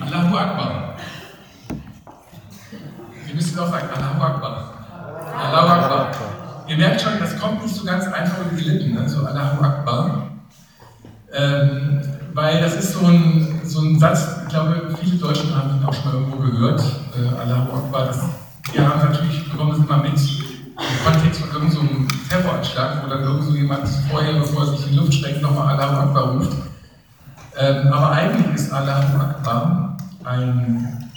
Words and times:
Allahu 0.00 0.36
Akbar. 0.36 0.94
Wir 3.26 3.34
müssen 3.34 3.58
auch 3.58 3.70
sagen, 3.70 3.88
Allahu 3.94 4.22
Akbar. 4.22 4.74
Allahu 5.38 5.68
Akbar. 5.68 6.10
Ihr 6.66 6.76
merkt 6.76 7.00
schon, 7.00 7.12
das 7.20 7.38
kommt 7.38 7.62
nicht 7.62 7.74
so 7.74 7.84
ganz 7.84 8.06
einfach 8.06 8.38
über 8.40 8.60
die 8.60 8.64
Lippen, 8.64 8.94
ne? 8.94 9.08
so 9.08 9.24
Allahu 9.24 9.62
Akbar. 9.62 10.28
Ähm, 11.32 12.00
weil 12.32 12.60
das 12.60 12.74
ist 12.74 12.94
so 12.94 13.06
ein, 13.06 13.60
so 13.64 13.82
ein 13.82 13.98
Satz, 13.98 14.38
ich 14.42 14.48
glaube, 14.48 14.96
viele 15.00 15.16
Deutschen 15.16 15.54
haben 15.54 15.78
ihn 15.78 15.84
auch 15.84 15.94
schon 15.94 16.04
mal 16.06 16.14
irgendwo 16.14 16.38
gehört, 16.38 16.82
äh, 17.16 17.40
Allahu 17.40 17.76
Akbar. 17.76 18.06
Das, 18.06 18.20
wir 18.72 18.88
haben 18.88 18.98
natürlich, 18.98 19.48
bekommen 19.48 19.70
das 19.70 19.78
immer 19.78 19.98
mit 19.98 20.12
im 20.12 21.04
Kontext 21.04 21.40
von 21.40 21.50
irgendeinem 21.50 22.08
so 22.08 22.28
Terroranschlag, 22.28 23.04
wo 23.04 23.08
dann 23.08 23.22
irgend 23.22 23.44
so 23.44 23.52
jemand 23.54 23.88
vorher, 24.10 24.40
bevor 24.40 24.64
er 24.64 24.70
sich 24.72 24.86
in 24.86 24.92
die 24.92 24.98
Luft 24.98 25.14
streckt, 25.14 25.40
nochmal 25.40 25.76
Allahu 25.76 26.08
Akbar 26.08 26.30
ruft. 26.32 26.52
Ähm, 27.56 27.92
aber 27.92 28.10
eigentlich 28.10 28.54
ist 28.54 28.72
Allahu 28.72 29.16
Akbar 29.18 29.96
ein, 30.24 31.10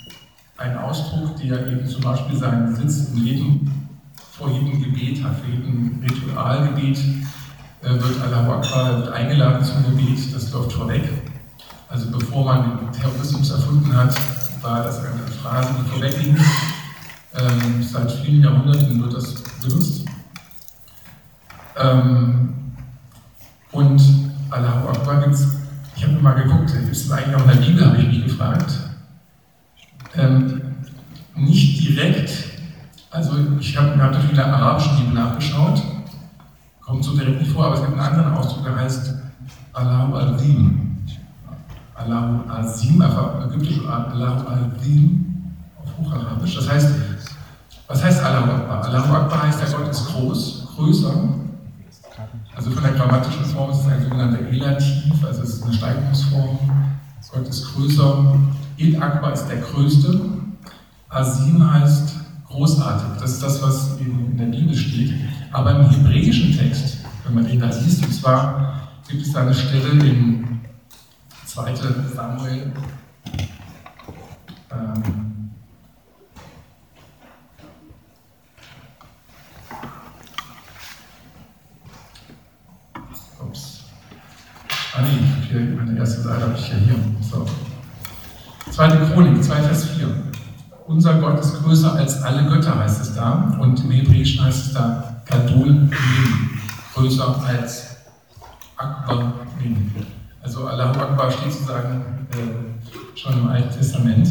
ein 0.57 0.77
Ausdruck, 0.77 1.35
der 1.37 1.67
eben 1.67 1.85
zum 1.85 2.01
Beispiel 2.01 2.37
seinen 2.37 2.75
Sitz 2.75 3.09
im 3.09 3.23
Leben 3.23 3.89
vor 4.31 4.49
jedem 4.51 4.83
Gebet 4.83 5.23
hat, 5.23 5.35
vor 5.37 5.49
jedem 5.49 5.99
Ritualgebet 6.77 6.97
äh, 7.83 7.89
wird 7.89 8.21
Allahu 8.21 8.51
Akbar 8.53 8.97
wird 8.99 9.09
eingeladen 9.09 9.63
zum 9.63 9.83
Gebet, 9.83 10.33
das 10.33 10.51
läuft 10.51 10.73
vorweg. 10.73 11.09
Also 11.89 12.09
bevor 12.11 12.45
man 12.45 12.79
den 12.79 12.91
Terrorismus 12.91 13.49
erfunden 13.49 13.95
hat, 13.95 14.13
war 14.61 14.83
das 14.83 14.99
eine 14.99 15.19
Phrase, 15.41 15.69
die 15.79 15.89
vorweg 15.89 16.19
ging. 16.21 16.37
Ähm, 17.35 17.83
seit 17.83 18.11
vielen 18.11 18.43
Jahrhunderten 18.43 19.01
wird 19.01 19.13
das 19.13 19.35
benutzt. 19.61 20.05
Ähm, 21.77 22.55
und 23.71 24.01
Allahu 24.49 24.89
Akbar 24.89 25.21
gibt 25.21 25.35
es 25.35 25.47
ich 25.95 26.03
habe 26.03 26.13
mal 26.21 26.33
geguckt, 26.33 26.69
ist 26.91 27.05
es 27.05 27.11
eigentlich 27.11 27.35
auch 27.35 27.41
in 27.41 27.47
der 27.47 27.65
Bibel, 27.65 27.85
habe 27.85 27.97
ich 27.97 28.07
mich 28.07 28.23
gefragt. 28.25 28.71
Ähm, 30.15 30.61
nicht 31.35 31.89
direkt, 31.89 32.29
also 33.09 33.31
ich 33.59 33.75
habe 33.75 33.89
hab 33.89 33.97
natürlich 33.97 34.29
in 34.29 34.35
der 34.35 34.53
arabischen 34.53 34.97
Bibel 34.97 35.15
nachgeschaut, 35.15 35.81
kommt 36.87 37.03
so 37.03 37.15
direkt 37.15 37.41
nicht 37.41 37.51
vor, 37.51 37.65
aber 37.65 37.75
es 37.75 37.81
gibt 37.81 37.93
einen 37.93 38.01
anderen 38.01 38.33
Ausdruck, 38.33 38.63
der 38.63 38.75
heißt 38.75 39.13
Allahu 39.73 40.15
Azim. 40.15 40.97
Allahu 41.93 42.49
Azim, 42.49 43.01
einfach 43.01 43.45
ägyptisch 43.45 43.85
Allahu 43.85 44.47
Azim 44.47 45.53
auf 45.83 45.97
Hocharabisch. 45.97 46.55
Das 46.55 46.69
heißt, 46.69 46.95
was 47.87 48.03
heißt 48.03 48.23
Allahu 48.23 48.51
Akbar? 48.51 48.85
Allahu 48.85 49.13
Akbar 49.13 49.43
heißt, 49.43 49.61
der 49.61 49.77
Gott 49.77 49.89
ist 49.89 50.07
groß, 50.07 50.67
größer 50.75 51.13
also 52.57 52.71
von 52.71 52.81
der 52.81 52.93
grammatischen 52.93 53.45
Form 53.45 53.69
ist 53.69 53.81
es 53.81 53.85
ein 53.85 54.01
sogenannter 54.01 54.39
Elativ, 54.47 55.23
also 55.23 55.43
es 55.43 55.49
ist 55.49 55.63
eine 55.63 55.73
Steigerungsform. 55.73 56.57
Gott 57.31 57.47
ist 57.47 57.71
größer. 57.71 58.35
El 58.79 59.03
Akbar 59.03 59.33
ist 59.33 59.45
der 59.45 59.57
Größte. 59.57 60.19
Asim 61.07 61.71
heißt 61.71 62.15
großartig. 62.47 63.21
Das 63.21 63.33
ist 63.33 63.43
das, 63.43 63.61
was 63.61 63.99
in 63.99 64.37
der 64.37 64.45
Bibel 64.45 64.75
steht. 64.75 65.13
Aber 65.57 65.71
im 65.71 65.89
hebräischen 65.89 66.55
Text, 66.55 66.99
wenn 67.25 67.33
man 67.33 67.47
den 67.47 67.59
da 67.59 67.65
liest, 67.65 68.05
und 68.05 68.13
zwar 68.13 68.79
gibt 69.09 69.23
es 69.25 69.33
da 69.33 69.41
eine 69.41 69.55
Stelle 69.55 69.89
in 69.89 70.59
2. 71.47 71.75
Samuel, 72.15 72.71
ähm, 74.71 75.49
Ah 84.93 85.01
nee, 85.01 85.59
meine 85.75 85.97
erste 85.97 86.21
Seite 86.21 86.41
habe 86.43 86.53
ich 86.55 86.69
ja 86.69 86.75
hier. 86.75 86.95
So. 87.19 87.47
Zweite 88.69 89.11
Chronik, 89.11 89.43
2 89.43 89.63
Vers 89.63 89.85
4. 89.85 90.07
Unser 90.85 91.15
Gott 91.15 91.39
ist 91.39 91.63
größer 91.63 91.95
als 91.95 92.21
alle 92.21 92.47
Götter, 92.47 92.77
heißt 92.77 93.01
es 93.01 93.15
da. 93.15 93.57
Und 93.59 93.79
im 93.83 93.89
Hebräischen 93.89 94.45
heißt 94.45 94.67
es 94.67 94.73
da 94.73 95.16
Gadol 95.29 95.73
Min, 95.73 95.91
größer 96.93 97.43
als 97.45 97.97
Akbar 98.77 99.33
Min. 99.59 99.91
Also 100.41 100.65
Allahu 100.65 100.99
Akbar 100.99 101.31
steht 101.31 101.51
sozusagen 101.51 102.27
äh, 102.31 103.17
schon 103.17 103.33
im 103.33 103.47
Alten 103.47 103.77
Testament. 103.77 104.29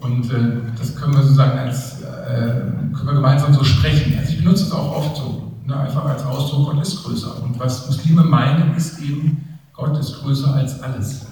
Und 0.00 0.30
äh, 0.30 0.60
das 0.76 0.96
können 0.96 1.14
wir 1.14 1.22
sozusagen 1.22 1.58
als, 1.58 2.02
äh, 2.02 2.60
können 2.92 3.06
wir 3.06 3.14
gemeinsam 3.14 3.54
so 3.54 3.64
sprechen. 3.64 4.18
Also 4.18 4.32
ich 4.32 4.38
benutze 4.38 4.64
es 4.64 4.72
auch 4.72 4.96
oft 4.96 5.16
so, 5.16 5.52
ne, 5.64 5.78
einfach 5.78 6.04
als 6.04 6.24
Ausdruck, 6.24 6.72
Gott 6.72 6.82
ist 6.82 7.02
größer. 7.02 7.42
Und 7.42 7.58
was 7.58 7.86
Muslime 7.86 8.24
meinen, 8.24 8.74
ist 8.76 8.98
eben, 9.00 9.58
Gott 9.72 9.96
ist 9.98 10.20
größer 10.20 10.54
als 10.54 10.82
alles. 10.82 11.26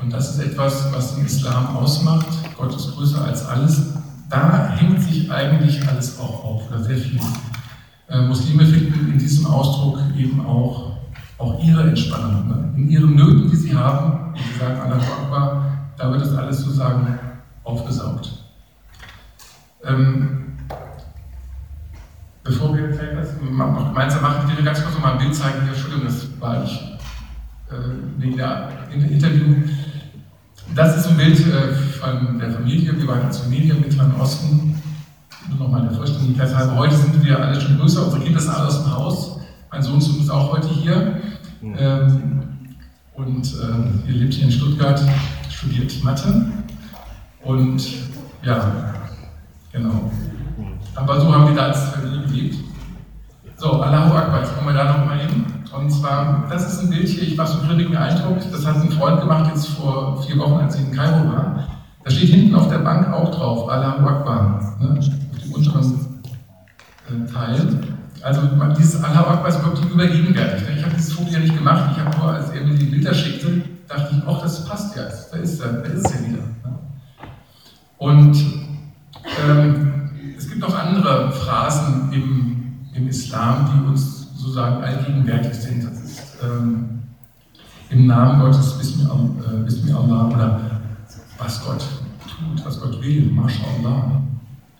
Und 0.00 0.12
das 0.12 0.34
ist 0.34 0.40
etwas, 0.40 0.92
was 0.92 1.16
den 1.16 1.26
Islam 1.26 1.76
ausmacht. 1.76 2.26
Gott 2.56 2.74
ist 2.74 2.94
größer 2.94 3.24
als 3.24 3.44
alles. 3.46 3.94
Da 4.28 4.68
hängt 4.68 5.02
sich 5.02 5.30
alles 5.96 6.18
auch 6.18 6.44
auf, 6.44 6.62
sehr 6.82 6.96
viel. 6.96 7.18
Äh, 8.08 8.20
Muslime 8.26 8.66
finden 8.66 9.12
in 9.12 9.18
diesem 9.18 9.46
Ausdruck 9.46 9.98
eben 10.16 10.44
auch, 10.44 10.98
auch 11.38 11.62
ihre 11.62 11.88
Entspannung. 11.88 12.48
Ne? 12.48 12.72
In 12.76 12.90
ihren 12.90 13.14
Nöten, 13.14 13.50
die 13.50 13.56
sie 13.56 13.74
haben, 13.74 14.34
wie 14.34 14.52
sie 14.52 14.58
sagen, 14.58 14.78
Allah 14.78 14.96
Akbar, 14.96 15.64
da 15.96 16.10
wird 16.10 16.20
das 16.20 16.34
alles 16.34 16.58
sozusagen 16.58 17.18
aufgesaugt. 17.64 18.44
Ähm, 19.84 20.58
bevor 22.44 22.76
wir 22.76 22.88
das 22.88 23.28
noch 23.40 23.88
gemeinsam 23.88 24.22
machen, 24.22 24.48
ich 24.50 24.56
will 24.56 24.64
ganz 24.64 24.82
kurz 24.82 24.94
noch 24.94 25.02
mal 25.02 25.12
ein 25.12 25.18
Bild 25.18 25.34
zeigen. 25.34 25.66
Entschuldigung, 25.66 26.04
das 26.04 26.28
war 26.38 26.62
ich 26.62 26.78
äh, 27.70 28.18
wegen 28.18 28.36
der 28.36 28.68
Interview. 28.92 29.56
Das 30.74 30.96
ist 30.98 31.08
ein 31.08 31.16
Bild 31.16 31.40
äh, 31.40 31.72
von 31.74 32.38
der 32.38 32.50
Familie. 32.50 32.96
Wir 32.96 33.08
waren 33.08 33.22
als 33.22 33.38
Familie 33.38 33.74
im 33.74 33.80
Mittleren 33.80 34.14
Osten. 34.20 34.76
Nur 35.48 35.58
noch 35.58 35.68
mal 35.68 35.82
der 35.82 35.92
Vollständigkeit 35.92 36.54
halber. 36.54 36.76
Heute 36.76 36.96
sind 36.96 37.24
wir 37.24 37.38
alle 37.38 37.60
schon 37.60 37.78
größer. 37.78 38.04
Unsere 38.04 38.22
Kinder 38.22 38.40
sind 38.40 38.54
alle 38.54 38.66
aus 38.66 38.82
dem 38.82 38.92
Haus. 38.92 39.40
Mein 39.70 39.82
Sohn 39.82 39.98
ist 39.98 40.30
auch 40.30 40.52
heute 40.52 40.68
hier. 40.68 41.20
Ähm, 41.62 42.42
und 43.14 43.46
äh, 43.46 44.10
ihr 44.10 44.14
lebt 44.18 44.34
hier 44.34 44.46
in 44.46 44.52
Stuttgart, 44.52 45.00
studiert 45.48 46.02
Mathe. 46.02 46.46
Und 47.44 47.82
ja, 48.42 48.94
genau. 49.72 50.10
Aber 50.94 51.20
so 51.20 51.32
haben 51.32 51.48
wir 51.48 51.54
da 51.54 51.66
als 51.66 51.90
Familie 51.90 52.26
gelebt. 52.26 52.56
So, 53.56 53.80
Allahu 53.80 54.14
Akbar, 54.14 54.40
jetzt 54.40 54.54
kommen 54.54 54.66
wir 54.66 54.74
da 54.74 54.98
noch 54.98 55.06
mal 55.06 55.18
hin. 55.18 55.44
Und 55.72 55.90
zwar, 55.90 56.44
das 56.50 56.72
ist 56.72 56.82
ein 56.82 56.90
Bild 56.90 57.08
hier, 57.08 57.22
ich 57.22 57.38
war 57.38 57.46
so 57.46 57.58
völlig 57.58 57.90
beeindruckt, 57.90 58.46
das 58.50 58.66
hat 58.66 58.76
ein 58.76 58.90
Freund 58.90 59.20
gemacht 59.20 59.50
jetzt 59.52 59.68
vor 59.68 60.22
vier 60.22 60.38
Wochen, 60.38 60.60
als 60.60 60.74
ich 60.74 60.86
in 60.86 60.92
Kairo 60.92 61.26
war. 61.32 61.66
Da 62.02 62.10
steht 62.10 62.30
hinten 62.30 62.54
auf 62.54 62.68
der 62.68 62.78
Bank 62.78 63.12
auch 63.12 63.34
drauf, 63.34 63.68
Allahu 63.68 64.06
Akbar, 64.06 64.76
ne, 64.80 65.00
unteren 65.56 66.22
äh, 67.08 67.32
Teil. 67.32 67.78
Also 68.22 68.42
dieses 68.76 69.02
Allahu 69.02 69.30
Akbar 69.30 69.48
ist 69.48 69.62
wirklich 69.64 69.90
übergegenwärtig. 69.90 70.66
Ne? 70.66 70.76
Ich 70.78 70.84
habe 70.84 70.94
dieses 70.96 71.12
Foto 71.12 71.30
ja 71.30 71.38
nicht 71.38 71.56
gemacht, 71.56 71.92
ich 71.92 72.02
habe 72.02 72.16
nur, 72.16 72.32
als 72.32 72.50
er 72.50 72.64
mir 72.64 72.74
die 72.74 72.86
Bilder 72.86 73.14
schickte, 73.14 73.62
dachte 73.88 74.16
ich, 74.16 74.22
ach, 74.26 74.42
das 74.42 74.64
passt 74.66 74.96
ja, 74.96 75.04
da 75.04 75.38
ist 75.38 75.60
er, 75.60 75.72
da 75.74 75.88
ist 75.88 76.10
er 76.10 76.26
wieder. 76.26 76.38
Ne? 76.38 76.78
Und 77.98 78.36
ähm, 79.46 80.10
es 80.36 80.48
gibt 80.48 80.60
noch 80.60 80.76
andere 80.76 81.30
Phrasen 81.32 82.12
im, 82.12 82.78
im 82.94 83.08
Islam, 83.08 83.70
die 83.72 83.88
uns 83.88 84.34
sozusagen 84.34 84.82
allgegenwärtig 84.82 85.54
sind. 85.54 85.84
Das 85.84 86.00
ist 86.00 86.22
ähm, 86.42 87.02
im 87.90 88.06
Namen 88.06 88.40
Gottes 88.40 88.76
Bismi, 88.78 89.04
äh, 89.04 89.62
Bismi 89.64 89.92
Allah 89.92 90.28
oder 90.28 90.60
was 91.38 91.64
Gott 91.64 91.84
tut, 92.26 92.64
was 92.64 92.80
Gott 92.80 93.00
will, 93.02 93.30
MashaAllah. 93.30 94.22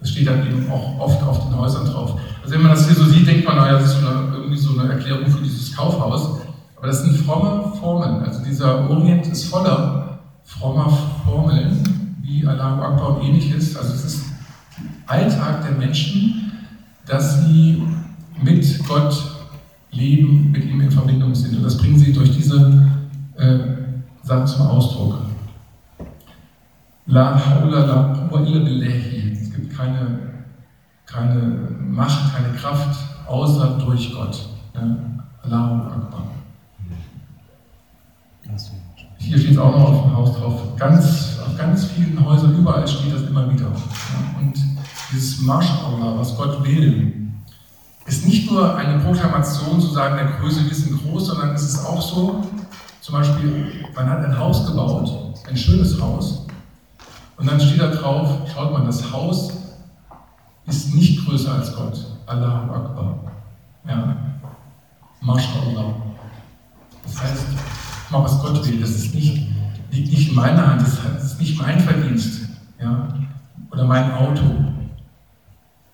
Das 0.06 0.12
steht 0.12 0.28
dann 0.28 0.47
eben 0.47 0.71
auch 0.71 1.00
oft 1.00 1.21
auf 1.25 1.49
den 1.49 1.59
Häusern 1.59 1.84
drauf. 1.84 2.21
Also 2.41 2.55
wenn 2.55 2.62
man 2.62 2.71
das 2.71 2.87
hier 2.87 2.94
so 2.94 3.06
sieht, 3.06 3.27
denkt 3.27 3.44
man, 3.44 3.56
naja, 3.56 3.72
das 3.72 3.87
ist 3.87 4.00
so 4.00 4.06
eine, 4.06 4.37
irgendwie 4.37 4.56
so 4.56 4.78
eine 4.78 4.93
Erklärung 4.93 5.27
für 5.27 5.43
dieses 5.43 5.75
Kaufhaus. 5.75 6.43
Aber 6.77 6.87
das 6.87 7.03
sind 7.03 7.17
fromme 7.17 7.72
Formeln. 7.81 8.22
Also 8.22 8.45
dieser 8.45 8.89
Orient 8.89 9.27
ist 9.27 9.47
voller 9.47 10.21
frommer 10.45 10.97
Formeln, 11.25 12.16
wie 12.22 12.47
Allahu 12.47 12.83
Akbar 12.83 13.16
und 13.16 13.25
ähnliches. 13.25 13.77
Also 13.77 13.95
es 13.95 14.04
ist 14.04 14.25
Alltag 15.09 15.65
der 15.65 15.72
Menschen, 15.72 16.53
dass 17.04 17.45
sie 17.45 17.83
mit 18.41 18.86
Gott 18.86 19.21
leben, 19.91 20.53
mit 20.53 20.66
ihm 20.66 20.83
in 20.83 20.91
Verbindung 20.92 21.34
sind. 21.34 21.57
Und 21.57 21.65
das 21.65 21.77
bringen 21.78 21.98
sie 21.98 22.13
durch 22.13 22.30
diese 22.30 22.89
äh, 23.39 23.59
Sachen 24.22 24.47
zum 24.47 24.69
Ausdruck. 24.69 25.19
La 27.07 27.34
haula 27.45 27.84
la 27.86 28.28
quwwa 28.30 28.47
illa. 28.47 29.27
Gibt 29.56 29.76
keine, 29.76 30.18
keine 31.06 31.41
Macht, 31.80 32.34
keine 32.34 32.54
Kraft, 32.54 32.98
außer 33.26 33.78
durch 33.84 34.14
Gott. 34.14 34.48
Ja? 34.74 34.97
Allahu 35.42 35.88
Akbar. 35.88 36.22
Hier 39.18 39.38
steht 39.38 39.53
es 39.53 39.58
auch 39.58 39.72
noch 39.72 39.88
auf 39.91 40.03
dem 40.04 40.16
Haus 40.16 40.36
drauf. 40.36 40.76
Ganz, 40.76 41.38
auf 41.44 41.56
ganz 41.56 41.86
vielen 41.86 42.24
Häusern, 42.24 42.56
überall 42.56 42.86
steht 42.86 43.12
das 43.12 43.22
immer 43.22 43.50
wieder. 43.53 43.66
Und 44.38 44.54
dieses 45.10 45.41
Mashallah, 45.41 46.18
was 46.18 46.36
Gott 46.36 46.64
will, 46.64 47.32
ist 48.06 48.24
nicht 48.24 48.50
nur 48.50 48.76
eine 48.76 49.00
Proklamation 49.00 49.80
zu 49.80 49.88
sagen, 49.88 50.16
der 50.16 50.38
Größe, 50.38 50.64
wir 50.64 50.98
groß, 50.98 51.26
sondern 51.26 51.54
es 51.54 51.62
ist 51.62 51.84
auch 51.84 52.00
so, 52.00 52.44
zum 53.00 53.14
Beispiel, 53.14 53.84
man 53.94 54.08
hat 54.08 54.24
ein 54.24 54.38
Haus 54.38 54.66
gebaut 54.66 55.26
ein 55.48 55.56
schönes 55.56 56.00
Haus. 56.00 56.46
Und 57.36 57.47
dann 57.47 57.60
steht 57.60 57.80
da 57.80 57.88
drauf, 57.88 58.48
schaut 58.53 58.72
mal, 58.72 58.86
das 58.86 59.12
Haus 59.12 59.53
ist 60.66 60.94
nicht 60.94 61.24
größer 61.24 61.54
als 61.54 61.74
Gott. 61.74 62.04
Allahu 62.27 62.72
Akbar. 62.72 63.18
Ja. 63.86 64.16
MashaAllah. 65.21 65.94
Das 67.04 67.22
heißt, 67.22 67.47
mal 68.10 68.24
was 68.24 68.41
Gott 68.41 68.66
will, 68.66 68.80
das 68.80 68.91
ist 68.91 69.15
nicht, 69.15 69.48
liegt 69.91 70.10
nicht 70.10 70.28
in 70.30 70.34
meiner 70.34 70.66
Hand, 70.66 70.83
das 70.83 71.24
ist 71.24 71.41
nicht 71.41 71.60
mein 71.60 71.80
Verdienst. 71.80 72.48
Ja. 72.80 73.09
Oder 73.71 73.84
mein 73.84 74.12
Auto. 74.12 74.42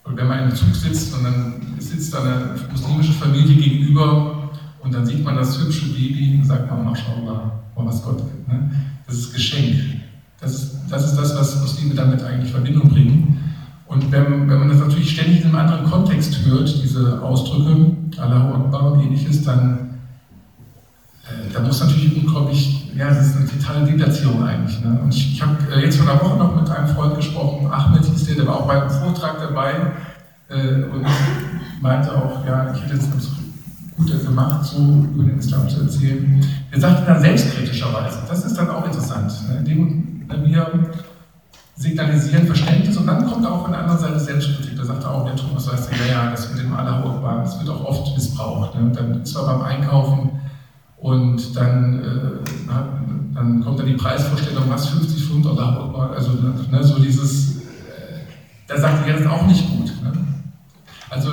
Und 0.04 0.16
wenn 0.16 0.26
man 0.26 0.50
im 0.50 0.54
Zug 0.54 0.74
sitzt 0.74 1.14
und 1.14 1.24
dann 1.24 1.76
sitzt 1.78 2.12
da 2.14 2.22
eine 2.22 2.54
muslimische 2.70 3.12
Familie 3.12 3.56
gegenüber 3.56 4.50
und 4.80 4.94
dann 4.94 5.06
sieht 5.06 5.24
man 5.24 5.36
das 5.36 5.58
hübsche 5.58 5.86
Baby 5.86 6.38
und 6.38 6.44
sagt 6.44 6.70
man, 6.70 6.84
MashaAllah, 6.84 7.52
mal 7.76 7.86
was 7.86 8.02
Gott 8.02 8.18
will. 8.18 8.44
Ne? 8.46 8.70
Das 9.06 9.16
ist 9.16 9.34
Geschenk. 9.34 10.02
Das 10.42 10.54
ist, 10.54 10.74
das 10.90 11.04
ist 11.06 11.16
das, 11.16 11.38
was 11.38 11.60
Muslime 11.60 11.94
damit 11.94 12.22
eigentlich 12.22 12.48
in 12.48 12.54
Verbindung 12.54 12.88
bringen. 12.88 13.38
Und 13.86 14.10
wenn, 14.10 14.48
wenn 14.48 14.58
man 14.58 14.68
das 14.68 14.78
natürlich 14.78 15.12
ständig 15.12 15.42
in 15.42 15.46
einem 15.46 15.54
anderen 15.54 15.84
Kontext 15.88 16.44
hört, 16.44 16.68
diese 16.82 17.22
Ausdrücke, 17.22 17.92
Allahu 18.18 18.54
Akbar 18.54 18.92
und 18.92 19.04
ähnliches, 19.04 19.44
dann 19.44 20.00
äh, 21.24 21.52
da 21.52 21.60
muss 21.60 21.80
natürlich 21.80 22.16
unglaublich, 22.16 22.90
ja, 22.96 23.08
das 23.08 23.28
ist 23.28 23.36
eine 23.36 23.46
totale 23.46 23.86
Deplatzierung 23.86 24.42
eigentlich. 24.42 24.82
Ne? 24.82 24.98
Und 25.02 25.14
ich, 25.14 25.34
ich 25.34 25.42
habe 25.42 25.56
äh, 25.72 25.84
jetzt 25.84 25.98
vor 25.98 26.10
einer 26.10 26.20
Woche 26.20 26.36
noch 26.38 26.60
mit 26.60 26.68
einem 26.68 26.88
Freund 26.88 27.14
gesprochen, 27.16 27.68
Ahmed 27.70 28.04
hieß 28.04 28.26
der, 28.26 28.34
der 28.34 28.46
war 28.46 28.56
auch 28.56 28.66
bei 28.66 28.80
einem 28.80 28.90
Vortrag 28.90 29.38
dabei 29.38 29.74
äh, 30.48 30.84
und 30.84 31.06
meinte 31.80 32.16
auch, 32.16 32.44
ja, 32.44 32.74
ich 32.74 32.82
hätte 32.82 32.96
es 32.96 33.10
ganz 33.10 33.28
gut 33.96 34.24
gemacht, 34.24 34.64
so 34.64 34.78
über 35.14 35.24
den 35.24 35.38
Islam 35.38 35.68
zu 35.68 35.82
erzählen. 35.82 36.44
Er 36.72 36.80
sagte 36.80 37.04
dann 37.06 37.20
selbstkritischerweise, 37.20 38.18
das 38.28 38.44
ist 38.44 38.56
dann 38.56 38.70
auch 38.70 38.84
interessant, 38.84 39.32
ne? 39.48 39.58
indem 39.58 40.11
wir 40.28 40.90
signalisieren 41.76 42.46
Verständnis 42.46 42.96
und 42.96 43.06
dann 43.06 43.26
kommt 43.26 43.46
auch 43.46 43.62
von 43.62 43.72
der 43.72 43.80
anderen 43.80 44.00
Seite 44.00 44.20
Selbstkritik. 44.20 44.76
Da 44.76 44.84
sagt 44.84 45.04
er 45.04 45.10
auch, 45.10 45.24
der 45.24 45.36
Thomas 45.36 45.70
weiß 45.70 45.88
ja, 45.90 46.12
ja, 46.12 46.30
das 46.30 46.50
mit 46.50 46.62
dem 46.62 46.74
Allerhochbahn, 46.74 47.40
das 47.44 47.58
wird 47.58 47.70
auch 47.70 47.84
oft 47.84 48.14
missbraucht. 48.14 48.74
Ne? 48.74 48.92
Dann 48.92 49.22
ist 49.22 49.34
er 49.34 49.46
beim 49.46 49.62
Einkaufen 49.62 50.30
und 50.98 51.56
dann, 51.56 52.00
äh, 52.00 52.72
dann 53.34 53.64
kommt 53.64 53.78
dann 53.78 53.86
die 53.86 53.94
Preisvorstellung, 53.94 54.64
was 54.69 54.88
50 54.88 55.24
Pfund 55.24 55.46
Allerhochbahn, 55.46 56.10
also 56.10 56.32
ne, 56.70 56.84
so 56.84 56.98
dieses, 57.00 57.56
äh, 57.56 58.22
da 58.69 58.78
sagt 58.78 59.06
er, 59.06 59.19
ist 59.19 59.26
auch 59.26 59.46
nicht 59.46 59.69
gut. 59.70 59.92
Ne? 60.02 60.12
Also 61.10 61.30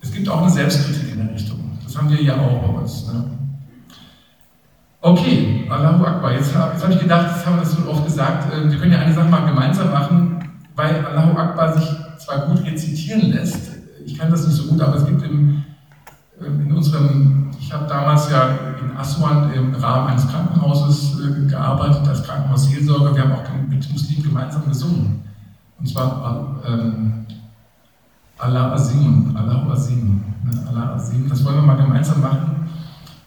es 0.00 0.12
gibt 0.12 0.28
auch 0.28 0.42
eine 0.42 0.50
Selbstkritik 0.50 1.12
in 1.12 1.26
der 1.26 1.34
Richtung. 1.34 1.58
Das 1.82 1.96
haben 1.96 2.10
wir 2.10 2.22
ja 2.22 2.34
auch 2.34 2.62
bei 2.62 2.80
uns. 2.80 3.06
Ne? 3.08 3.35
Okay, 5.06 5.64
Allahu 5.70 6.04
Akbar. 6.04 6.32
Jetzt 6.32 6.52
habe 6.52 6.74
hab 6.82 6.90
ich 6.90 6.98
gedacht, 6.98 7.26
das 7.30 7.46
haben 7.46 7.58
wir 7.58 7.64
so 7.64 7.88
oft 7.88 8.04
gesagt, 8.04 8.52
äh, 8.52 8.68
wir 8.68 8.76
können 8.76 8.90
ja 8.90 8.98
eine 8.98 9.14
Sache 9.14 9.28
mal 9.28 9.46
gemeinsam 9.46 9.92
machen, 9.92 10.40
weil 10.74 11.06
Allahu 11.06 11.38
Akbar 11.38 11.78
sich 11.78 11.88
zwar 12.18 12.48
gut 12.48 12.66
rezitieren 12.66 13.30
lässt, 13.30 13.70
ich 14.04 14.18
kann 14.18 14.32
das 14.32 14.44
nicht 14.44 14.56
so 14.56 14.64
gut, 14.64 14.80
aber 14.80 14.96
es 14.96 15.06
gibt 15.06 15.22
im, 15.22 15.62
äh, 16.40 16.46
in 16.46 16.72
unserem, 16.72 17.52
ich 17.56 17.72
habe 17.72 17.86
damals 17.86 18.28
ja 18.32 18.48
in 18.82 18.96
Aswan 18.96 19.52
im 19.52 19.76
Rahmen 19.76 20.08
eines 20.08 20.26
Krankenhauses 20.26 21.20
äh, 21.20 21.48
gearbeitet, 21.48 22.08
als 22.08 22.24
Krankenhausseelsorger, 22.24 23.14
wir 23.14 23.22
haben 23.22 23.32
auch 23.32 23.44
mit 23.68 23.88
Muslimen 23.92 24.24
gemeinsam 24.24 24.66
gesungen. 24.66 25.22
Und 25.78 25.88
zwar 25.88 26.60
ähm, 26.66 27.26
Allah 28.38 28.72
Azim, 28.72 29.36
Allahu 29.36 29.70
Azim, 29.70 30.20
ne? 30.42 30.66
Allah 30.68 30.96
Azim, 30.96 31.28
das 31.28 31.44
wollen 31.44 31.58
wir 31.58 31.62
mal 31.62 31.76
gemeinsam 31.76 32.20
machen. 32.20 32.65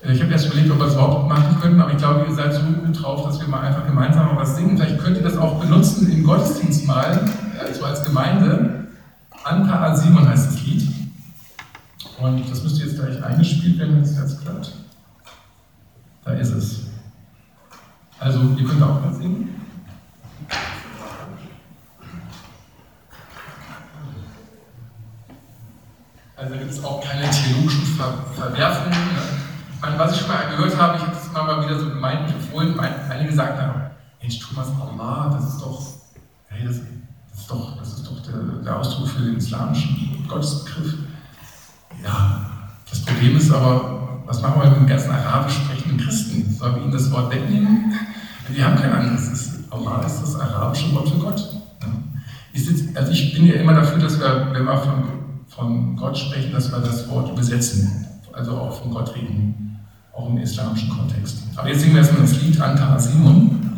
Äh, 0.02 0.14
ich 0.14 0.22
habe 0.22 0.32
erst 0.32 0.48
überlegt, 0.48 0.72
ob 0.72 0.80
wir 0.80 0.88
es 0.88 0.94
überhaupt 0.94 1.30
machen 1.30 1.60
können, 1.60 1.80
aber 1.82 1.92
ich 1.92 1.98
glaube, 1.98 2.26
ihr 2.28 2.34
seid 2.34 2.54
so 2.54 2.62
gut 2.62 3.02
drauf, 3.02 3.26
dass 3.26 3.40
wir 3.40 3.48
mal 3.48 3.62
einfach 3.62 3.86
gemeinsam 3.86 4.36
was 4.36 4.56
singen. 4.56 4.78
Vielleicht 4.78 5.00
könnt 5.00 5.18
ihr 5.18 5.24
das 5.24 5.38
auch 5.38 5.60
benutzen 5.60 6.12
im 6.12 6.24
Gottesdienst 6.24 6.88
mal, 6.88 7.30
also 7.60 7.86
als 7.86 8.04
Gemeinde. 8.04 8.88
Anta 9.44 9.84
a 9.84 9.96
Simon 9.96 10.28
heißt 10.28 10.48
das 10.48 10.62
Lied. 10.64 10.88
Und 12.20 12.50
das 12.50 12.64
müsste 12.64 12.84
jetzt 12.84 12.96
gleich 12.96 13.24
eingespielt 13.24 13.80
werden, 13.80 13.96
wenn 13.96 14.04
es 14.04 14.18
jetzt 14.18 14.42
klappt. 14.42 14.74
Da 16.26 16.32
ist 16.34 16.52
es. 16.52 16.82
Also, 18.20 18.42
ihr 18.58 18.68
könnt 18.68 18.84
auch 18.84 19.02
mal 19.02 19.14
singen. 19.14 19.56
Also 26.36 26.54
da 26.54 26.60
gibt 26.60 26.72
es 26.72 26.84
auch 26.84 27.04
keine 27.04 27.30
theologischen 27.30 27.86
Ver 27.98 28.14
Verwerfungen. 28.34 28.92
Ne? 28.92 29.49
Meine, 29.82 30.00
was 30.00 30.14
ich 30.14 30.20
schon 30.20 30.28
mal 30.28 30.50
gehört 30.50 30.78
habe, 30.78 30.98
ich 30.98 31.02
habe 31.04 31.14
das 31.14 31.28
immer 31.28 31.44
mal 31.44 31.66
wieder 31.66 31.80
so 31.80 31.90
gemeint, 31.90 32.30
empfohlen, 32.30 32.80
einige 32.80 33.30
gesagt 33.30 33.62
haben, 33.62 33.82
Mensch, 34.22 34.40
Thomas 34.40 34.68
Allah, 34.70 35.30
das 35.34 35.54
ist 35.54 35.62
doch, 35.62 35.82
hey, 36.48 36.66
das, 36.66 36.82
das 37.32 37.40
ist 37.40 37.52
doch, 37.52 37.78
das 37.78 37.94
ist 37.94 38.06
doch 38.06 38.20
der, 38.22 38.64
der 38.64 38.80
Ausdruck 38.80 39.08
für 39.08 39.22
den 39.22 39.38
islamischen 39.38 40.26
Gottesbegriff. 40.28 40.96
Ja, 42.04 42.42
das 42.90 43.06
Problem 43.06 43.38
ist 43.38 43.52
aber, 43.52 44.22
was 44.26 44.42
machen 44.42 44.62
wir 44.62 44.70
mit 44.70 44.80
den 44.82 44.88
ganzen 44.88 45.12
arabisch 45.12 45.56
sprechenden 45.56 45.98
Christen? 46.00 46.56
Sollen 46.58 46.76
wir 46.76 46.82
ihnen 46.84 46.92
das 46.92 47.12
Wort 47.12 47.34
wegnehmen? 47.34 47.94
Die 48.56 48.64
haben 48.64 48.76
kein 48.76 48.92
anderes. 48.92 49.60
Allah 49.70 50.04
ist 50.06 50.22
das 50.22 50.40
arabische 50.40 50.94
Wort 50.94 51.10
für 51.10 51.18
Gott. 51.18 51.50
Ich, 52.52 52.66
sitz, 52.66 52.96
also 52.96 53.12
ich 53.12 53.34
bin 53.34 53.46
ja 53.46 53.56
immer 53.56 53.74
dafür, 53.74 54.00
dass 54.00 54.20
wir, 54.20 54.50
wenn 54.52 54.66
wir 54.66 54.78
von, 54.78 55.04
von 55.48 55.96
Gott 55.96 56.18
sprechen, 56.18 56.52
dass 56.52 56.72
wir 56.72 56.80
das 56.80 57.08
Wort 57.10 57.32
übersetzen. 57.32 58.06
Also 58.34 58.58
auch 58.58 58.82
von 58.82 58.92
Gott 58.92 59.16
reden 59.16 59.69
auch 60.20 60.30
im 60.30 60.38
islamischen 60.38 60.90
Kontext. 60.90 61.38
Aber 61.56 61.70
jetzt 61.70 61.82
singen 61.82 61.94
wir 61.94 62.02
erstmal 62.02 62.22
das 62.22 62.42
Lied 62.42 62.60
Anta 62.60 63.00
Simon. 63.00 63.69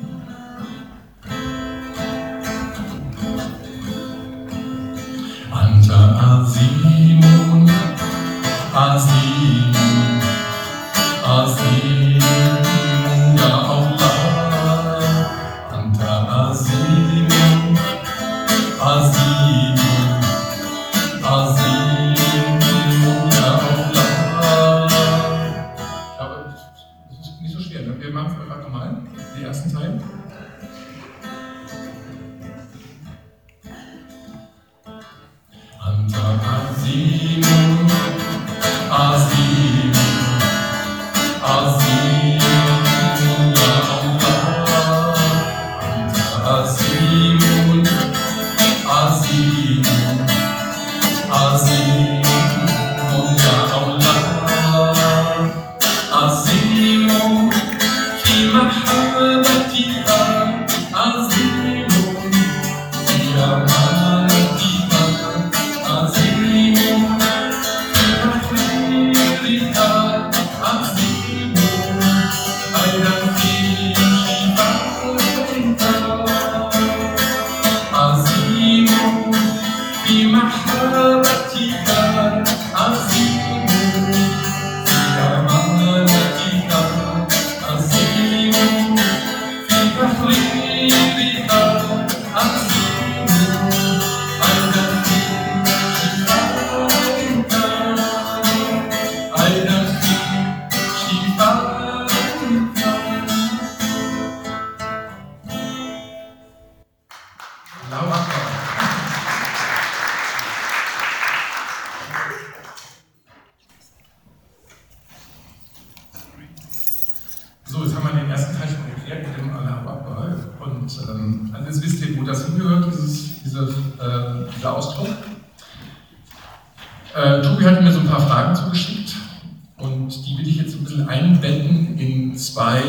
Will 130.42 130.48
ich 130.48 130.58
jetzt 130.58 130.76
ein 130.76 130.84
bisschen 130.84 131.08
einbetten 131.08 131.98
in 131.98 132.36
zwei 132.36 132.82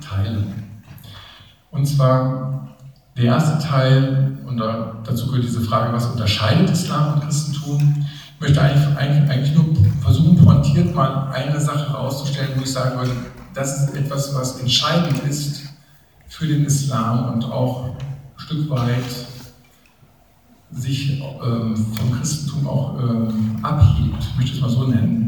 Teile. 0.00 0.42
Und 1.70 1.86
zwar 1.86 2.76
der 3.16 3.24
erste 3.24 3.64
Teil, 3.64 4.38
und 4.46 4.58
dazu 4.58 5.26
gehört 5.26 5.44
diese 5.44 5.60
Frage, 5.60 5.92
was 5.92 6.06
unterscheidet 6.06 6.70
Islam 6.70 7.14
und 7.14 7.22
Christentum? 7.22 8.06
Ich 8.34 8.40
möchte 8.40 8.60
eigentlich, 8.60 9.54
nur 9.54 9.66
versuchen, 10.00 10.36
pointiert 10.44 10.94
mal 10.94 11.30
eine 11.32 11.60
Sache 11.60 11.88
herauszustellen, 11.88 12.50
wo 12.56 12.62
ich 12.62 12.72
sagen 12.72 12.98
würde, 12.98 13.12
das 13.54 13.82
ist 13.82 13.96
etwas, 13.96 14.34
was 14.34 14.60
entscheidend 14.60 15.22
ist 15.28 15.62
für 16.28 16.46
den 16.46 16.64
Islam 16.64 17.32
und 17.32 17.44
auch 17.44 17.84
ein 17.84 17.94
Stück 18.36 18.70
weit 18.70 19.04
sich 20.70 21.20
ähm, 21.20 21.74
vom 21.76 22.12
Christentum 22.12 22.68
auch 22.68 22.98
ähm, 23.00 23.56
abhebt, 23.62 24.22
ich 24.30 24.36
möchte 24.36 24.56
es 24.56 24.60
mal 24.60 24.70
so 24.70 24.86
nennen. 24.86 25.27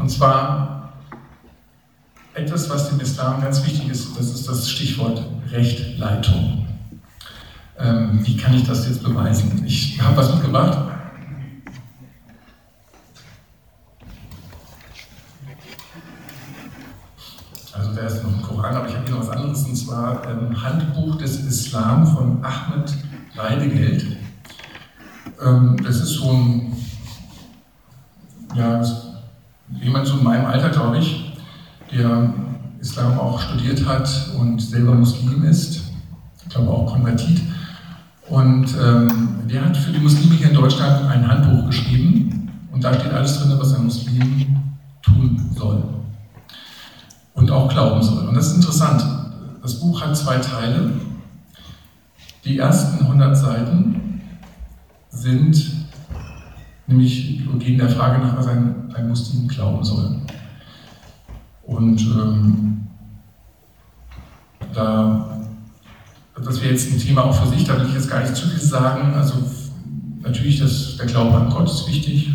Und 0.00 0.08
zwar 0.08 0.92
etwas, 2.32 2.70
was 2.70 2.88
dem 2.88 3.00
Islam 3.00 3.42
ganz 3.42 3.64
wichtig 3.66 3.90
ist, 3.90 4.18
das 4.18 4.30
ist 4.30 4.48
das 4.48 4.70
Stichwort 4.70 5.22
Rechtleitung. 5.50 6.66
Ähm, 7.78 8.20
wie 8.24 8.36
kann 8.36 8.54
ich 8.54 8.66
das 8.66 8.86
jetzt 8.88 9.02
beweisen? 9.02 9.62
Ich 9.66 10.00
habe 10.00 10.16
was 10.16 10.34
mitgebracht. 10.34 10.78
Also 17.72 17.94
da 17.94 18.00
ist 18.02 18.22
noch 18.22 18.32
ein 18.32 18.42
Koran, 18.42 18.74
aber 18.74 18.88
ich 18.88 18.94
habe 18.94 19.04
hier 19.06 19.14
noch 19.14 19.28
was 19.28 19.36
anderes, 19.36 19.64
und 19.64 19.76
zwar 19.76 20.26
ähm, 20.26 20.62
Handbuch 20.62 21.16
des 21.18 21.40
Islam 21.40 22.06
von 22.06 22.42
Ahmed 22.42 22.94
Reidegeld. 23.36 24.16
Ähm, 25.42 25.76
das 25.84 25.96
ist 25.96 26.14
so 26.14 26.32
ein, 26.32 26.76
ja, 28.54 28.82
jemand 29.80 30.06
so 30.06 30.18
in 30.18 30.24
meinem 30.24 30.46
Alter, 30.46 30.70
glaube 30.70 30.98
ich, 30.98 31.34
der 31.92 32.32
Islam 32.80 33.18
auch 33.18 33.40
studiert 33.40 33.86
hat 33.86 34.08
und 34.38 34.60
selber 34.60 34.94
Muslim 34.94 35.44
ist, 35.44 35.82
ich 36.42 36.48
glaube 36.48 36.70
auch 36.70 36.92
konvertiert. 36.92 37.40
Und 38.28 38.74
ähm, 38.80 39.40
der 39.50 39.64
hat 39.64 39.76
für 39.76 39.92
die 39.92 39.98
Muslime 39.98 40.36
hier 40.36 40.48
in 40.48 40.54
Deutschland 40.54 41.08
ein 41.08 41.26
Handbuch 41.26 41.66
geschrieben 41.66 42.50
und 42.72 42.84
da 42.84 42.94
steht 42.94 43.12
alles 43.12 43.38
drin, 43.38 43.56
was 43.58 43.74
ein 43.74 43.84
Muslim 43.84 44.56
tun 45.02 45.50
soll 45.56 45.82
und 47.34 47.50
auch 47.50 47.68
glauben 47.68 48.02
soll. 48.02 48.28
Und 48.28 48.34
das 48.34 48.48
ist 48.48 48.56
interessant. 48.56 49.04
Das 49.62 49.80
Buch 49.80 50.00
hat 50.00 50.16
zwei 50.16 50.38
Teile. 50.38 50.92
Die 52.44 52.58
ersten 52.58 53.04
100 53.04 53.36
Seiten 53.36 54.20
sind 55.10 55.79
nämlich 56.90 57.40
gehen 57.58 57.78
der 57.78 57.88
Frage 57.88 58.24
nach, 58.24 58.36
was 58.36 58.46
ein, 58.48 58.92
ein 58.94 59.08
Muslim 59.08 59.48
glauben 59.48 59.82
soll. 59.84 60.16
Und 61.62 62.00
ähm, 62.00 62.86
da, 64.74 65.40
das 66.34 66.60
wäre 66.60 66.72
jetzt 66.72 66.92
ein 66.92 66.98
Thema 66.98 67.24
auch 67.24 67.34
für 67.34 67.48
sich, 67.48 67.64
da 67.64 67.78
will 67.78 67.86
ich 67.86 67.94
jetzt 67.94 68.10
gar 68.10 68.20
nicht 68.20 68.34
zu 68.34 68.48
viel 68.48 68.60
sagen. 68.60 69.14
Also 69.14 69.34
natürlich, 70.20 70.58
das, 70.58 70.96
der 70.96 71.06
Glaube 71.06 71.36
an 71.36 71.50
Gott 71.50 71.70
ist 71.70 71.88
wichtig, 71.88 72.34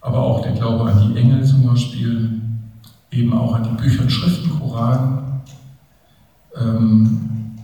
aber 0.00 0.18
auch 0.18 0.42
der 0.42 0.52
Glaube 0.52 0.90
an 0.90 1.12
die 1.12 1.18
Engel 1.18 1.44
zum 1.44 1.66
Beispiel, 1.66 2.40
eben 3.10 3.32
auch 3.32 3.54
an 3.54 3.64
die 3.64 3.82
Bücher 3.82 4.02
und 4.02 4.10
Schriften, 4.10 4.50
Koran, 4.58 5.42
ähm, 6.56 7.56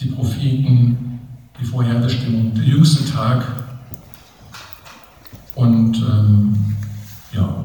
die 0.00 0.06
Propheten, 0.06 1.20
die 1.60 1.64
Vorherbestimmung, 1.64 2.54
der 2.54 2.64
jüngste 2.64 3.10
Tag. 3.10 3.63
Und 5.54 5.96
ähm, 5.98 6.74
ja, 7.32 7.64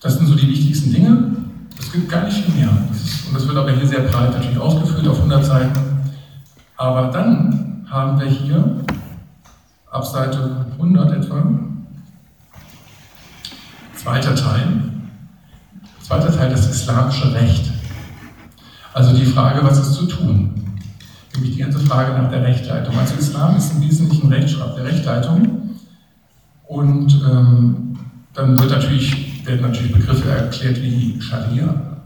das 0.00 0.16
sind 0.16 0.26
so 0.26 0.34
die 0.34 0.48
wichtigsten 0.48 0.92
Dinge. 0.92 1.36
Es 1.78 1.92
gibt 1.92 2.08
gar 2.08 2.24
nicht 2.24 2.36
viel 2.36 2.54
mehr. 2.54 2.70
Und 2.70 3.34
das 3.34 3.46
wird 3.46 3.56
aber 3.56 3.72
hier 3.72 3.86
sehr 3.86 4.00
breit 4.00 4.32
natürlich 4.32 4.58
ausgeführt 4.58 5.08
auf 5.08 5.16
100 5.16 5.44
Seiten. 5.44 5.78
Aber 6.76 7.10
dann 7.10 7.86
haben 7.90 8.20
wir 8.20 8.28
hier 8.28 8.76
ab 9.90 10.04
Seite 10.04 10.66
100 10.78 11.12
etwa, 11.12 11.44
zweiter 13.96 14.34
Teil, 14.34 14.90
Zweiter 16.10 16.36
Teil, 16.36 16.50
das 16.50 16.68
islamische 16.68 17.32
Recht. 17.32 17.70
Also 18.92 19.14
die 19.14 19.24
Frage, 19.24 19.62
was 19.62 19.78
ist 19.78 19.92
zu 19.92 20.06
tun? 20.06 20.76
Nämlich 21.34 21.54
die 21.54 21.62
ganze 21.62 21.78
Frage 21.78 22.20
nach 22.20 22.28
der 22.28 22.42
Rechtleitung. 22.42 22.98
Also 22.98 23.14
Islam 23.14 23.56
ist 23.56 23.74
im 23.74 23.82
Wesentlichen 23.82 24.26
Rechtsschrift 24.26 24.76
der 24.76 24.86
Rechtleitung. 24.86 25.59
Und 26.70 27.20
ähm, 27.28 27.98
dann 28.32 28.56
wird 28.56 28.70
natürlich, 28.70 29.44
werden 29.44 29.62
natürlich 29.62 29.92
Begriffe 29.92 30.30
erklärt 30.30 30.80
wie 30.80 31.20
Scharia. 31.20 31.64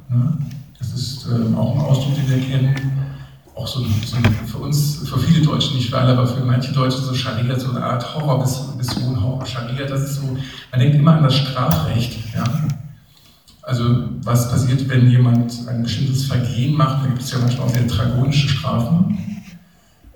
Ne? 0.09 0.39
Das 0.79 0.91
ist 0.95 1.27
ähm, 1.27 1.55
auch 1.55 1.75
ein 1.75 1.83
Ausdruck, 1.83 2.15
den 2.15 2.31
wir 2.31 2.39
kennen. 2.39 2.75
Auch 3.55 3.69
so, 3.69 3.81
so, 3.81 4.17
für 4.47 4.57
uns, 4.57 5.07
für 5.07 5.19
viele 5.19 5.45
Deutsche, 5.45 5.75
nicht 5.75 5.91
für 5.91 5.99
alle, 5.99 6.13
aber 6.13 6.27
für 6.27 6.43
manche 6.43 6.73
Deutsche 6.73 6.97
so 6.97 7.13
Scharia, 7.13 7.61
so 7.61 7.73
eine 7.73 7.85
Art 7.85 8.15
Horrorvision, 8.15 9.23
Horror, 9.23 9.45
Scharia, 9.45 9.85
das 9.85 10.01
ist 10.01 10.23
so, 10.23 10.39
man 10.71 10.81
denkt 10.81 10.97
immer 10.97 11.19
an 11.19 11.25
das 11.25 11.37
Strafrecht. 11.37 12.35
Ja? 12.35 12.45
Also 13.61 13.85
was 14.23 14.51
passiert, 14.51 14.89
wenn 14.89 15.11
jemand 15.11 15.69
ein 15.69 15.83
bestimmtes 15.83 16.25
Vergehen 16.25 16.75
macht, 16.75 17.05
da 17.05 17.09
gibt 17.09 17.21
es 17.21 17.31
ja 17.33 17.39
manchmal 17.39 17.67
auch 17.67 17.71
sehr 17.71 17.83
drakonische 17.83 18.49
Strafen. 18.49 19.19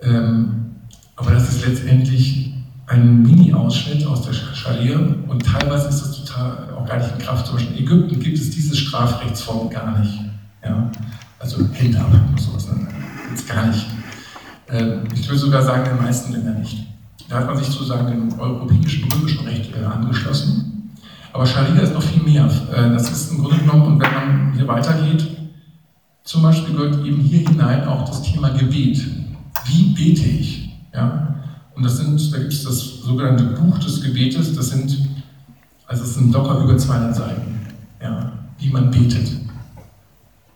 Ähm, 0.01 0.71
aber 1.17 1.33
das 1.33 1.51
ist 1.51 1.67
letztendlich 1.67 2.48
ein 2.89 3.23
Mini-Ausschnitt 3.23 4.07
aus 4.07 4.23
der 4.23 4.33
Scharia 4.33 4.99
und 5.29 5.45
teilweise 5.45 5.89
ist 5.89 6.01
das 6.01 6.25
total 6.25 6.75
auch 6.75 6.87
gar 6.87 6.99
nicht 6.99 7.13
in 7.13 7.19
Kraft. 7.19 7.47
Zum 7.47 7.57
Beispiel 7.57 7.77
in 7.77 7.85
Ägypten 7.85 8.21
gibt 8.21 8.39
es 8.39 8.51
diese 8.51 8.75
Strafrechtsform 8.75 9.69
gar 9.69 9.99
nicht. 9.99 10.15
Ja? 10.65 10.91
Also 11.39 11.69
Hände 11.73 12.01
ab 12.01 12.11
und 12.31 12.41
sowas. 12.41 12.67
Ne? 12.69 12.89
Gibt 13.29 13.39
es 13.39 13.47
gar 13.47 13.67
nicht. 13.67 13.87
Ähm, 14.71 15.01
ich 15.15 15.29
würde 15.29 15.39
sogar 15.39 15.63
sagen, 15.63 15.85
in 15.85 15.97
den 15.97 16.05
meisten 16.05 16.33
Ländern 16.33 16.61
nicht. 16.61 16.87
Da 17.29 17.37
hat 17.37 17.47
man 17.47 17.59
sich 17.59 17.67
sozusagen 17.67 18.07
dem 18.07 18.41
europäischen, 18.41 19.13
römischen 19.13 19.47
Recht 19.47 19.71
äh, 19.77 19.85
angeschlossen. 19.85 20.95
Aber 21.33 21.45
Scharia 21.45 21.81
ist 21.83 21.93
noch 21.93 22.03
viel 22.03 22.23
mehr. 22.23 22.47
Äh, 22.75 22.91
das 22.91 23.11
ist 23.11 23.33
im 23.33 23.39
Grunde 23.39 23.59
genommen, 23.59 23.83
und 23.83 24.01
wenn 24.01 24.15
man 24.15 24.53
hier 24.55 24.67
weitergeht, 24.67 25.27
zum 26.25 26.43
Beispiel 26.43 26.75
gehört 26.75 27.05
eben 27.05 27.21
hier 27.21 27.41
hinein 27.41 27.87
auch 27.87 28.07
das 28.07 28.23
Thema 28.23 28.49
Gebet. 28.51 29.07
Wie 29.67 29.95
bete 29.95 30.25
ich? 30.25 30.71
Ja? 30.95 31.28
Und 31.79 31.85
das 31.85 31.97
sind, 31.97 32.33
da 32.33 32.39
gibt 32.39 32.53
es 32.53 32.65
das 32.65 32.79
sogenannte 33.03 33.45
Buch 33.45 33.79
des 33.79 34.03
Gebetes, 34.03 34.55
das 34.55 34.71
sind, 34.71 34.99
also 35.87 36.03
es 36.03 36.15
sind 36.15 36.33
locker 36.33 36.59
über 36.59 36.77
200 36.77 37.15
Seiten, 37.15 37.61
ja? 38.03 38.33
wie 38.59 38.69
man 38.69 38.91
betet. 38.91 39.31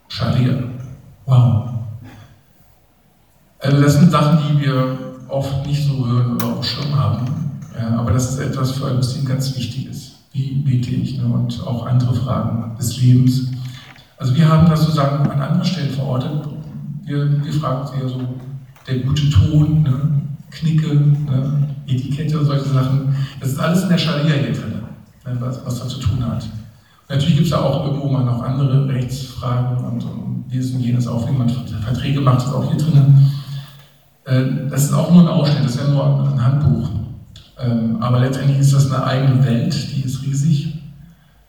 Scharia. 0.08 0.64
Wow. 1.24 1.70
Also 3.60 3.80
das 3.80 3.94
sind 3.94 4.10
Sachen, 4.10 4.40
die 4.48 4.66
wir 4.66 4.98
oft 5.28 5.64
nicht 5.64 5.86
so 5.86 6.06
hören 6.06 6.34
oder 6.34 6.46
auf 6.58 6.64
Schirm 6.64 6.94
haben. 6.94 7.24
Ja, 7.78 8.00
aber 8.00 8.10
das 8.10 8.32
ist 8.32 8.38
etwas 8.40 8.72
für 8.72 8.88
ein 8.88 8.96
Muslim 8.96 9.24
ganz 9.24 9.56
Wichtiges 9.56 10.12
wie 10.32 10.54
bete 10.54 10.90
ich 10.90 11.18
ne? 11.18 11.26
und 11.26 11.62
auch 11.66 11.86
andere 11.86 12.14
Fragen 12.14 12.76
des 12.76 13.00
Lebens. 13.00 13.50
Also 14.16 14.34
wir 14.34 14.48
haben 14.48 14.68
das 14.68 14.80
sozusagen 14.80 15.28
an 15.28 15.40
anderen 15.40 15.64
Stellen 15.64 15.90
verortet. 15.90 16.48
Wir, 17.04 17.44
wir 17.44 17.52
fragen 17.52 17.82
uns 17.82 17.90
eher 17.92 18.08
so, 18.08 18.20
der 18.86 19.00
gute 19.00 19.28
Ton, 19.30 19.82
ne? 19.82 20.22
Knicke, 20.52 20.94
ne? 20.94 21.68
Etikette, 21.86 22.44
solche 22.44 22.68
Sachen. 22.68 23.14
Das 23.40 23.50
ist 23.50 23.58
alles 23.58 23.82
in 23.82 23.88
der 23.88 23.98
Scharia 23.98 24.34
hier 24.34 24.52
drin, 24.52 24.82
ne? 25.24 25.36
was, 25.40 25.64
was 25.64 25.80
da 25.80 25.88
zu 25.88 25.98
tun 25.98 26.24
hat. 26.24 26.42
Und 26.42 27.10
natürlich 27.10 27.34
gibt 27.34 27.46
es 27.46 27.50
da 27.50 27.60
auch 27.60 27.86
irgendwo 27.86 28.08
mal 28.08 28.24
noch 28.24 28.42
andere 28.42 28.86
Rechtsfragen 28.88 29.78
und, 29.78 30.04
und 30.04 30.44
dieses 30.52 30.74
und 30.74 30.80
jenes 30.80 31.08
auch, 31.08 31.28
wie 31.28 31.32
man 31.32 31.48
Verträge 31.48 32.20
macht, 32.20 32.46
ist 32.46 32.52
auch 32.52 32.70
hier 32.70 32.78
drin. 32.78 33.30
Äh, 34.24 34.68
das 34.68 34.84
ist 34.84 34.92
auch 34.92 35.10
nur 35.10 35.22
ein 35.22 35.28
Ausschnitt, 35.28 35.64
das 35.64 35.74
ist 35.74 35.80
ja 35.80 35.88
nur 35.88 36.32
ein 36.32 36.44
Handbuch. 36.44 36.90
Ähm, 37.58 37.96
aber 38.00 38.20
letztendlich 38.20 38.58
ist 38.58 38.72
das 38.72 38.92
eine 38.92 39.04
eigene 39.04 39.44
Welt, 39.44 39.74
die 39.94 40.02
ist 40.02 40.22
riesig. 40.22 40.78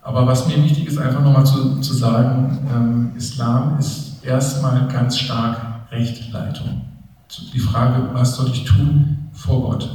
Aber 0.01 0.27
was 0.27 0.48
mir 0.48 0.62
wichtig 0.63 0.88
ist, 0.88 0.98
einfach 0.98 1.22
nochmal 1.22 1.45
zu, 1.45 1.79
zu 1.79 1.93
sagen, 1.93 2.67
ähm, 2.74 3.12
Islam 3.15 3.77
ist 3.79 4.24
erstmal 4.24 4.88
ganz 4.88 5.17
stark 5.17 5.57
Rechtleitung. 5.91 6.93
Die 7.40 7.60
Frage, 7.60 8.10
was 8.13 8.36
soll 8.36 8.50
ich 8.52 8.63
tun 8.66 9.30
vor 9.34 9.62
Gott? 9.62 9.90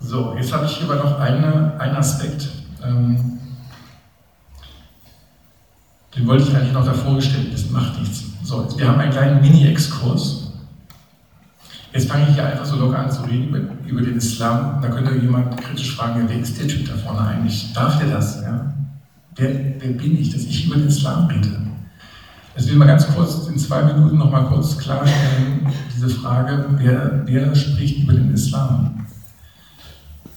So, 0.00 0.34
jetzt 0.36 0.52
habe 0.52 0.64
ich 0.64 0.78
hier 0.78 0.90
aber 0.90 1.04
noch 1.04 1.20
eine, 1.20 1.78
einen 1.78 1.96
Aspekt. 1.96 2.48
Ähm, 2.82 3.38
den 6.16 6.26
wollte 6.26 6.44
ich 6.44 6.56
eigentlich 6.56 6.72
noch 6.72 6.84
davor 6.84 7.16
gestellt, 7.16 7.52
das 7.52 7.70
macht 7.70 7.98
nichts. 8.00 8.24
So, 8.42 8.66
wir 8.78 8.88
haben 8.88 8.98
einen 8.98 9.12
kleinen 9.12 9.40
Mini-Exkurs. 9.40 10.52
Jetzt 11.92 12.08
fange 12.08 12.28
ich 12.28 12.34
hier 12.34 12.46
einfach 12.46 12.64
so 12.64 12.76
locker 12.76 12.98
an 12.98 13.10
zu 13.10 13.22
reden 13.22 13.48
über, 13.48 13.58
über 13.86 14.00
den 14.00 14.16
Islam. 14.16 14.80
Da 14.80 14.88
könnte 14.88 15.14
jemand 15.14 15.56
kritisch 15.60 15.94
fragen, 15.94 16.24
wer 16.26 16.38
ist 16.38 16.58
der 16.58 16.68
Typ 16.68 16.88
da 16.88 16.96
vorne 16.96 17.20
eigentlich? 17.20 17.72
Darf 17.72 17.98
der 17.98 18.08
das? 18.08 18.42
Ja? 18.42 18.72
Wer, 19.38 19.50
wer 19.78 19.92
bin 19.92 20.20
ich, 20.20 20.30
dass 20.30 20.42
ich 20.42 20.66
über 20.66 20.74
den 20.74 20.88
Islam 20.88 21.26
rede? 21.26 21.48
Will 22.56 22.72
ich 22.72 22.74
mal 22.74 22.86
ganz 22.86 23.06
kurz 23.14 23.46
in 23.46 23.56
zwei 23.56 23.84
Minuten 23.84 24.18
noch 24.18 24.32
mal 24.32 24.46
kurz 24.46 24.76
klarstellen, 24.76 25.68
diese 25.94 26.08
Frage, 26.08 26.66
wer, 26.76 27.22
wer 27.24 27.54
spricht 27.54 28.02
über 28.02 28.14
den 28.14 28.34
Islam? 28.34 29.06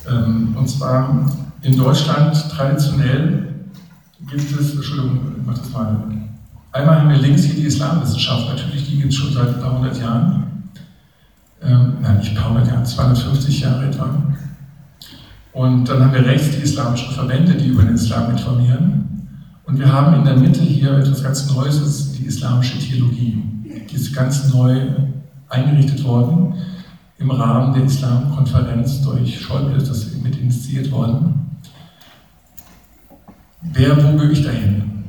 Ähm, 0.08 0.56
und 0.56 0.70
zwar 0.70 1.26
in 1.64 1.76
Deutschland 1.76 2.36
traditionell 2.52 3.56
gibt 4.30 4.52
es, 4.52 4.76
Entschuldigung, 4.76 5.34
ich 5.40 5.46
mach 5.46 5.58
das 5.58 5.72
mal. 5.72 5.98
Einmal 6.72 7.00
haben 7.00 7.10
wir 7.10 7.18
links 7.18 7.42
hier 7.42 7.56
die 7.56 7.66
Islamwissenschaft, 7.66 8.50
natürlich, 8.50 8.88
die 8.88 9.00
gibt 9.00 9.14
es 9.14 9.18
schon 9.18 9.34
seit 9.34 9.56
ein 9.56 9.60
paar 9.60 9.80
hundert 9.80 10.00
Jahren 10.00 10.52
ähm, 11.64 11.98
nein, 12.02 12.18
nicht 12.18 12.32
ein 12.32 12.36
paar 12.36 12.50
hundert 12.50 12.68
Jahre, 12.68 12.84
250 12.84 13.62
Jahre 13.62 13.86
etwa. 13.86 14.10
Und 15.54 15.90
dann 15.90 16.04
haben 16.04 16.14
wir 16.14 16.26
rechts 16.26 16.56
die 16.56 16.64
islamischen 16.64 17.14
Verbände, 17.14 17.56
die 17.56 17.68
über 17.68 17.84
den 17.84 17.96
Islam 17.96 18.32
informieren. 18.32 19.28
Und 19.66 19.80
wir 19.80 19.92
haben 19.92 20.16
in 20.16 20.26
der 20.26 20.38
Mitte 20.38 20.62
hier 20.62 20.98
etwas 20.98 21.24
ganz 21.24 21.54
Neues, 21.54 21.80
das 21.80 21.88
ist 21.88 22.20
die 22.20 22.26
islamische 22.26 22.80
Theologie. 22.80 23.44
Die 23.90 23.96
ist 23.96 24.16
ganz 24.16 24.54
neu 24.54 24.82
eingerichtet 25.50 26.04
worden. 26.04 26.54
Im 27.18 27.32
Rahmen 27.32 27.74
der 27.74 27.84
Islamkonferenz 27.84 29.02
durch 29.02 29.40
Schäuble 29.40 29.78
ist 29.78 29.90
das 29.90 30.16
mit 30.24 30.38
initiiert 30.38 30.92
worden. 30.92 31.42
Wer, 33.62 33.96
wo 33.98 34.18
gehöre 34.18 34.32
ich 34.32 34.44
dahin? 34.44 35.04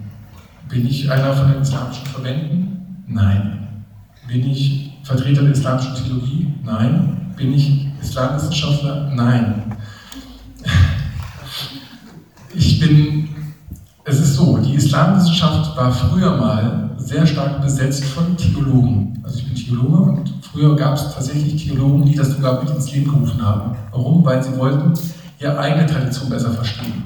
Bin 0.69 0.87
ich 0.87 1.11
einer 1.11 1.33
von 1.33 1.53
den 1.53 1.63
islamischen 1.63 2.07
Verbänden? 2.07 3.05
Nein. 3.07 3.69
Bin 4.29 4.47
ich 4.47 4.93
Vertreter 5.03 5.43
der 5.43 5.53
islamischen 5.53 5.95
Theologie? 5.95 6.53
Nein. 6.65 7.33
Bin 7.37 7.55
ich 7.55 7.89
Islamwissenschaftler? 8.01 9.11
Nein. 9.15 9.63
Ich 12.55 12.81
bin, 12.81 13.29
es 14.05 14.21
ist 14.21 14.35
so, 14.35 14.59
die 14.59 14.75
Islamwissenschaft 14.75 15.77
war 15.77 15.91
früher 15.91 16.37
mal 16.37 16.91
sehr 16.99 17.27
stark 17.27 17.63
besetzt 17.63 18.05
von 18.05 18.37
Theologen. 18.37 19.19
Also 19.23 19.39
ich 19.39 19.47
bin 19.47 19.55
Theologe 19.55 20.11
und 20.11 20.33
früher 20.43 20.77
gab 20.77 20.95
es 20.95 21.15
tatsächlich 21.15 21.65
Theologen, 21.65 22.05
die 22.05 22.15
das 22.15 22.33
sogar 22.33 22.63
mit 22.63 22.71
ins 22.71 22.93
Leben 22.93 23.11
gerufen 23.11 23.41
haben. 23.43 23.77
Warum? 23.91 24.25
Weil 24.25 24.43
sie 24.43 24.57
wollten 24.57 24.93
ihre 25.39 25.59
eigene 25.59 25.87
Tradition 25.87 26.29
besser 26.29 26.51
verstehen. 26.51 27.05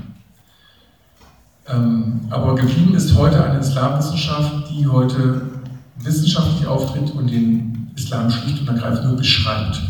Ähm, 1.68 2.20
aber 2.30 2.54
geblieben 2.54 2.94
ist 2.94 3.16
heute 3.16 3.42
eine 3.42 3.58
Islamwissenschaft, 3.58 4.70
die 4.70 4.86
heute 4.86 5.42
wissenschaftlich 5.98 6.66
auftritt 6.66 7.10
und 7.12 7.30
den 7.30 7.90
Islam 7.96 8.30
schlicht 8.30 8.60
und 8.60 8.68
ergreifend 8.68 9.06
nur 9.06 9.16
beschreibt. 9.16 9.80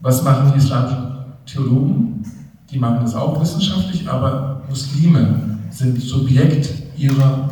Was 0.00 0.22
machen 0.22 0.52
die 0.52 0.58
islamischen 0.58 1.14
Theologen? 1.46 2.24
Die 2.70 2.78
machen 2.78 2.98
das 3.02 3.14
auch 3.14 3.40
wissenschaftlich, 3.40 4.08
aber 4.08 4.62
Muslime 4.68 5.58
sind 5.70 6.00
Subjekt 6.00 6.70
ihrer 6.96 7.48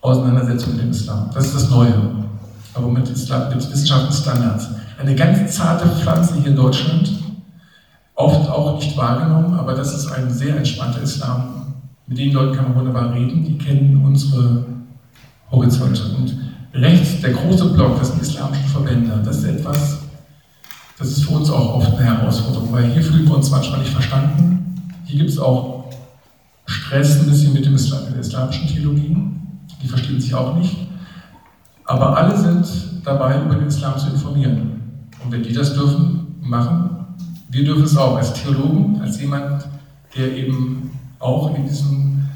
Auseinandersetzung 0.00 0.74
mit 0.74 0.82
dem 0.84 0.90
Islam. 0.90 1.30
Das 1.34 1.46
ist 1.46 1.54
das 1.54 1.70
Neue. 1.70 1.94
Aber 2.74 2.88
mit, 2.88 3.08
Islam, 3.08 3.48
mit 3.48 3.58
wissenschaftlichen 3.58 4.22
Standards. 4.22 4.68
Eine 4.98 5.14
ganz 5.14 5.54
zarte 5.54 5.88
Pflanze 5.88 6.34
hier 6.36 6.50
in 6.50 6.56
Deutschland, 6.56 7.10
oft 8.14 8.48
auch 8.48 8.76
nicht 8.76 8.96
wahrgenommen, 8.96 9.58
aber 9.58 9.74
das 9.74 9.94
ist 9.94 10.10
ein 10.12 10.30
sehr 10.30 10.56
entspannter 10.56 11.02
Islam. 11.02 11.74
Mit 12.06 12.18
den 12.18 12.32
Leuten 12.32 12.56
kann 12.56 12.68
man 12.68 12.76
wunderbar 12.76 13.12
reden, 13.12 13.44
die 13.44 13.58
kennen 13.58 14.02
unsere 14.04 14.64
Horizonte. 15.50 16.02
Und 16.16 16.36
rechts 16.72 17.20
der 17.20 17.32
große 17.32 17.66
Block, 17.70 17.98
das 17.98 18.08
sind 18.12 18.22
islamische 18.22 18.68
Verbände. 18.68 19.20
Das 19.24 19.38
ist 19.38 19.44
etwas, 19.44 19.98
das 20.98 21.08
ist 21.08 21.24
für 21.24 21.34
uns 21.34 21.50
auch 21.50 21.74
oft 21.74 21.96
eine 21.96 22.04
Herausforderung, 22.04 22.72
weil 22.72 22.84
hier 22.92 23.02
fühlen 23.02 23.26
wir 23.26 23.36
uns 23.36 23.50
manchmal 23.50 23.80
nicht 23.80 23.92
verstanden. 23.92 24.80
Hier 25.04 25.18
gibt 25.18 25.30
es 25.30 25.38
auch 25.38 25.84
Stress 26.66 27.20
ein 27.20 27.26
bisschen 27.26 27.52
mit, 27.52 27.64
dem 27.64 27.74
Islam, 27.74 28.02
der 28.10 28.20
islamischen 28.20 28.66
Theologie. 28.66 29.16
Die 29.82 29.86
verstehen 29.86 30.20
sich 30.20 30.34
auch 30.34 30.56
nicht. 30.56 30.88
Aber 31.84 32.16
alle 32.16 32.36
sind 32.36 32.66
dabei, 33.04 33.40
über 33.42 33.54
den 33.54 33.68
Islam 33.68 33.98
zu 33.98 34.08
informieren. 34.08 34.80
Und 35.22 35.30
wenn 35.30 35.42
die 35.42 35.52
das 35.52 35.74
dürfen, 35.74 36.36
machen, 36.40 36.90
wir 37.50 37.64
dürfen 37.64 37.84
es 37.84 37.96
auch 37.96 38.16
als 38.16 38.32
Theologen, 38.32 39.00
als 39.00 39.20
jemand, 39.20 39.66
der 40.16 40.36
eben 40.36 40.90
auch 41.18 41.54
in 41.54 41.66
diesem 41.66 42.28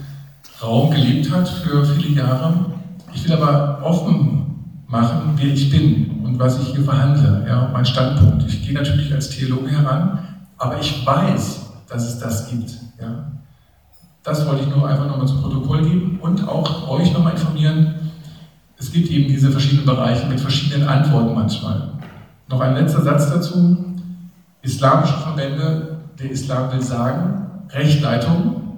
Raum 0.63 0.91
gelebt 0.91 1.31
hat 1.31 1.49
für 1.49 1.85
viele 1.85 2.21
Jahre 2.21 2.71
ich 3.15 3.25
will 3.25 3.33
aber 3.33 3.85
offen 3.85 4.47
machen, 4.89 5.33
wer 5.37 5.53
ich 5.53 5.71
bin 5.71 6.10
und 6.31 6.39
was 6.39 6.61
ich 6.61 6.69
hier 6.69 6.85
verhandle, 6.85 7.45
ja, 7.49 7.69
mein 7.73 7.85
Standpunkt. 7.85 8.45
Ich 8.47 8.65
gehe 8.65 8.73
natürlich 8.73 9.13
als 9.13 9.31
Theologe 9.31 9.69
heran, 9.69 10.21
aber 10.59 10.79
ich 10.79 11.05
weiß, 11.05 11.61
dass 11.89 12.05
es 12.05 12.21
das 12.21 12.49
gibt. 12.49 12.71
Ja. 13.01 13.33
Das 14.23 14.47
wollte 14.47 14.63
ich 14.63 14.69
nur 14.69 14.89
einfach 14.89 15.09
nochmal 15.09 15.27
zum 15.27 15.43
Protokoll 15.43 15.83
geben 15.83 16.21
und 16.23 16.47
auch 16.47 16.89
euch 16.89 17.13
nochmal 17.13 17.33
informieren. 17.33 17.97
Es 18.79 18.93
gibt 18.93 19.11
eben 19.11 19.27
diese 19.27 19.51
verschiedenen 19.51 19.87
Bereiche 19.87 20.29
mit 20.29 20.39
verschiedenen 20.39 20.87
Antworten 20.87 21.35
manchmal. 21.35 21.95
Noch 22.49 22.61
ein 22.61 22.75
letzter 22.75 23.03
Satz 23.03 23.29
dazu. 23.29 23.97
Islamische 24.63 25.15
Verbände, 25.15 25.97
der 26.17 26.31
Islam 26.31 26.71
will 26.71 26.83
sagen, 26.83 27.47
Rechtleitung, 27.71 28.77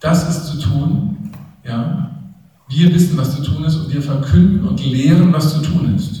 das 0.00 0.28
ist 0.28 0.46
zu 0.46 0.58
tun, 0.58 1.32
ja, 1.64 2.10
wir 2.68 2.92
wissen, 2.92 3.16
was 3.16 3.36
zu 3.36 3.42
tun 3.42 3.64
ist 3.64 3.76
und 3.76 3.92
wir 3.92 4.02
verkünden 4.02 4.66
und 4.66 4.84
lehren, 4.84 5.32
was 5.32 5.52
zu 5.54 5.62
tun 5.62 5.94
ist. 5.94 6.17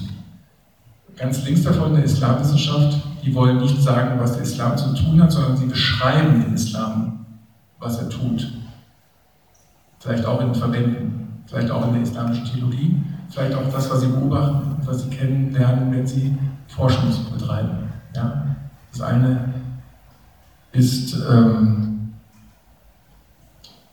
Ganz 1.18 1.44
links 1.44 1.62
davon 1.62 1.94
der 1.94 2.04
Islamwissenschaft, 2.04 2.98
die 3.24 3.34
wollen 3.34 3.58
nicht 3.58 3.82
sagen, 3.82 4.20
was 4.20 4.34
der 4.34 4.42
Islam 4.42 4.76
zu 4.76 4.94
tun 4.94 5.20
hat, 5.20 5.32
sondern 5.32 5.56
sie 5.56 5.66
beschreiben 5.66 6.42
den 6.42 6.54
Islam, 6.54 7.26
was 7.78 7.98
er 7.98 8.08
tut. 8.08 8.52
Vielleicht 9.98 10.24
auch 10.24 10.40
in 10.40 10.52
den 10.52 10.54
Verbänden, 10.54 11.42
vielleicht 11.46 11.70
auch 11.70 11.86
in 11.88 11.94
der 11.94 12.02
islamischen 12.02 12.44
Theologie, 12.44 13.02
vielleicht 13.30 13.54
auch 13.54 13.68
das, 13.72 13.90
was 13.90 14.00
sie 14.02 14.06
beobachten 14.06 14.76
und 14.76 14.86
was 14.86 15.02
sie 15.02 15.10
kennenlernen, 15.10 15.92
wenn 15.92 16.06
sie 16.06 16.38
Forschung 16.68 17.12
betreiben. 17.32 17.90
Ja? 18.14 18.46
Das 18.92 19.00
eine 19.00 19.54
ist 20.72 21.16
ähm, 21.28 21.88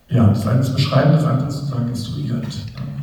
ja, 0.10 0.28
das 0.28 0.46
eine 0.46 0.60
ist 0.60 0.74
beschreiben, 0.74 1.14
das 1.14 1.26
andere 1.26 1.48
ist 1.48 1.56
sozusagen 1.56 1.90
instruierend. 1.90 2.48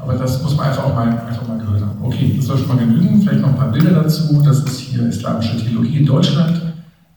Aber 0.03 0.15
das 0.15 0.43
muss 0.43 0.57
man 0.57 0.67
einfach 0.67 0.85
auch 0.85 0.95
mal, 0.95 1.09
einfach 1.09 1.47
mal 1.47 1.59
gehört 1.59 1.81
haben. 1.81 2.03
Okay, 2.03 2.35
das 2.37 2.47
soll 2.47 2.59
schon 2.59 2.69
mal 2.69 2.79
genügen. 2.79 3.23
Vielleicht 3.23 3.41
noch 3.41 3.51
ein 3.51 3.57
paar 3.57 3.71
Bilder 3.71 4.03
dazu. 4.03 4.43
Das 4.43 4.59
ist 4.65 4.81
hier 4.81 5.07
islamische 5.07 5.57
Theologie 5.57 5.99
in 5.99 6.07
Deutschland. 6.07 6.61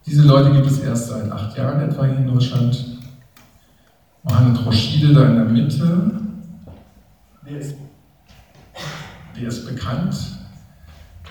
Diese 0.06 0.22
Leute 0.22 0.52
gibt 0.52 0.66
es 0.66 0.78
erst 0.78 1.08
seit 1.08 1.30
acht 1.32 1.56
Jahren 1.56 1.80
etwa 1.80 2.04
hier 2.04 2.18
in 2.18 2.28
Deutschland. 2.28 2.96
Mohammed 4.22 4.64
Roshide 4.64 5.12
da 5.12 5.24
in 5.26 5.34
der 5.34 5.44
Mitte. 5.46 6.10
Der 7.48 7.58
ist, 7.58 7.74
der 9.38 9.48
ist 9.48 9.66
bekannt. 9.66 10.16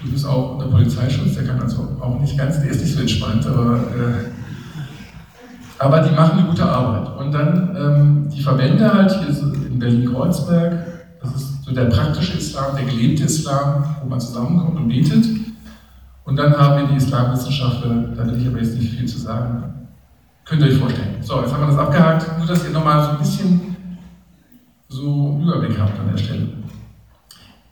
Du 0.03 0.11
bist 0.11 0.27
auch 0.27 0.55
unter 0.55 0.67
Polizeischutz, 0.67 1.35
der 1.35 1.45
kann 1.45 1.61
also 1.61 1.97
auch 2.01 2.19
nicht 2.19 2.37
ganz, 2.37 2.59
der 2.61 2.69
ist 2.69 2.81
nicht 2.81 2.93
so 2.93 2.99
entspannt, 2.99 3.47
aber 3.47 3.77
äh, 3.77 4.25
aber 5.79 5.99
die 6.01 6.13
machen 6.13 6.39
eine 6.39 6.47
gute 6.49 6.65
Arbeit. 6.65 7.17
Und 7.17 7.31
dann 7.31 7.75
ähm, 7.77 8.29
die 8.29 8.41
Verbände 8.41 8.93
halt, 8.93 9.11
hier 9.11 9.29
in 9.29 9.79
Berlin-Kreuzberg, 9.79 10.94
das 11.33 11.41
ist 11.41 11.63
so 11.63 11.73
der 11.73 11.85
praktische 11.85 12.37
Islam, 12.37 12.75
der 12.75 12.85
gelebte 12.85 13.23
Islam, 13.23 13.83
wo 14.01 14.09
man 14.09 14.19
zusammenkommt 14.19 14.77
und 14.77 14.87
betet. 14.87 15.25
Und 16.23 16.37
dann 16.37 16.55
haben 16.57 16.81
wir 16.81 16.87
die 16.87 16.97
Islamwissenschaftler, 16.97 17.89
da 18.15 18.25
will 18.25 18.41
ich 18.41 18.47
aber 18.47 18.59
jetzt 18.59 18.77
nicht 18.77 18.93
viel 18.93 19.07
zu 19.07 19.19
sagen. 19.19 19.63
Könnt 20.43 20.61
ihr 20.61 20.67
euch 20.67 20.77
vorstellen. 20.77 21.17
So, 21.21 21.41
jetzt 21.41 21.53
haben 21.53 21.61
wir 21.61 21.67
das 21.67 21.77
abgehakt, 21.77 22.37
nur 22.37 22.47
dass 22.47 22.63
ihr 22.63 22.71
nochmal 22.71 23.03
so 23.03 23.11
ein 23.11 23.17
bisschen 23.17 23.75
so 24.89 25.33
einen 25.33 25.43
Überblick 25.43 25.79
habt 25.79 25.99
an 25.99 26.11
der 26.11 26.17
Stelle. 26.17 26.47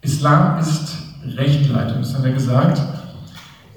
Islam 0.01 0.59
ist 0.59 0.97
Rechtleitung, 1.35 1.99
das 1.99 2.13
haben 2.13 2.23
wir 2.23 2.33
gesagt. 2.33 2.81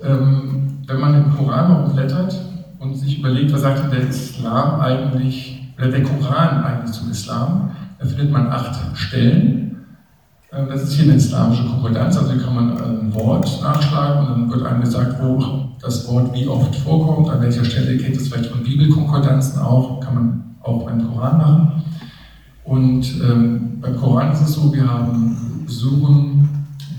Ähm, 0.03 0.79
wenn 0.87 1.01
man 1.01 1.13
den 1.13 1.37
Koran 1.37 1.71
mal 1.71 1.85
umblättert, 1.85 2.35
und 2.79 2.95
sich 2.95 3.19
überlegt, 3.19 3.53
was 3.53 3.63
sagt 3.63 3.93
der 3.93 4.09
Islam 4.09 4.81
eigentlich, 4.81 5.63
oder 5.79 5.89
der 5.89 6.03
Koran 6.03 6.65
eigentlich 6.65 6.93
zum 6.93 7.11
Islam, 7.11 7.71
da 7.99 8.07
findet 8.07 8.31
man 8.31 8.49
acht 8.49 8.97
Stellen. 8.97 9.66
Ähm, 10.53 10.69
das 10.69 10.83
ist 10.83 10.93
hier 10.93 11.05
eine 11.05 11.15
islamische 11.15 11.65
Konkordanz, 11.65 12.17
also 12.17 12.33
hier 12.33 12.43
kann 12.43 12.55
man 12.55 12.79
ein 12.79 13.15
Wort 13.15 13.61
nachschlagen 13.63 14.27
und 14.27 14.29
dann 14.29 14.51
wird 14.51 14.67
einem 14.67 14.81
gesagt, 14.81 15.17
wo 15.21 15.43
das 15.81 16.07
Wort 16.09 16.33
wie 16.35 16.47
oft 16.47 16.75
vorkommt, 16.77 17.29
an 17.31 17.43
welcher 17.43 17.65
Stelle, 17.65 17.97
kennt 17.99 18.17
das 18.17 18.29
vielleicht 18.29 18.51
von 18.51 18.63
Bibelkonkordanzen 18.63 19.61
auch, 19.61 20.01
kann 20.01 20.15
man 20.15 20.45
auch 20.63 20.85
beim 20.85 21.13
Koran 21.13 21.39
machen. 21.39 21.83
Und 22.65 23.05
ähm, 23.23 23.79
beim 23.81 23.97
Koran 23.97 24.33
ist 24.33 24.43
es 24.43 24.55
so, 24.55 24.73
wir 24.73 24.89
haben 24.89 25.65
Suren, 25.67 26.49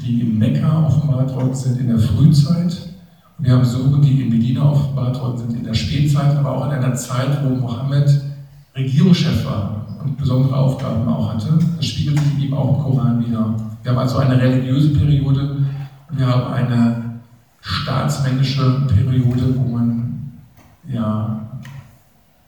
die 0.02 0.22
in 0.22 0.38
Mekka 0.38 0.86
offenbart 0.86 1.34
worden 1.36 1.56
sind 1.56 1.80
in 1.80 1.88
der 1.88 2.00
Frühzeit, 2.00 2.78
wir 3.40 3.54
haben 3.54 3.66
Suchen, 3.66 4.02
die 4.02 4.22
in 4.22 4.30
Medina 4.30 4.72
offenbart 4.72 5.22
worden 5.22 5.38
sind, 5.38 5.58
in 5.58 5.64
der 5.64 5.74
Spätzeit, 5.74 6.36
aber 6.36 6.58
auch 6.58 6.66
in 6.66 6.72
einer 6.72 6.96
Zeit, 6.96 7.44
wo 7.44 7.56
Mohammed 7.56 8.10
Regierungschef 8.76 9.46
war 9.46 9.87
und 10.04 10.18
besondere 10.18 10.56
Aufgaben 10.56 11.08
auch 11.08 11.34
hatte. 11.34 11.58
Das 11.76 11.86
spiegelt 11.86 12.20
sich 12.20 12.46
eben 12.46 12.54
auch 12.54 12.78
im 12.78 12.84
Koran 12.84 13.26
wieder. 13.26 13.56
Wir 13.84 13.92
haben 13.92 14.00
also 14.00 14.18
eine 14.18 14.40
religiöse 14.40 14.90
Periode 14.90 15.58
und 16.10 16.20
wir 16.20 16.28
haben 16.28 16.54
eine 16.54 17.04
staatsmännische 17.62 18.88
Periode, 18.88 19.56
wo 19.56 19.78
man 19.78 20.32
ja 20.88 21.48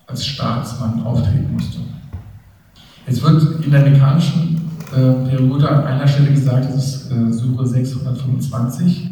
als 0.07 0.25
Staatsmann 0.25 1.03
auftreten 1.03 1.53
musste. 1.53 1.79
Jetzt 3.05 3.21
wird 3.23 3.63
in 3.65 3.71
der 3.71 3.89
mekanischen 3.89 4.71
äh, 4.91 5.29
Periode 5.29 5.69
an 5.69 5.83
einer 5.83 6.07
Stelle 6.07 6.31
gesagt, 6.31 6.65
das 6.65 6.75
ist 6.75 7.11
äh, 7.11 7.31
Suche 7.31 7.65
625, 7.65 9.09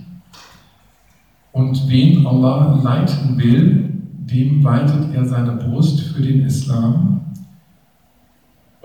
und 1.57 1.89
wen 1.89 2.25
Allah 2.27 2.79
leiten 2.83 3.35
will, 3.35 3.89
dem 4.13 4.63
weitet 4.63 5.11
er 5.15 5.25
seine 5.25 5.53
Brust 5.53 6.01
für 6.01 6.21
den 6.21 6.45
Islam. 6.45 7.21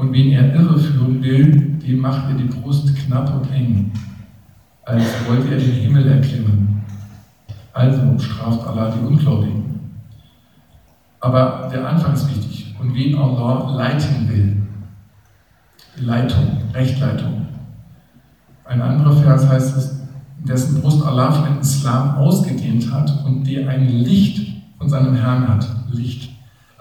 Und 0.03 0.13
wen 0.13 0.33
er 0.33 0.53
irreführen 0.53 1.23
will, 1.23 1.79
dem 1.79 1.99
macht 2.01 2.29
er 2.29 2.35
die 2.35 2.53
Brust 2.53 2.93
knapp 2.97 3.33
und 3.37 3.49
eng, 3.53 3.93
als 4.85 5.05
wollte 5.29 5.55
er 5.55 5.61
den 5.61 5.75
Himmel 5.75 6.09
erklimmen. 6.09 6.83
Also 7.73 8.19
straft 8.19 8.67
Allah 8.67 8.91
die 8.91 9.07
Ungläubigen. 9.07 9.79
Aber 11.21 11.69
der 11.73 11.89
Anfang 11.89 12.15
ist 12.15 12.29
wichtig. 12.29 12.75
Und 12.81 12.93
wen 12.97 13.17
Allah 13.17 13.77
leiten 13.77 14.29
will. 14.29 14.63
Leitung, 15.99 16.49
Rechtleitung. 16.75 17.47
Ein 18.65 18.83
anderer 18.83 19.15
Vers 19.19 19.49
heißt 19.49 19.77
es, 19.77 20.01
dessen 20.39 20.81
Brust 20.83 21.07
Allah 21.07 21.31
für 21.31 21.49
den 21.49 21.61
Islam 21.61 22.17
ausgedehnt 22.17 22.93
hat 22.93 23.25
und 23.25 23.47
der 23.47 23.69
ein 23.69 23.87
Licht 23.87 24.53
von 24.79 24.89
seinem 24.89 25.15
Herrn 25.15 25.47
hat. 25.47 25.65
Licht. 25.93 26.32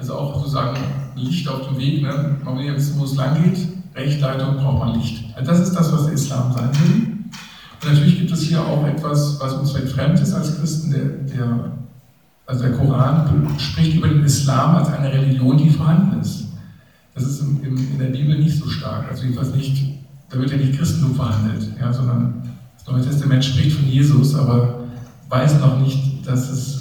Also 0.01 0.15
auch 0.15 0.35
sozusagen 0.35 0.79
Licht 1.13 1.47
auf 1.47 1.67
dem 1.67 1.77
Weg. 1.77 2.01
Ne? 2.01 2.35
Man 2.43 2.57
will 2.57 2.65
jetzt, 2.65 2.97
wo 2.97 3.03
es 3.03 3.15
lang 3.15 3.43
geht, 3.43 3.67
Rechtleitung 3.93 4.57
braucht 4.57 4.79
man 4.79 4.99
Licht. 4.99 5.25
Also 5.35 5.51
das 5.51 5.59
ist 5.59 5.75
das, 5.75 5.93
was 5.93 6.05
der 6.05 6.13
Islam 6.15 6.51
sein 6.51 6.69
will. 6.73 7.03
Und 7.03 7.87
natürlich 7.87 8.17
gibt 8.17 8.31
es 8.31 8.41
hier 8.41 8.65
auch 8.65 8.83
etwas, 8.87 9.39
was 9.39 9.53
uns 9.53 9.71
vielleicht 9.71 9.93
fremd 9.93 10.19
ist 10.19 10.33
als 10.33 10.57
Christen. 10.57 10.89
Der, 10.89 11.37
der, 11.37 11.71
also 12.47 12.63
der 12.63 12.71
Koran 12.71 13.47
spricht 13.59 13.93
über 13.93 14.07
den 14.07 14.23
Islam 14.23 14.77
als 14.77 14.87
eine 14.87 15.13
Religion, 15.13 15.55
die 15.55 15.69
vorhanden 15.69 16.19
ist. 16.19 16.47
Das 17.13 17.23
ist 17.23 17.41
im, 17.41 17.63
im, 17.63 17.77
in 17.77 17.99
der 17.99 18.07
Bibel 18.07 18.39
nicht 18.39 18.57
so 18.57 18.67
stark. 18.67 19.05
Also 19.07 19.21
jedenfalls 19.21 19.53
nicht, 19.53 19.99
da 20.31 20.39
wird 20.39 20.49
ja 20.49 20.57
nicht 20.57 20.79
Christentum 20.79 21.13
verhandelt, 21.13 21.73
ja, 21.79 21.93
sondern 21.93 22.41
das 22.75 22.91
Neue 22.91 23.03
Testament 23.03 23.45
spricht 23.45 23.77
von 23.77 23.87
Jesus, 23.87 24.33
aber 24.33 24.79
weiß 25.29 25.59
noch 25.59 25.79
nicht, 25.79 26.27
dass 26.27 26.49
es, 26.49 26.80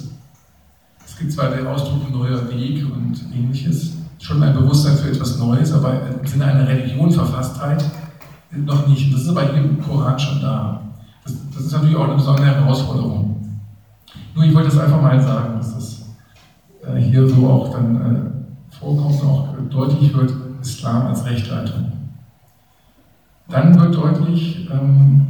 gibt 1.21 1.33
zwar 1.33 1.49
den 1.49 1.67
Ausdruck 1.67 2.11
neuer 2.11 2.49
Weg 2.49 2.83
und 2.83 3.15
ähnliches, 3.33 3.97
schon 4.19 4.41
ein 4.41 4.53
Bewusstsein 4.55 4.97
für 4.97 5.09
etwas 5.09 5.37
Neues, 5.37 5.71
aber 5.71 5.93
im 6.19 6.25
Sinne 6.25 6.45
einer 6.45 6.67
Religion 6.67 7.11
Verfasstheit 7.11 7.83
noch 8.51 8.87
nicht. 8.87 9.13
Das 9.13 9.21
ist 9.21 9.29
aber 9.29 9.43
hier 9.43 9.63
im 9.63 9.79
Koran 9.79 10.17
schon 10.19 10.41
da. 10.41 10.81
Das, 11.23 11.33
das, 11.53 11.65
ist 11.65 11.71
natürlich 11.71 11.95
auch 11.95 12.05
eine 12.05 12.15
besondere 12.15 12.47
Herausforderung. 12.47 13.59
Nur 14.33 14.45
ich 14.45 14.53
wollte 14.53 14.69
das 14.69 14.79
einfach 14.79 15.01
mal 15.01 15.21
sagen, 15.21 15.57
dass 15.57 15.75
das 15.75 16.05
äh, 16.83 16.99
hier 16.99 17.27
so 17.27 17.47
auch 17.47 17.71
dann 17.71 17.95
äh, 17.95 18.75
vorkommt 18.75 19.21
und 19.21 19.27
auch 19.27 19.47
deutlich 19.69 20.13
wird, 20.13 20.33
Islam 20.61 21.07
als 21.07 21.25
Rechtleitung. 21.25 21.91
Dann 23.47 23.79
wird 23.79 23.95
deutlich, 23.95 24.69
ähm, 24.71 25.27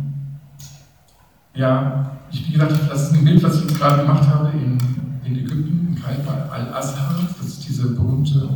ja, 1.53 2.11
ich, 2.31 2.47
wie 2.47 2.53
gesagt, 2.53 2.73
das 2.89 3.03
ist 3.03 3.13
ein 3.13 3.25
Bild, 3.25 3.43
was 3.43 3.55
ich 3.57 3.63
jetzt 3.63 3.77
gerade 3.77 4.03
gemacht 4.03 4.27
habe 4.27 4.51
in, 4.51 4.77
in 5.23 5.37
Ägypten, 5.37 5.87
in 5.89 6.01
Kaifa 6.01 6.49
al-Azhar. 6.51 7.15
Das 7.37 7.47
ist 7.47 7.67
diese 7.67 7.89
berühmte 7.89 8.49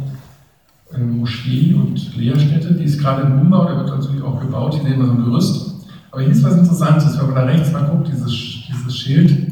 äh, 0.93 0.99
Moschee 0.99 1.73
und 1.73 2.15
Lehrstätte. 2.15 2.73
Die 2.73 2.83
ist 2.83 2.99
gerade 2.99 3.23
im 3.23 3.41
Umbau, 3.41 3.65
da 3.65 3.77
wird 3.77 3.89
natürlich 3.89 4.23
auch 4.23 4.39
gebaut. 4.39 4.75
Hier 4.75 4.83
sehen 4.83 4.99
wir 4.99 5.05
so 5.05 5.11
ein 5.13 5.23
Gerüst. 5.25 5.75
Aber 6.11 6.21
hier 6.21 6.31
ist 6.31 6.43
was 6.43 6.57
Interessantes, 6.57 7.17
wenn 7.19 7.25
man 7.25 7.35
da 7.35 7.43
rechts 7.43 7.71
mal 7.71 7.83
guckt, 7.83 8.07
dieses, 8.07 8.31
dieses 8.31 8.97
Schild. 8.97 9.51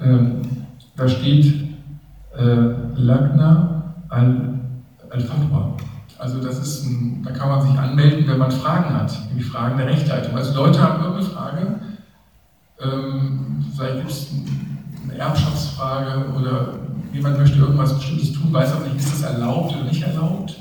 Ähm, 0.00 0.42
da 0.96 1.08
steht 1.08 1.52
äh, 2.36 2.56
Lagna 2.96 3.94
al-Fatwa. 4.08 5.76
Also 6.18 6.40
das 6.40 6.58
ist 6.58 6.86
ein, 6.86 7.22
da 7.24 7.32
kann 7.32 7.48
man 7.48 7.62
sich 7.62 7.78
anmelden, 7.78 8.26
wenn 8.26 8.38
man 8.38 8.50
Fragen 8.50 8.94
hat, 8.94 9.12
nämlich 9.28 9.46
Fragen 9.46 9.76
der 9.76 9.88
Rechtleitung. 9.88 10.36
Also 10.36 10.54
Leute 10.54 10.80
haben 10.80 11.02
irgendeine 11.02 11.28
Frage, 11.28 11.80
ähm, 12.80 13.64
vielleicht 13.74 13.96
gibt 13.98 14.10
es 14.10 14.30
eine 15.04 15.18
Erbschaftsfrage 15.18 16.26
oder 16.36 16.74
jemand 17.12 17.38
möchte 17.38 17.58
irgendwas 17.58 17.94
Bestimmtes 17.94 18.32
tun, 18.32 18.52
weiß 18.52 18.72
aber 18.72 18.86
nicht, 18.86 18.96
ist 18.96 19.12
das 19.12 19.32
erlaubt 19.32 19.74
oder 19.74 19.84
nicht 19.84 20.02
erlaubt. 20.02 20.56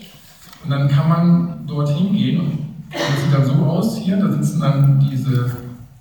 Und 0.64 0.70
dann 0.70 0.88
kann 0.88 1.10
man 1.10 1.68
dorthin 1.68 2.14
gehen 2.14 2.40
und 2.40 2.60
das 2.92 3.24
sieht 3.24 3.34
dann 3.34 3.46
so 3.46 3.54
aus 3.66 3.98
hier, 3.98 4.18
da 4.18 4.32
sitzen 4.32 4.62
dann 4.62 5.00
diese 5.12 5.52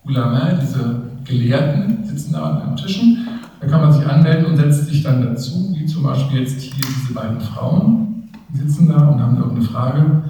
Ulama, 0.05 0.53
diese 0.61 1.03
Gelehrten, 1.25 2.05
sitzen 2.05 2.33
da 2.33 2.43
an 2.43 2.69
den 2.69 2.77
Tischen. 2.77 3.27
Da 3.61 3.67
kann 3.69 3.81
man 3.81 3.93
sich 3.93 4.07
anmelden 4.07 4.47
und 4.47 4.57
setzt 4.57 4.87
sich 4.87 5.03
dann 5.03 5.23
dazu, 5.23 5.75
wie 5.75 5.87
zum 5.87 6.03
Beispiel 6.03 6.41
jetzt 6.41 6.61
hier 6.61 6.75
diese 6.75 7.15
beiden 7.15 7.41
Frauen, 7.41 8.29
die 8.49 8.59
sitzen 8.59 8.89
da 8.89 9.07
und 9.07 9.21
haben 9.21 9.37
irgendeine 9.37 9.67
Frage. 9.67 10.23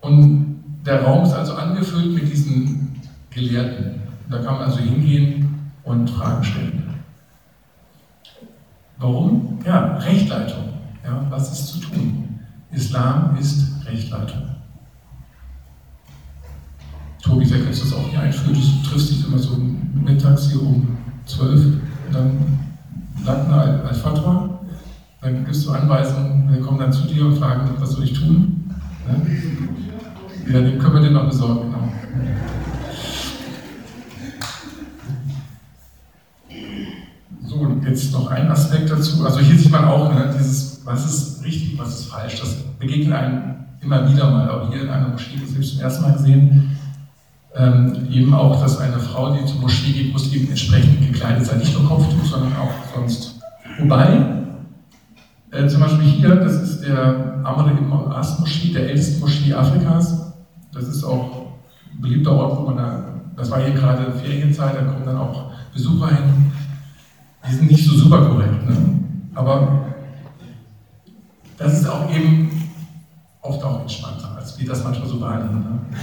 Und 0.00 0.56
der 0.84 1.02
Raum 1.02 1.24
ist 1.24 1.32
also 1.32 1.54
angefüllt 1.54 2.14
mit 2.14 2.30
diesen 2.30 3.00
Gelehrten. 3.30 4.00
Da 4.30 4.38
kann 4.38 4.54
man 4.54 4.64
also 4.64 4.78
hingehen 4.78 5.70
und 5.84 6.08
Fragen 6.10 6.44
stellen. 6.44 6.87
Warum? 8.98 9.58
Ja, 9.64 9.96
Rechtleitung. 9.96 10.64
Ja, 11.04 11.24
was 11.30 11.52
ist 11.52 11.66
zu 11.68 11.78
tun? 11.78 12.40
Islam 12.72 13.36
ist 13.38 13.86
Rechtleitung. 13.86 14.42
Tobi, 17.22 17.46
vielleicht 17.46 17.64
kannst 17.64 17.82
du 17.82 17.84
das 17.86 17.94
auch 17.94 18.08
hier 18.08 18.20
einführen. 18.20 18.54
Du 18.54 18.88
triffst 18.88 19.10
dich 19.10 19.26
immer 19.26 19.38
so 19.38 19.56
mittags 19.94 20.50
hier 20.50 20.62
um 20.62 20.96
12 21.26 21.64
und 21.64 21.80
dann 22.12 22.58
Lagna 23.24 23.62
al-Fatwa. 23.86 24.60
Dann 25.20 25.44
gibst 25.44 25.66
du 25.66 25.72
Anweisungen, 25.72 26.48
wir 26.50 26.60
kommen 26.60 26.78
dann 26.78 26.92
zu 26.92 27.06
dir 27.06 27.26
und 27.26 27.36
fragen, 27.36 27.70
was 27.78 27.92
soll 27.92 28.04
ich 28.04 28.12
tun? 28.12 28.70
Ja, 30.50 30.60
den 30.60 30.78
können 30.78 30.94
wir 30.94 31.02
dir 31.02 31.10
noch 31.10 31.26
besorgen, 31.28 31.74
jetzt 31.74 32.57
ein 38.30 38.50
Aspekt 38.50 38.90
dazu. 38.90 39.24
Also 39.24 39.40
hier 39.40 39.58
sieht 39.58 39.70
man 39.70 39.84
auch 39.84 40.12
ne, 40.12 40.34
dieses, 40.38 40.80
was 40.84 41.04
ist 41.04 41.44
richtig, 41.44 41.78
was 41.78 42.00
ist 42.00 42.06
falsch. 42.06 42.40
Das 42.40 42.54
begegnet 42.78 43.12
einem 43.12 43.54
immer 43.80 44.10
wieder 44.10 44.30
mal. 44.30 44.50
Auch 44.50 44.70
hier 44.72 44.82
in 44.82 44.88
einer 44.88 45.08
Moschee, 45.08 45.38
das 45.40 45.50
habe 45.50 45.62
ich 45.62 45.72
zum 45.72 45.80
ersten 45.80 46.02
Mal 46.02 46.12
gesehen. 46.12 46.76
Ähm, 47.54 48.08
eben 48.10 48.34
auch, 48.34 48.60
dass 48.60 48.78
eine 48.78 48.98
Frau, 48.98 49.34
die 49.34 49.44
zur 49.46 49.60
Moschee 49.60 49.92
geht, 49.92 50.12
muss 50.12 50.32
eben 50.32 50.48
entsprechend 50.48 51.00
gekleidet 51.06 51.46
sein. 51.46 51.58
Nicht 51.58 51.78
nur 51.78 51.88
Kopftuch, 51.88 52.24
sondern 52.24 52.52
auch 52.56 52.70
sonst. 52.94 53.40
Wobei, 53.78 54.26
äh, 55.50 55.66
zum 55.66 55.80
Beispiel 55.80 56.04
hier, 56.04 56.36
das 56.36 56.54
ist 56.54 56.82
der 56.82 57.40
Amr 57.44 57.70
ibn 57.70 57.92
As 58.12 58.38
Moschee, 58.38 58.72
der 58.72 58.88
älteste 58.88 59.20
Moschee 59.20 59.54
Afrikas. 59.54 60.32
Das 60.72 60.84
ist 60.86 61.02
auch 61.04 61.46
ein 61.92 62.00
beliebter 62.00 62.32
Ort, 62.32 62.58
wo 62.58 62.62
man 62.66 62.76
da, 62.76 63.04
das 63.36 63.50
war 63.50 63.60
hier 63.60 63.72
gerade 63.72 64.12
Ferienzeit, 64.12 64.74
da 64.76 64.82
kommen 64.82 65.04
dann 65.04 65.16
auch 65.16 65.50
Besucher 65.72 66.08
hin 66.08 66.52
die 67.48 67.54
sind 67.54 67.70
nicht 67.70 67.84
so 67.84 67.96
super 67.96 68.26
korrekt. 68.26 68.68
Ne? 68.68 68.76
Aber 69.34 69.86
das 71.56 71.80
ist 71.80 71.88
auch 71.88 72.10
eben 72.10 72.50
oft 73.42 73.62
auch 73.62 73.80
entspannter, 73.80 74.36
als 74.36 74.58
wir 74.58 74.66
das 74.66 74.84
manchmal 74.84 75.08
so 75.08 75.20
wahrnehmen. 75.20 75.60
Ne? 75.60 75.96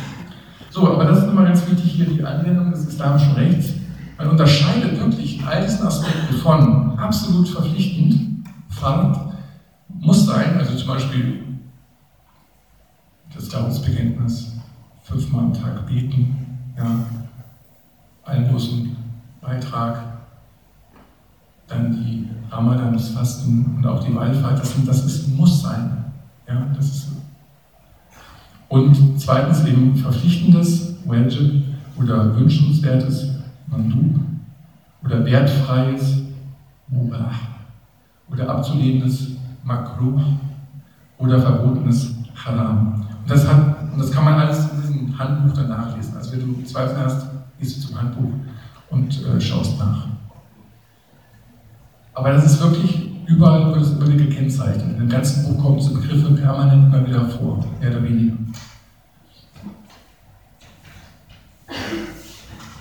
So, 0.70 0.92
aber 0.92 1.06
das 1.06 1.20
ist 1.20 1.30
immer 1.30 1.44
ganz 1.44 1.66
wichtig 1.70 1.92
hier, 1.92 2.06
die 2.06 2.24
Anwendung 2.24 2.72
des 2.72 2.88
islamischen 2.88 3.34
Rechts. 3.34 3.74
Man 4.18 4.30
unterscheidet 4.30 5.00
wirklich 5.00 5.46
all 5.46 5.62
diesen 5.62 5.86
Aspekten 5.86 6.36
von 6.38 6.98
absolut 6.98 7.48
verpflichtend, 7.48 8.46
Fahrt, 8.70 9.18
muss 9.88 10.26
sein, 10.26 10.58
also 10.58 10.76
zum 10.76 10.88
Beispiel 10.88 11.44
das 13.34 13.50
Glaubensbekenntnis, 13.50 14.54
fünfmal 15.04 15.46
am 15.46 15.54
Tag 15.54 15.86
beten, 15.88 16.36
ja, 16.78 17.06
Almosen, 18.24 18.96
Beitrag, 19.42 20.15
dann 21.68 21.92
die 21.92 22.28
Ramadan, 22.50 22.94
das 22.94 23.10
Fasten 23.10 23.76
und 23.78 23.86
auch 23.86 24.04
die 24.04 24.14
Wallfahrt, 24.16 24.60
das, 24.60 24.74
das 24.86 25.06
ist, 25.06 25.36
muss 25.36 25.62
sein. 25.62 26.06
Ja, 26.48 26.68
das 26.76 26.86
ist, 26.86 27.08
und 28.68 29.20
zweitens 29.20 29.66
eben 29.66 29.96
verpflichtendes, 29.96 30.96
Wajib, 31.06 31.64
oder 31.98 32.36
wünschenswertes, 32.36 33.36
Mandub, 33.68 34.20
oder 35.04 35.24
wertfreies, 35.24 36.24
Mubah, 36.88 37.32
oder 38.30 38.50
abzulehnendes, 38.50 39.38
Makruh, 39.64 40.20
oder 41.18 41.40
verbotenes, 41.40 42.16
Haram. 42.36 43.06
Und 43.22 43.30
das, 43.30 43.48
hat, 43.48 43.92
und 43.94 44.00
das 44.00 44.12
kann 44.12 44.26
man 44.26 44.34
alles 44.34 44.72
in 44.72 44.82
diesem 44.82 45.18
Handbuch 45.18 45.54
dann 45.54 45.70
nachlesen. 45.70 46.18
Also 46.18 46.34
wenn 46.34 46.40
du 46.42 46.64
Zweifel 46.64 46.98
hast, 46.98 47.28
gehst 47.60 47.78
du 47.78 47.88
zum 47.88 48.02
Handbuch 48.02 48.32
und 48.90 49.26
äh, 49.26 49.40
schaust 49.40 49.80
nach. 49.80 50.08
Aber 52.16 52.32
das 52.32 52.46
ist 52.46 52.62
wirklich, 52.62 53.12
überall 53.28 53.76
wieder 53.76 54.26
gekennzeichnet. 54.26 54.86
In 54.94 55.00
dem 55.00 55.10
ganzen 55.10 55.44
Buch 55.44 55.62
kommen 55.62 55.78
diese 55.78 55.94
Begriffe 55.94 56.32
permanent 56.34 56.94
immer 56.94 57.06
wieder 57.06 57.28
vor, 57.30 57.66
mehr 57.80 57.92
oder 57.92 58.04
weniger. 58.04 58.36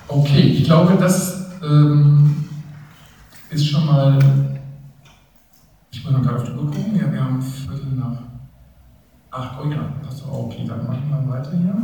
Okay, 0.09 0.41
ich 0.41 0.65
glaube, 0.65 0.97
das 0.99 1.51
ähm, 1.63 2.45
ist 3.51 3.67
schon 3.67 3.85
mal, 3.85 4.19
ich 5.91 6.05
muss 6.05 6.13
noch 6.13 6.23
gerade 6.23 6.37
auf 6.37 6.45
die 6.45 6.53
Uhr 6.53 6.67
gucken, 6.67 6.97
ja, 6.97 7.13
wir 7.13 7.25
haben 7.25 7.43
Viertel 7.43 7.87
nach 7.97 8.19
acht 9.31 9.59
Uhr, 9.59 9.73
ja, 9.73 9.95
auch, 10.31 10.47
okay, 10.47 10.65
dann 10.67 10.87
machen 10.87 11.11
wir 11.11 11.33
weiter 11.33 11.51
hier. 11.51 11.75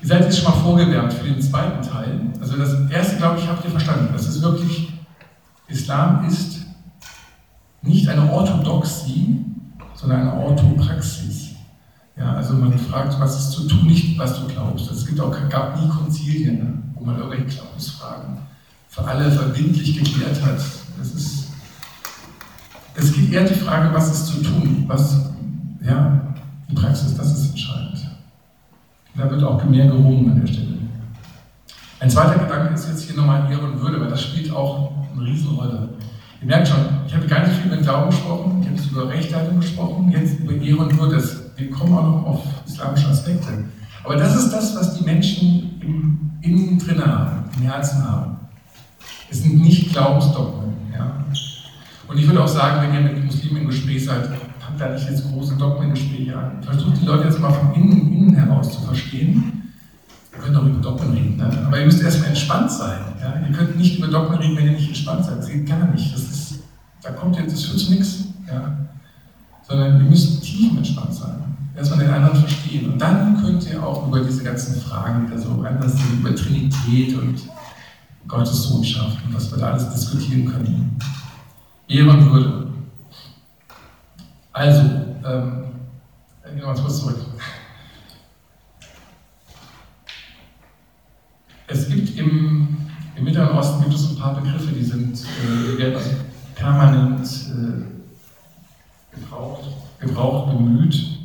Ihr 0.00 0.08
seid 0.08 0.24
jetzt 0.24 0.38
schon 0.38 0.52
mal 0.52 0.60
vorgewärmt 0.60 1.12
für 1.12 1.24
den 1.24 1.40
zweiten 1.40 1.82
Teil. 1.82 2.20
Also 2.40 2.56
das 2.56 2.88
erste, 2.90 3.16
glaube 3.16 3.38
ich, 3.38 3.48
habt 3.48 3.64
ihr 3.64 3.70
verstanden. 3.70 4.08
Das 4.12 4.26
ist 4.28 4.42
wirklich, 4.42 4.92
Islam 5.68 6.24
ist 6.26 6.60
nicht 7.82 8.08
eine 8.08 8.30
Orthodoxie, 8.32 9.44
sondern 9.94 10.22
eine 10.22 10.34
Orthopraxis. 10.34 11.50
Ja, 12.16 12.34
also 12.34 12.54
man 12.54 12.76
fragt, 12.76 13.18
was 13.20 13.38
ist 13.38 13.50
zu 13.52 13.68
tun, 13.68 13.86
nicht 13.86 14.18
was 14.18 14.40
du 14.40 14.48
glaubst. 14.48 14.90
Es 14.90 15.06
gibt 15.06 15.20
auch, 15.20 15.34
gab 15.48 15.80
nie 15.80 15.88
Konzilien, 15.88 16.58
ne, 16.58 16.82
wo 16.94 17.04
man 17.04 17.16
irgendwelche 17.16 17.44
Glaubensfragen 17.44 18.38
für 18.88 19.04
alle 19.04 19.30
verbindlich 19.30 19.98
geklärt 19.98 20.42
hat. 20.42 20.60
Es, 21.00 21.14
ist, 21.14 21.48
es 22.96 23.12
geht 23.12 23.32
eher 23.32 23.44
die 23.44 23.54
Frage, 23.54 23.94
was 23.94 24.12
ist 24.12 24.26
zu 24.26 24.42
tun, 24.42 24.84
was, 24.88 25.30
ja, 25.84 26.34
die 26.68 26.74
Praxis, 26.74 27.16
das 27.16 27.38
ist 27.38 27.50
entscheidend. 27.50 28.08
Da 29.14 29.30
wird 29.30 29.42
auch 29.44 29.62
mehr 29.64 29.86
gerungen 29.86 30.30
an 30.30 30.40
der 30.40 30.52
Stelle. 30.52 30.77
Ein 32.00 32.10
zweiter 32.10 32.38
Gedanke 32.38 32.74
ist 32.74 32.88
jetzt 32.88 33.02
hier 33.02 33.16
nochmal 33.16 33.50
Ehre 33.50 33.62
und 33.62 33.80
Würde, 33.80 34.00
weil 34.00 34.08
das 34.08 34.22
spielt 34.22 34.52
auch 34.52 34.92
eine 35.12 35.24
Riesenrolle. 35.24 35.88
Ihr 36.40 36.46
merkt 36.46 36.68
schon, 36.68 36.78
ich 37.06 37.14
habe 37.14 37.26
gar 37.26 37.40
nicht 37.40 37.56
viel 37.56 37.72
über 37.72 37.82
Glauben 37.82 38.10
gesprochen, 38.10 38.58
ich 38.60 38.68
habe 38.68 38.76
jetzt 38.76 38.90
über 38.92 39.08
Rechtleitung 39.08 39.58
gesprochen, 39.58 40.10
jetzt 40.12 40.38
über 40.38 40.52
Ehre 40.52 40.78
und 40.78 40.96
Würde. 40.96 41.22
Wir 41.56 41.70
kommen 41.70 41.94
auch 41.94 42.04
noch 42.04 42.26
auf 42.26 42.44
islamische 42.64 43.08
Aspekte. 43.08 43.64
Aber 44.04 44.14
das 44.14 44.36
ist 44.36 44.50
das, 44.52 44.76
was 44.76 44.96
die 44.96 45.04
Menschen 45.04 45.80
im 45.80 46.30
Innen 46.40 46.78
drin 46.78 47.04
haben, 47.04 47.50
im 47.56 47.62
Herzen 47.62 48.08
haben. 48.08 48.36
Es 49.28 49.42
sind 49.42 49.60
nicht 49.60 49.92
Glaubensdogmen. 49.92 50.74
Ja? 50.96 51.24
Und 52.06 52.16
ich 52.16 52.28
würde 52.28 52.44
auch 52.44 52.48
sagen, 52.48 52.80
wenn 52.80 52.94
ihr 52.94 53.12
mit 53.12 53.24
Muslimen 53.24 53.62
im 53.62 53.68
Gespräch 53.68 54.04
seid, 54.04 54.30
habt 54.64 54.80
da 54.80 54.90
nicht 54.90 55.10
jetzt 55.10 55.28
große 55.32 55.56
Dogmengespräche 55.56 56.36
an. 56.36 56.62
Versucht 56.62 57.02
die 57.02 57.06
Leute 57.06 57.24
jetzt 57.24 57.40
mal 57.40 57.50
von 57.50 57.74
innen, 57.74 58.12
innen 58.12 58.34
heraus 58.36 58.72
zu 58.72 58.82
verstehen. 58.82 59.67
Ihr 60.38 60.44
könnt 60.44 60.56
auch 60.56 60.64
über 60.66 60.80
Dogmen 60.80 61.10
reden, 61.14 61.36
ne? 61.36 61.50
aber 61.66 61.80
ihr 61.80 61.86
müsst 61.86 62.00
erstmal 62.00 62.28
entspannt 62.28 62.70
sein. 62.70 63.00
Ja? 63.20 63.34
Ihr 63.44 63.52
könnt 63.52 63.76
nicht 63.76 63.98
über 63.98 64.06
Dogmen 64.06 64.38
reden, 64.38 64.56
wenn 64.56 64.66
ihr 64.66 64.72
nicht 64.72 64.88
entspannt 64.88 65.24
seid. 65.24 65.38
Das 65.38 65.48
geht 65.48 65.66
gar 65.66 65.84
nicht. 65.88 66.14
Das 66.14 66.22
ist, 66.22 66.60
da 67.02 67.10
kommt 67.10 67.36
jetzt, 67.36 67.54
das 67.54 67.64
führt 67.64 67.80
zu 67.80 67.90
nichts. 67.90 68.24
Ja? 68.46 68.76
Sondern 69.66 69.96
ihr 70.00 70.08
müsst 70.08 70.42
tief 70.42 70.76
entspannt 70.76 71.12
sein. 71.12 71.42
Erstmal 71.76 72.04
den 72.04 72.10
anderen 72.10 72.38
verstehen. 72.38 72.92
Und 72.92 73.02
dann 73.02 73.40
könnt 73.42 73.68
ihr 73.68 73.84
auch 73.84 74.06
über 74.06 74.20
diese 74.20 74.44
ganzen 74.44 74.80
Fragen 74.80 75.26
wieder 75.26 75.40
so 75.40 75.60
anders 75.62 75.92
sind, 75.92 76.20
über 76.20 76.34
Trinität 76.34 77.18
und 77.18 77.42
Gottes 78.28 78.62
Sohnschaft 78.62 79.18
und 79.26 79.34
was 79.34 79.50
wir 79.50 79.58
da 79.58 79.72
alles 79.72 79.90
diskutieren 79.90 80.44
können. 80.44 80.98
Ehrenwürde. 81.88 82.68
Also, 84.52 84.80
ähm, 84.80 85.64
gehen 86.44 86.58
wir 86.58 86.66
mal 86.66 86.76
kurz 86.76 87.00
zurück. 87.00 87.18
Es 91.70 91.86
gibt 91.86 92.16
im, 92.18 92.68
im 93.14 93.24
Mittleren 93.24 93.56
Osten 93.56 93.82
gibt 93.82 93.94
es 93.94 94.10
ein 94.10 94.16
paar 94.16 94.40
Begriffe, 94.40 94.72
die 94.72 94.82
sind 94.82 95.18
äh, 95.18 95.78
werden 95.78 95.96
also 95.96 96.10
permanent 96.54 97.26
äh, 97.26 99.14
gebraucht, 99.14 99.64
gebraucht, 100.00 100.56
bemüht. 100.56 101.18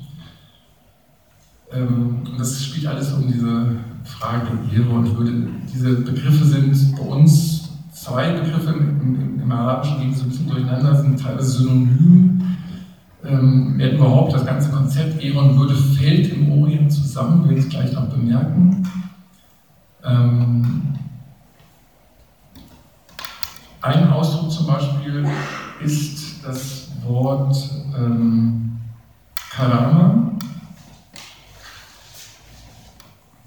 Ähm, 1.71 2.23
das 2.37 2.65
spielt 2.65 2.87
alles 2.87 3.13
um 3.13 3.25
diese 3.25 3.77
Frage 4.03 4.47
der 4.69 4.81
Ehre 4.81 4.89
und 4.89 5.17
Würde. 5.17 5.47
Diese 5.73 5.93
Begriffe 6.01 6.43
sind 6.43 6.95
bei 6.97 7.03
uns 7.03 7.69
zwei 7.93 8.33
Begriffe 8.33 8.71
im, 8.71 9.01
im, 9.01 9.41
im 9.41 9.51
Arabischen 9.51 10.01
gehen 10.01 10.13
so 10.13 10.23
ein 10.23 10.29
bisschen 10.29 10.49
durcheinander, 10.49 11.01
sind 11.01 11.21
teilweise 11.21 11.63
synonym. 11.63 12.41
Ähm, 13.23 13.77
werden 13.77 13.97
überhaupt 13.97 14.33
das 14.33 14.45
ganze 14.45 14.69
Konzept 14.71 15.23
Ehre 15.23 15.39
und 15.39 15.57
Würde 15.57 15.75
fällt 15.75 16.33
im 16.33 16.51
Orient 16.51 16.91
zusammen, 16.91 17.43
wir 17.43 17.51
werden 17.51 17.63
es 17.63 17.69
gleich 17.69 17.93
noch 17.93 18.09
bemerken. 18.09 18.85
Ähm, 20.05 20.93
ein 23.81 24.09
Ausdruck 24.09 24.51
zum 24.51 24.67
Beispiel 24.67 25.25
ist 25.81 26.45
das 26.45 26.91
Wort 27.05 27.55
ähm, 27.97 28.79
Karama. 29.49 30.31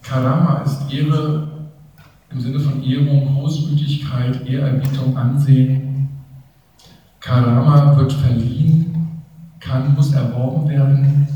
Karama 0.02 0.62
ist 0.62 0.90
Ehre 0.92 1.48
im 2.30 2.40
Sinne 2.40 2.60
von 2.60 2.82
Ehrung, 2.82 3.34
Großmütigkeit, 3.34 4.46
Ehrerbietung, 4.46 5.16
Ansehen. 5.16 6.08
Karama 7.20 7.96
wird 7.96 8.12
verliehen, 8.12 9.22
kann, 9.58 9.94
muss 9.94 10.12
erworben 10.12 10.68
werden, 10.68 11.26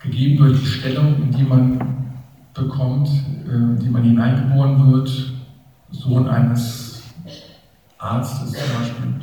gegeben 0.00 0.38
durch 0.38 0.60
die 0.60 0.66
Stellung, 0.66 1.16
in 1.22 1.30
die 1.30 1.44
man 1.44 2.05
bekommt, 2.56 3.08
in 3.46 3.78
die 3.78 3.88
man 3.88 4.02
hineingeboren 4.02 4.92
wird, 4.92 5.32
Sohn 5.90 6.28
eines 6.28 7.02
Arztes 7.98 8.52
zum 8.52 8.78
Beispiel, 8.78 9.14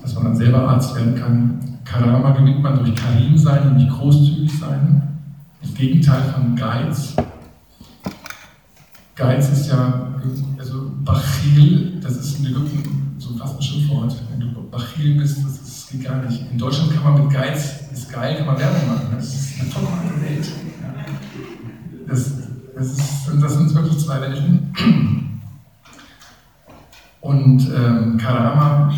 dass 0.00 0.14
man 0.14 0.24
dann 0.24 0.36
selber 0.36 0.68
Arzt 0.68 0.94
werden 0.94 1.14
kann. 1.14 1.78
Karama 1.84 2.30
gewinnt 2.30 2.62
man 2.62 2.78
durch 2.78 2.94
Karim 2.94 3.36
sein, 3.36 3.68
nämlich 3.68 3.88
großzügig 3.88 4.58
sein. 4.58 5.02
Das 5.60 5.74
Gegenteil 5.74 6.22
von 6.34 6.54
Geiz. 6.54 7.16
Geiz 9.16 9.48
ist 9.50 9.70
ja, 9.70 10.12
also 10.58 10.92
Bachil, 11.04 12.00
das 12.00 12.16
ist 12.16 12.38
in 12.38 12.46
Ägypten 12.46 13.16
so 13.18 13.36
fast 13.36 13.56
ein 13.56 13.62
Schimpfwort. 13.62 14.14
Wenn 14.30 14.40
du 14.40 14.70
Bachil 14.70 15.18
bist, 15.18 15.38
das, 15.38 15.52
ist, 15.52 15.62
das 15.62 15.88
geht 15.90 16.04
gar 16.04 16.22
nicht. 16.22 16.50
In 16.52 16.58
Deutschland 16.58 16.94
kann 16.94 17.14
man 17.14 17.24
mit 17.24 17.32
Geiz, 17.32 17.90
ist 17.92 18.12
geil, 18.12 18.36
kann 18.36 18.46
man 18.46 18.58
Werbung 18.58 18.86
machen. 18.86 19.06
Das 19.16 19.34
ist 19.34 19.60
eine 19.60 19.70
tolle 19.70 19.86
Welt. 20.20 20.48
Das, 22.06 22.32
das, 22.76 22.86
ist, 22.86 23.28
das 23.42 23.56
Welten. 24.28 25.40
Und 27.20 27.68
ähm, 27.74 28.16
Karama 28.16 28.92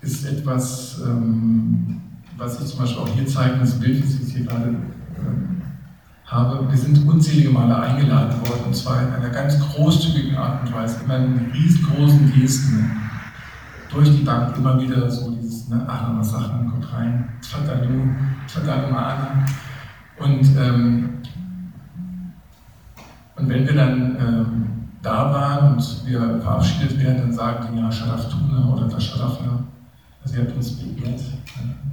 ist 0.00 0.24
etwas, 0.26 1.00
ähm, 1.06 2.00
was 2.36 2.58
sich 2.58 2.68
zum 2.68 2.80
Beispiel 2.80 3.02
auch 3.02 3.08
hier 3.08 3.26
zeigt, 3.26 3.60
das 3.60 3.78
Bild, 3.78 4.02
das 4.02 4.14
ich 4.14 4.34
hier 4.34 4.46
gerade 4.46 4.70
ähm, 4.70 5.62
habe, 6.26 6.68
wir 6.70 6.78
sind 6.78 7.06
unzählige 7.06 7.50
Male 7.50 7.76
eingeladen 7.76 8.40
worden, 8.40 8.64
und 8.66 8.74
zwar 8.74 9.02
in 9.02 9.12
einer 9.12 9.28
ganz 9.28 9.58
großzügigen 9.60 10.34
Art 10.34 10.66
und 10.66 10.74
Weise, 10.74 11.04
immer 11.04 11.18
in 11.18 11.50
riesengroßen 11.52 12.32
Gesten, 12.32 12.90
durch 13.90 14.10
die 14.16 14.24
Bank 14.24 14.56
immer 14.56 14.80
wieder 14.80 15.10
so 15.10 15.30
dieses, 15.32 15.68
ne, 15.68 15.84
ach, 15.86 16.24
Sachen, 16.24 16.70
kommt 16.70 16.90
rein, 16.92 17.28
Tfadalu, 17.42 18.08
Tfadalu 18.48 18.94
an. 18.94 19.44
Und, 20.18 20.56
ähm, 20.56 21.21
und 23.42 23.48
wenn 23.48 23.66
wir 23.66 23.74
dann 23.74 24.16
ähm, 24.20 24.66
da 25.02 25.32
waren 25.32 25.74
und 25.74 26.06
wir 26.06 26.40
verabschiedet 26.40 26.98
werden, 26.98 27.18
dann 27.18 27.32
sagen 27.32 27.68
die 27.72 27.80
ja 27.80 27.90
Sharaftuna 27.90 28.72
oder 28.72 28.88
das 28.88 29.04
Sharafna, 29.04 29.64
also 30.22 30.36
ihr 30.36 30.42
habt 30.42 30.56
uns 30.56 30.72
begehrt. 30.72 31.20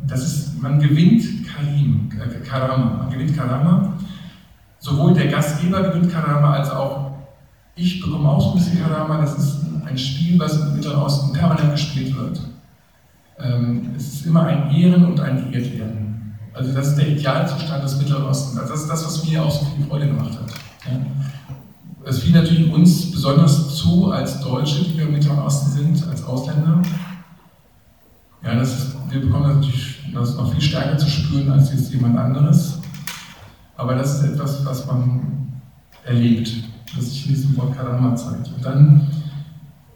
Das 0.08 0.24
ist, 0.24 0.62
man 0.62 0.80
gewinnt 0.80 1.24
Karim, 1.48 2.10
äh, 2.20 2.48
Karama, 2.48 2.98
man 3.04 3.10
gewinnt 3.10 3.36
Karama 3.36 3.94
sowohl 4.80 5.14
der 5.14 5.28
Gastgeber 5.28 5.82
gewinnt 5.90 6.12
Karama 6.12 6.54
als 6.54 6.72
auch 6.72 7.10
ich 7.76 8.02
bekomme 8.02 8.28
auch 8.30 8.54
ein 8.54 8.58
bisschen 8.60 8.82
Karama. 8.82 9.22
Das 9.22 9.38
ist 9.38 9.62
ein 9.86 9.98
Spiel, 9.98 10.38
was 10.38 10.60
im 10.60 10.74
Mittleren 10.74 11.00
Osten 11.00 11.32
permanent 11.32 11.72
gespielt 11.72 12.16
wird. 12.18 12.42
Ähm, 13.40 13.92
es 13.96 14.16
ist 14.16 14.26
immer 14.26 14.44
ein 14.48 14.70
Ehren 14.72 15.06
und 15.06 15.20
ein 15.22 15.50
Geehrt 15.50 15.82
Also 16.54 16.74
das 16.74 16.90
ist 16.90 16.96
der 16.98 17.08
Idealzustand 17.08 17.84
des 17.84 17.98
Mittleren 17.98 18.26
Ostens. 18.26 18.60
Also 18.60 18.74
das 18.74 18.82
ist 18.82 18.90
das, 18.90 19.06
was 19.06 19.26
mir 19.26 19.42
auch 19.42 19.52
so 19.52 19.66
viel 19.66 19.86
Freude 19.86 20.08
gemacht 20.08 20.32
hat. 20.32 20.52
Ja. 20.92 21.00
Es 22.06 22.20
fiel 22.20 22.34
natürlich 22.34 22.72
uns 22.72 23.12
besonders 23.12 23.76
zu 23.76 24.12
als 24.12 24.40
Deutsche, 24.42 24.84
die 24.84 24.98
wir 24.98 25.06
im 25.06 25.14
Mittleren 25.14 25.40
Osten 25.40 25.72
sind, 25.72 26.08
als 26.08 26.24
Ausländer. 26.24 26.82
Ja, 28.42 28.56
das 28.56 28.78
ist, 28.78 28.96
wir 29.10 29.22
bekommen 29.22 29.44
das 29.44 29.56
natürlich 29.56 30.00
das 30.14 30.36
noch 30.36 30.52
viel 30.52 30.62
stärker 30.62 30.98
zu 30.98 31.10
spüren 31.10 31.52
als 31.52 31.72
jetzt 31.72 31.92
jemand 31.92 32.18
anderes. 32.18 32.80
Aber 33.76 33.96
das 33.96 34.16
ist 34.16 34.34
etwas, 34.34 34.66
was 34.66 34.86
man 34.88 35.62
erlebt, 36.06 36.64
das 36.96 37.12
sich 37.12 37.28
in 37.28 37.34
diesem 37.34 37.58
Wort 37.58 37.76
Karama 37.76 38.16
zeigt. 38.16 38.48
Und 38.48 38.66
dann 38.66 39.08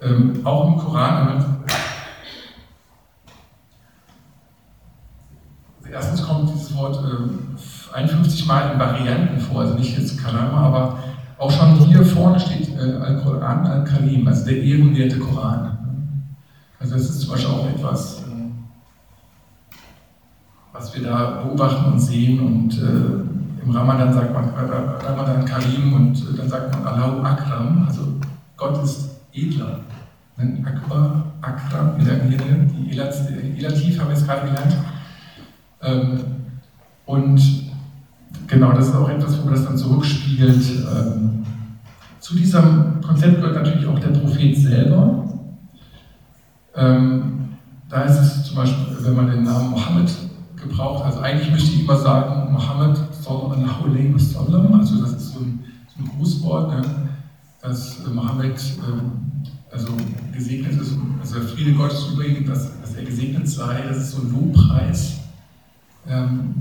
ähm, 0.02 0.46
auch 0.46 0.68
im 0.68 0.78
Koran, 0.78 1.46
erstens 5.92 6.24
kommt 6.24 6.50
dieses 6.50 6.76
Wort 6.76 7.00
äh, 7.04 7.96
51 7.96 8.46
Mal 8.46 8.74
in 8.74 8.80
Varianten 8.80 9.40
vor, 9.40 9.62
also 9.62 9.76
nicht 9.76 9.98
jetzt 9.98 10.22
Karama, 10.22 10.62
aber 10.62 11.00
auch 11.44 11.52
schon 11.52 11.76
hier 11.88 12.06
vorne 12.06 12.40
steht 12.40 12.70
äh, 12.78 12.96
Al-Quran, 12.96 13.68
Al-Karim, 13.68 14.26
also 14.28 14.46
der 14.46 14.64
ehrenwerte 14.64 15.20
Koran. 15.20 15.78
Also 16.80 16.96
das 16.96 17.10
ist 17.10 17.22
zum 17.22 17.32
Beispiel 17.32 17.52
auch 17.52 17.68
etwas, 17.70 18.20
äh, 18.20 19.76
was 20.72 20.96
wir 20.96 21.04
da 21.04 21.42
beobachten 21.44 21.92
und 21.92 22.00
sehen 22.00 22.40
und 22.40 22.78
äh, 22.78 23.64
im 23.66 23.72
Ramadan 23.72 24.14
sagt 24.14 24.34
man 24.34 24.50
Ramadan 24.50 25.46
Karim 25.46 25.94
und 25.94 26.38
dann 26.38 26.50
sagt 26.50 26.74
man 26.74 26.86
Allahu 26.86 27.22
Akram, 27.22 27.86
also 27.88 28.02
Gott 28.58 28.84
ist 28.84 29.10
edler. 29.34 29.80
Akbar, 30.66 31.26
Akram, 31.42 32.00
in 32.00 32.06
der 32.06 32.16
die 32.16 32.98
Elativ 32.98 34.00
haben 34.00 34.10
wir 34.10 34.16
jetzt 34.16 34.26
gerade 34.28 34.48
gelernt. 34.48 34.76
Ähm, 35.82 36.20
und 37.06 37.63
genau, 38.54 38.72
das 38.72 38.88
ist 38.88 38.96
auch 38.96 39.10
etwas, 39.10 39.40
wo 39.40 39.46
man 39.46 39.56
das 39.56 39.66
dann 39.66 39.78
zurückspiegelt. 39.78 40.64
Ähm, 40.96 41.46
zu 42.20 42.36
diesem 42.36 43.02
Konzept 43.06 43.42
gehört 43.42 43.56
natürlich 43.56 43.88
auch 43.88 44.00
der 44.00 44.10
Prophet 44.10 44.56
selber. 44.56 45.26
Ähm, 46.76 47.50
da 47.90 48.04
ist 48.04 48.20
es 48.20 48.44
zum 48.46 48.56
Beispiel, 48.56 48.98
wenn 49.02 49.16
man 49.16 49.30
den 49.30 49.44
Namen 49.44 49.72
Mohammed 49.72 50.10
gebraucht, 50.56 51.06
also 51.06 51.20
eigentlich 51.20 51.52
möchte 51.52 51.72
ich 51.72 51.82
immer 51.82 51.98
sagen, 51.98 52.54
Mohammed 52.54 52.98
sallallahu 53.22 53.90
alaihi 53.90 54.14
wasallam, 54.14 54.74
also 54.80 55.02
das 55.02 55.14
ist 55.14 55.34
so 55.34 55.40
ein, 55.40 55.60
so 55.88 56.04
ein 56.04 56.10
Grußwort, 56.18 56.70
ne, 56.70 56.82
dass 57.62 58.06
äh, 58.06 58.10
Mohammed 58.10 58.56
äh, 58.56 59.74
also 59.74 59.94
gesegnet 60.32 60.80
ist, 60.80 60.96
also 61.20 61.40
der 61.40 61.44
Friede 61.50 61.74
Gottes 61.74 62.08
über 62.14 62.26
ihn, 62.26 62.46
dass, 62.46 62.80
dass 62.80 62.96
er 62.96 63.04
gesegnet 63.04 63.48
sei, 63.48 63.84
das 63.88 63.98
ist 63.98 64.12
so 64.12 64.22
ein 64.22 64.32
Lobpreis, 64.32 65.18
ähm, 66.08 66.56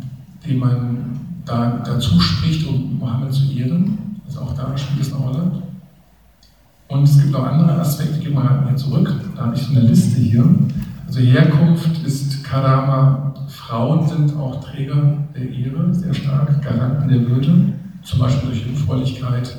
den 0.45 0.59
man 0.59 1.32
da, 1.45 1.83
dazu 1.85 2.21
spricht, 2.21 2.67
um 2.69 2.99
Mohammed 2.99 3.33
zu 3.33 3.51
ehren. 3.53 4.21
Also 4.27 4.41
auch 4.41 4.55
da 4.55 4.77
spielt 4.77 5.03
es 5.03 5.13
eine 5.13 5.23
Rolle. 5.23 5.63
Und 6.89 7.05
es 7.05 7.19
gibt 7.19 7.33
noch 7.33 7.47
andere 7.47 7.81
Aspekte, 7.81 8.19
gehen 8.19 8.35
wir 8.35 8.65
hier 8.67 8.77
zurück, 8.77 9.11
da 9.35 9.47
habe 9.47 9.57
ich 9.57 9.63
so 9.63 9.71
eine 9.71 9.81
Liste 9.81 10.21
hier. 10.21 10.45
Also 11.07 11.21
Herkunft 11.21 12.05
ist 12.05 12.45
Karama, 12.45 13.35
Frauen 13.49 14.07
sind 14.07 14.37
auch 14.37 14.63
Träger 14.63 15.17
der 15.35 15.51
Ehre, 15.51 15.95
sehr 15.95 16.13
stark, 16.13 16.63
Garanten 16.63 17.09
der 17.09 17.27
Würde, 17.27 17.73
zum 18.03 18.19
Beispiel 18.19 18.51
durch 18.51 18.67
Jungfräulichkeit, 18.67 19.57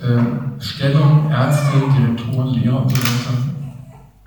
äh, 0.00 0.60
Stellung, 0.60 1.30
Ärzte, 1.30 1.76
Direktoren, 1.94 2.54
Lehrer 2.54 2.82
und 2.82 2.90
so 2.90 2.96
weiter, 2.96 3.38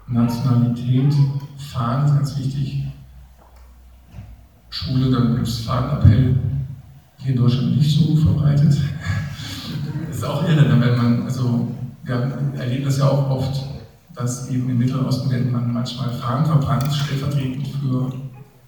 Nationalität, 0.07 1.13
Fahnen 1.57 2.05
ist 2.05 2.15
ganz 2.15 2.37
wichtig, 2.37 2.83
Schule, 4.77 5.09
dann 5.09 5.35
gibt 5.35 5.47
es 5.47 5.61
Fahnenappell, 5.61 6.35
hier 7.17 7.31
in 7.31 7.37
Deutschland 7.37 7.77
nicht 7.77 7.99
so 7.99 8.15
verbreitet. 8.15 8.77
Das 10.07 10.17
ist 10.17 10.23
auch 10.23 10.47
irre, 10.47 10.67
ne, 10.67 10.79
wenn 10.79 10.97
man, 10.97 11.23
also 11.23 11.71
wir 12.03 12.31
erleben 12.57 12.85
das 12.85 12.99
ja 12.99 13.09
auch 13.09 13.27
oft, 13.29 13.59
dass 14.13 14.49
eben 14.49 14.69
im 14.69 14.77
Mittleren 14.77 15.05
Osten 15.05 15.31
werden 15.31 15.51
man 15.51 15.73
manchmal 15.73 16.11
Fahnen 16.11 16.45
verbrannt, 16.45 16.93
stellvertretend 16.93 17.67
für 17.67 18.13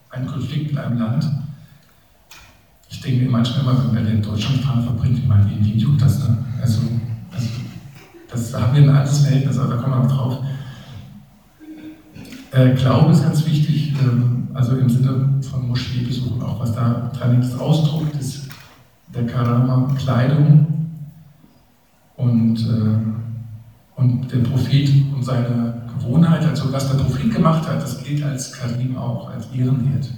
einen 0.10 0.26
Konflikt 0.26 0.72
in 0.72 0.78
einem 0.80 0.98
Land. 0.98 1.30
Ich 2.90 3.02
denke 3.02 3.26
mir 3.26 3.30
manchmal 3.30 3.62
immer, 3.62 3.94
wenn 3.94 4.06
wir 4.06 4.12
in 4.12 4.24
Deutschland 4.24 4.62
Fahnen 4.62 4.84
verbringen, 4.84 5.18
ich 5.18 5.28
meine, 5.28 5.48
wie 5.48 5.78
juckt 5.78 6.02
das? 6.02 6.28
Ne? 6.28 6.38
Also, 6.60 6.82
also 7.32 7.48
das, 8.32 8.52
da 8.52 8.62
haben 8.62 8.76
wir 8.76 8.82
ein 8.82 8.90
altes 8.90 9.20
Verhältnis, 9.20 9.60
aber 9.60 9.76
da 9.76 9.82
kommen 9.82 9.94
wir 9.94 10.08
noch 10.08 10.12
drauf. 10.12 10.38
Äh, 12.52 12.74
Glaube 12.74 13.12
ist 13.12 13.22
ganz 13.22 13.46
wichtig, 13.46 13.94
ähm, 14.02 14.39
also 14.54 14.78
im 14.78 14.90
Sinne 14.90 15.42
von 15.42 15.68
Moscheebesuchen, 15.68 16.42
auch 16.42 16.60
was 16.60 16.74
da 16.74 17.12
dran. 17.18 17.44
Ausdruck 17.60 18.08
ist 18.20 18.50
der 19.14 19.26
Karama 19.26 19.94
Kleidung 19.98 20.90
und, 22.18 22.58
äh, 22.60 24.00
und 24.00 24.32
der 24.32 24.40
Prophet 24.40 24.90
und 25.14 25.24
seine 25.24 25.82
Gewohnheit, 25.98 26.46
also 26.46 26.72
was 26.72 26.90
der 26.90 27.04
Prophet 27.04 27.34
gemacht 27.34 27.68
hat, 27.68 27.82
das 27.82 28.04
gilt 28.04 28.24
als 28.24 28.52
Karim 28.52 28.98
auch, 28.98 29.30
als 29.30 29.48
Ehrenwert. 29.54 30.10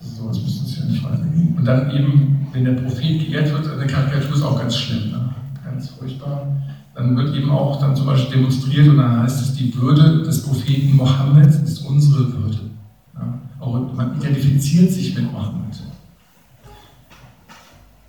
So, 0.00 0.28
das 0.28 0.42
müssen 0.42 0.66
Sie 0.66 0.80
ja 0.80 0.86
nicht 0.86 1.04
weitergehen. 1.04 1.54
Und 1.56 1.64
dann 1.64 1.90
eben, 1.90 2.48
wenn 2.52 2.64
der 2.64 2.72
Prophet 2.72 3.20
geehrt 3.20 3.52
wird, 3.52 3.70
eine 3.70 3.86
Karikatur 3.86 4.36
ist 4.36 4.42
auch 4.42 4.58
ganz 4.58 4.76
schlimm, 4.76 5.10
ne? 5.12 5.34
ganz 5.64 5.90
furchtbar. 5.90 6.46
Dann 6.94 7.16
wird 7.16 7.34
eben 7.34 7.50
auch 7.50 7.80
dann 7.80 7.96
zum 7.96 8.06
Beispiel 8.06 8.36
demonstriert 8.36 8.88
und 8.88 8.98
dann 8.98 9.22
heißt 9.22 9.40
es, 9.40 9.54
die 9.54 9.74
Würde 9.74 10.22
des 10.22 10.42
Propheten 10.42 10.94
Mohammed 10.94 11.48
ist 11.48 11.78
unsere 11.86 12.32
Würde. 12.32 12.58
Ja? 13.14 13.38
Auch 13.60 13.94
man 13.94 14.16
identifiziert 14.18 14.92
sich 14.92 15.16
mit 15.16 15.32
Mohammed. 15.32 15.62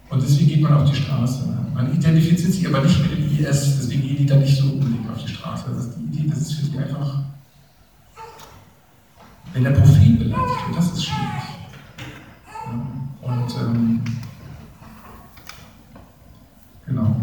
Und 0.10 0.22
deswegen 0.22 0.48
geht 0.48 0.62
man 0.62 0.74
auf 0.74 0.90
die 0.90 0.96
Straße. 0.96 1.50
Ne? 1.50 1.66
Man 1.74 1.92
identifiziert 1.92 2.54
sich 2.54 2.68
aber 2.68 2.84
nicht 2.84 3.02
mit 3.02 3.12
dem 3.14 3.40
IS, 3.40 3.78
deswegen 3.80 4.04
gehen 4.04 4.18
die 4.18 4.26
da 4.28 4.36
nicht 4.36 4.56
so 4.56 4.66
unbedingt 4.66 5.10
auf 5.10 5.24
die 5.24 5.32
Straße. 5.32 5.66
Das 5.70 5.86
ist, 5.86 5.98
die 5.98 6.04
Idee, 6.04 6.30
das 6.30 6.40
ist 6.40 6.54
für 6.54 6.66
die 6.68 6.78
einfach, 6.78 7.20
wenn 9.54 9.64
der 9.64 9.72
Prophet 9.72 10.20
beleidigt 10.20 10.68
wird, 10.68 10.78
das 10.78 10.92
ist 10.92 11.06
schwierig. 11.06 11.44
Und 13.22 13.56
ähm, 13.60 14.02
genau. 16.86 17.16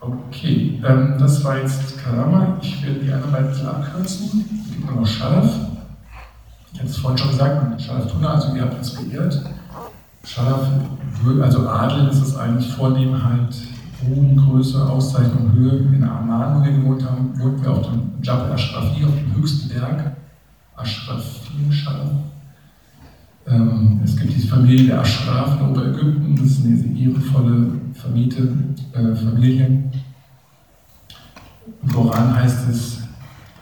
Okay, 0.00 0.67
ähm, 0.84 1.14
das 1.18 1.44
war 1.44 1.58
jetzt 1.58 1.98
Karama. 2.02 2.58
Ich 2.60 2.84
werde 2.84 3.00
die 3.00 3.12
anderen 3.12 3.32
beiden 3.32 3.52
klar 3.52 3.82
kürzen. 3.82 4.44
Es 4.64 4.74
gibt 4.74 4.94
noch 4.94 5.06
Scharaf. 5.06 5.50
Ich 6.72 6.78
habe 6.78 6.88
es 6.88 6.96
vorhin 6.98 7.18
schon 7.18 7.30
gesagt, 7.30 7.80
Scharaf 7.80 8.12
Tuna, 8.12 8.34
also 8.34 8.54
ihr 8.54 8.62
habt 8.62 9.10
geehrt. 9.10 9.42
Scharaf, 10.24 10.68
also 11.42 11.68
Adel 11.68 12.08
ist 12.08 12.22
es 12.22 12.36
eigentlich 12.36 12.70
Vornehmheit, 12.72 13.56
Ruhm, 14.06 14.36
Größe, 14.36 14.84
Auszeichnung, 14.88 15.52
Höhe. 15.52 15.78
In 15.78 16.04
Amman, 16.04 16.60
wo 16.60 16.64
wir 16.64 16.72
gewohnt 16.72 17.04
haben, 17.04 17.38
wohnten 17.38 17.62
wir 17.62 17.70
auf 17.70 17.82
dem 17.82 18.12
Jabal 18.22 18.52
Ashrafi, 18.52 19.04
auf 19.04 19.14
dem 19.14 19.36
höchsten 19.36 19.68
Berg. 19.68 20.12
Ashrafim, 20.76 21.72
Scharaf. 21.72 22.10
Ähm, 23.50 24.00
es 24.04 24.16
gibt 24.16 24.36
die 24.36 24.46
Familie 24.46 24.88
der 24.88 25.00
Ashraf 25.00 25.58
in 25.58 25.68
Oberägypten, 25.68 26.36
das 26.36 26.46
ist 26.46 26.64
eine 26.64 26.98
ehrenvolle 26.98 27.72
Vermiete, 27.94 28.52
äh, 28.92 29.14
Familie. 29.14 29.90
Im 31.82 31.92
Koran 31.92 32.34
heißt 32.34 32.68
es, 32.70 33.02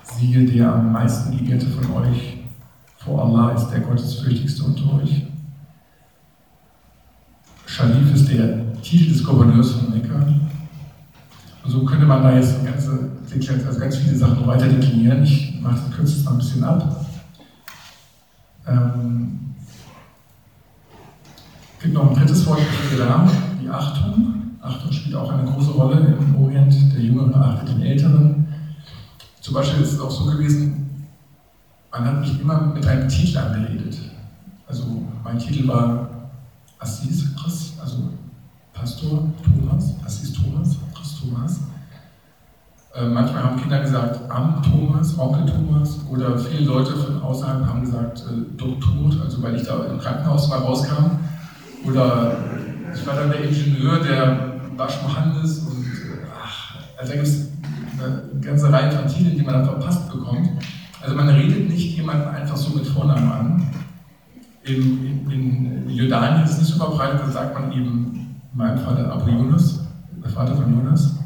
siehe, 0.03 0.45
der 0.45 0.73
am 0.75 0.93
meisten 0.93 1.37
geehrte 1.37 1.67
von 1.67 2.03
euch 2.03 2.37
vor 3.07 3.25
Allah 3.25 3.53
ist 3.53 3.69
der 3.69 3.81
Gottesfürchtigste 3.81 4.65
unter 4.65 4.95
euch. 4.95 5.27
Sharif 7.67 8.13
ist 8.15 8.29
der 8.29 8.81
Titel 8.83 9.13
des 9.13 9.23
Gouverneurs 9.23 9.73
von 9.73 9.91
Mekka. 9.91 10.17
Und 10.17 11.71
so 11.71 11.85
könnte 11.85 12.07
man 12.07 12.23
da 12.23 12.35
jetzt 12.35 12.65
ganze, 12.65 13.11
also 13.67 13.81
ganz 13.81 13.97
viele 13.97 14.17
Sachen 14.17 14.47
weiter 14.47 14.69
deklinieren. 14.69 15.23
Ich 15.23 15.61
mache 15.61 15.77
das 15.77 15.97
kürzest 15.97 16.25
mal 16.25 16.33
ein 16.33 16.39
bisschen 16.39 16.65
ab. 16.65 17.07
Ähm, 18.67 19.39
es 21.77 21.83
gibt 21.83 21.95
noch 21.95 22.11
ein 22.11 22.17
drittes 22.17 22.45
Wort 22.47 22.61
für 22.61 22.95
Islam, 22.95 23.31
die 23.63 23.69
Achtung. 23.69 24.36
Achtung 24.67 24.93
spielt 24.93 25.15
auch 25.15 25.31
eine 25.31 25.49
große 25.51 25.71
Rolle 25.71 26.17
im 26.19 26.37
Orient. 26.43 26.75
Der 26.93 27.01
Jüngere 27.01 27.35
achtet 27.37 27.69
den 27.69 27.83
Älteren. 27.83 28.47
Zum 29.41 29.55
Beispiel 29.55 29.83
ist 29.83 29.93
es 29.93 30.01
auch 30.01 30.11
so 30.11 30.25
gewesen, 30.25 31.07
man 31.93 32.05
hat 32.05 32.21
mich 32.21 32.41
immer 32.41 32.61
mit 32.75 32.87
einem 32.87 33.09
Titel 33.09 33.39
angeredet. 33.39 33.97
Also 34.67 34.85
mein 35.23 35.39
Titel 35.39 35.69
war 35.69 36.09
Assis, 36.79 37.27
also 37.81 38.11
Pastor 38.73 39.29
Thomas, 39.43 39.95
Assis 40.05 40.33
Thomas, 40.33 40.77
Chris 40.95 41.21
Thomas. 41.21 41.61
Äh, 42.95 43.09
manchmal 43.09 43.45
haben 43.45 43.61
Kinder 43.61 43.81
gesagt 43.81 44.21
Am 44.31 44.63
Thomas, 44.63 45.19
Onkel 45.19 45.47
Thomas 45.47 46.01
oder 46.11 46.37
viele 46.37 46.65
Leute 46.65 46.97
von 46.97 47.23
außerhalb 47.23 47.67
haben 47.67 47.83
gesagt 47.83 48.25
äh, 48.29 48.57
Doktor, 48.57 49.23
also 49.23 49.43
weil 49.43 49.57
ich 49.57 49.63
da 49.63 49.85
im 49.87 49.99
Krankenhaus 49.99 50.49
mal 50.49 50.59
rauskam 50.59 51.19
oder 51.85 52.37
ich 52.95 53.07
war 53.07 53.15
dann 53.15 53.31
der 53.31 53.45
Ingenieur, 53.45 54.01
der 54.01 54.46
Basch 54.77 55.03
Mohandes 55.03 55.61
und 55.61 55.85
ach, 56.43 56.77
also 56.99 57.13
da 57.13 57.17
gibt 57.17 57.29
es 57.29 57.49
eine 57.99 58.41
ganze 58.41 58.73
Reihe 58.73 58.91
von 58.93 59.07
Titeln, 59.07 59.37
die 59.37 59.43
man 59.43 59.55
dann 59.55 59.65
verpasst 59.65 60.11
bekommt. 60.11 60.51
Also 61.03 61.15
man 61.15 61.29
redet 61.29 61.69
nicht 61.69 61.97
jemanden 61.97 62.29
einfach 62.29 62.57
so 62.57 62.77
mit 62.77 62.87
Vornamen 62.87 63.31
an. 63.31 63.71
In, 64.65 65.31
in, 65.31 65.89
in 65.89 65.91
Jordanien 65.91 66.45
ist 66.45 66.53
es 66.53 66.59
nicht 66.59 66.73
so 66.73 66.79
verbreitet, 66.79 67.21
da 67.21 67.31
sagt 67.31 67.55
man 67.55 67.73
eben 67.73 68.41
mein 68.53 68.77
Vater 68.79 69.13
Abu 69.13 69.31
Yunus, 69.31 69.81
der 70.23 70.31
Vater 70.31 70.57
von 70.57 70.73
Jonas. 70.75 71.17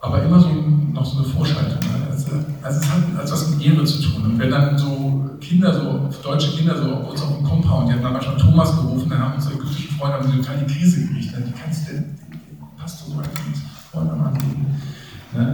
Aber 0.00 0.22
immer 0.22 0.40
so 0.40 0.48
noch 0.92 1.04
so 1.04 1.18
eine 1.18 1.28
Vorschaltung. 1.28 1.78
Ne? 1.78 2.10
Also, 2.10 2.32
also 2.62 2.80
es 2.80 2.90
hat 2.90 3.02
also 3.18 3.32
was 3.34 3.50
mit 3.50 3.66
Ehre 3.66 3.84
zu 3.84 4.02
tun. 4.02 4.24
Und 4.24 4.38
wenn 4.38 4.50
dann 4.50 4.76
so 4.76 5.19
Kinder, 5.40 5.72
so 5.74 6.08
deutsche 6.22 6.56
Kinder, 6.56 6.76
so 6.76 6.92
auf 6.92 7.10
uns 7.10 7.22
auf 7.22 7.36
dem 7.36 7.44
Compound, 7.44 7.88
die 7.88 7.94
haben 7.94 8.02
dann 8.02 8.12
manchmal 8.12 8.36
Thomas 8.36 8.76
gerufen, 8.76 9.08
dann 9.08 9.18
haben 9.18 9.34
unsere 9.34 9.54
ägyptischen 9.54 9.96
Freunde 9.96 10.18
haben 10.18 10.36
total 10.36 10.58
die 10.58 10.72
Krise 10.72 11.00
gekriegt. 11.00 11.34
Wie 11.36 11.52
kannst 11.52 11.88
du 11.88 11.92
denn 11.92 12.18
den 12.30 12.58
Pastor 12.78 13.14
so 13.14 13.18
einfach 13.18 13.46
mit 13.46 13.56
Freunden 13.90 14.20
anlegen? 14.20 14.66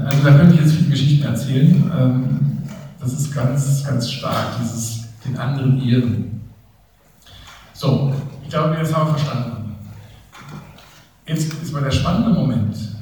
Also 0.07 0.23
da 0.25 0.37
könnte 0.37 0.55
ich 0.55 0.61
jetzt 0.61 0.75
viele 0.75 0.91
Geschichten 0.91 1.25
erzählen. 1.25 1.93
Ähm, 1.99 2.59
das 2.99 3.13
ist 3.13 3.35
ganz, 3.35 3.85
ganz 3.85 4.11
stark, 4.11 4.59
dieses 4.61 5.05
den 5.25 5.37
anderen 5.37 5.81
ehren. 5.83 6.41
So, 7.73 8.13
ich 8.43 8.49
glaube, 8.49 8.77
jetzt 8.77 8.95
haben 8.95 9.09
wir 9.09 9.19
verstanden. 9.19 9.77
Jetzt 11.27 11.53
ist 11.63 11.73
mal 11.73 11.83
der 11.83 11.91
spannende 11.91 12.31
Moment. 12.31 12.96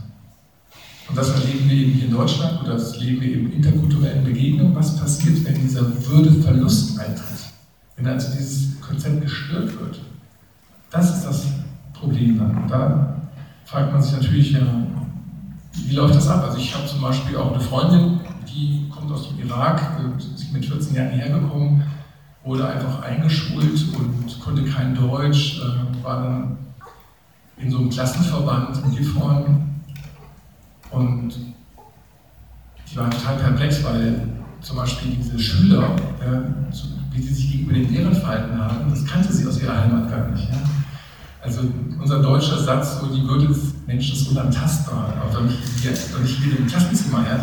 Und 1.09 1.19
das 1.19 1.31
erleben 1.31 1.69
wir 1.69 1.77
eben 1.77 1.93
hier 1.93 2.05
in 2.07 2.11
Deutschland 2.11 2.63
oder 2.63 2.75
das 2.75 2.95
erleben 2.95 3.21
wir 3.21 3.29
eben 3.29 3.47
in 3.47 3.63
interkulturellen 3.63 4.25
Begegnungen. 4.25 4.75
Was 4.75 4.97
passiert, 4.97 5.45
wenn 5.45 5.55
dieser 5.55 5.83
Würdeverlust 6.07 6.99
eintritt? 6.99 7.39
Wenn 7.97 8.07
also 8.07 8.35
dieses 8.37 8.81
Konzept 8.81 9.21
gestört 9.21 9.79
wird? 9.79 10.01
Das 10.91 11.17
ist 11.17 11.25
das 11.25 11.47
Problem 11.93 12.39
dann. 12.39 12.57
Und 12.63 12.71
da 12.71 13.17
fragt 13.67 13.93
man 13.93 14.03
sich 14.03 14.13
natürlich, 14.13 14.53
ja, 14.53 14.61
wie 15.73 15.95
läuft 15.95 16.15
das 16.15 16.29
ab? 16.29 16.45
Also 16.45 16.59
ich 16.59 16.75
habe 16.75 16.87
zum 16.87 17.01
Beispiel 17.01 17.37
auch 17.37 17.53
eine 17.53 17.61
Freundin, 17.61 18.21
die 18.49 18.89
kommt 18.89 19.11
aus 19.13 19.29
dem 19.29 19.47
Irak, 19.47 19.83
ist 20.35 20.53
mit 20.53 20.65
14 20.65 20.95
Jahren 20.95 21.11
hergekommen, 21.11 21.83
wurde 22.45 22.67
einfach 22.67 23.03
eingeschult 23.03 23.85
und 23.97 24.41
konnte 24.41 24.65
kein 24.65 24.95
Deutsch, 24.95 25.61
äh, 25.61 26.05
war 26.05 26.23
dann 26.23 26.59
in 27.57 27.71
so 27.71 27.79
einem 27.79 27.91
Klassenverband 27.91 28.85
in 28.85 28.97
Gifhorn 28.97 29.74
und 30.95 31.33
die 32.91 32.97
waren 32.97 33.11
total 33.11 33.37
perplex, 33.37 33.83
weil 33.85 34.29
zum 34.61 34.77
Beispiel 34.77 35.17
diese 35.17 35.39
Schüler, 35.39 35.91
wie 37.13 37.23
sie 37.23 37.35
sich 37.35 37.53
gegenüber 37.53 37.75
den 37.75 37.93
Lehrern 37.93 38.15
verhalten 38.15 38.59
haben, 38.59 38.91
das 38.91 39.05
kannte 39.05 39.33
sie 39.33 39.47
aus 39.47 39.61
ihrer 39.61 39.81
Heimat 39.81 40.11
gar 40.11 40.31
nicht. 40.31 40.49
Also 41.43 41.61
unser 42.01 42.23
deutscher 42.23 42.59
Satz, 42.59 43.01
so 43.01 43.07
die 43.15 43.23
Würde 43.29 43.49
des 43.49 43.75
Menschen 43.87 44.17
ist 44.17 44.29
unantastbar, 44.31 45.13
auch 45.23 45.33
doch 45.35 45.43
nicht, 45.43 45.59
doch 46.13 46.21
nicht 46.21 46.39
hier 46.39 46.59
im 46.59 46.67
Klassenzimmer, 46.67 47.19
ja, 47.19 47.39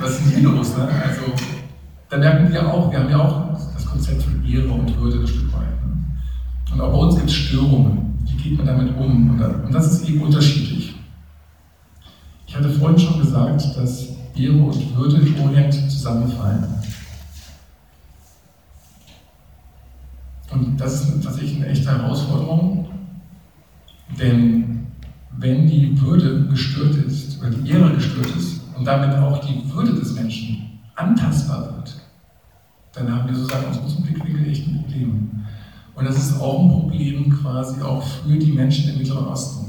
was 0.00 0.10
ist 0.10 0.20
denn 0.24 0.40
hier 0.40 0.48
los? 0.48 0.76
Ne? 0.76 0.88
Also 0.88 1.32
da 2.08 2.18
merken 2.18 2.52
wir 2.52 2.66
auch, 2.66 2.90
wir 2.90 2.98
haben 2.98 3.10
ja 3.10 3.18
auch 3.18 3.56
das 3.74 3.86
Konzept 3.86 4.22
von 4.22 4.44
Ehre 4.44 4.68
und 4.68 5.00
Würde 5.00 5.20
ein 5.20 5.26
Stück 5.26 5.52
weit. 5.52 5.68
Ne? 5.86 6.72
Und 6.72 6.80
auch 6.80 6.90
bei 6.90 6.98
uns 6.98 7.16
gibt 7.16 7.30
es 7.30 7.36
Störungen. 7.36 8.18
Wie 8.24 8.36
geht 8.36 8.58
man 8.58 8.66
damit 8.66 8.96
um? 8.96 9.40
Und 9.40 9.72
das 9.72 9.92
ist 9.92 10.08
eben 10.08 10.22
unterschiedlich. 10.22 10.95
Ich 12.58 12.64
hatte 12.64 12.72
vorhin 12.72 12.98
schon 12.98 13.20
gesagt, 13.20 13.76
dass 13.76 14.08
Ehre 14.34 14.56
und 14.56 14.96
Würde 14.96 15.18
im 15.18 15.38
Orient 15.42 15.74
zusammenfallen. 15.74 16.64
Und 20.50 20.80
das 20.80 21.02
ist 21.02 21.22
tatsächlich 21.22 21.56
eine 21.56 21.66
echte 21.66 21.90
Herausforderung, 21.90 22.88
denn 24.18 24.86
wenn 25.36 25.66
die 25.66 26.00
Würde 26.00 26.46
gestört 26.46 26.94
ist, 26.94 27.42
oder 27.42 27.50
die 27.50 27.70
Ehre 27.70 27.92
gestört 27.92 28.34
ist 28.34 28.62
und 28.74 28.86
damit 28.86 29.14
auch 29.18 29.44
die 29.44 29.70
Würde 29.70 29.92
des 29.92 30.14
Menschen 30.14 30.80
antastbar 30.94 31.76
wird, 31.76 31.94
dann 32.94 33.14
haben 33.14 33.28
wir 33.28 33.36
sozusagen 33.36 33.66
aus 33.66 33.80
unserem 33.80 34.04
Blickwinkel 34.04 34.48
echt 34.48 34.66
ein 34.66 34.82
Problem. 34.82 35.30
Und 35.94 36.04
das 36.06 36.16
ist 36.16 36.40
auch 36.40 36.62
ein 36.62 36.70
Problem 36.70 37.38
quasi 37.38 37.82
auch 37.82 38.02
für 38.02 38.38
die 38.38 38.52
Menschen 38.52 38.92
im 38.92 38.96
Mittleren 38.96 39.26
Osten. 39.26 39.65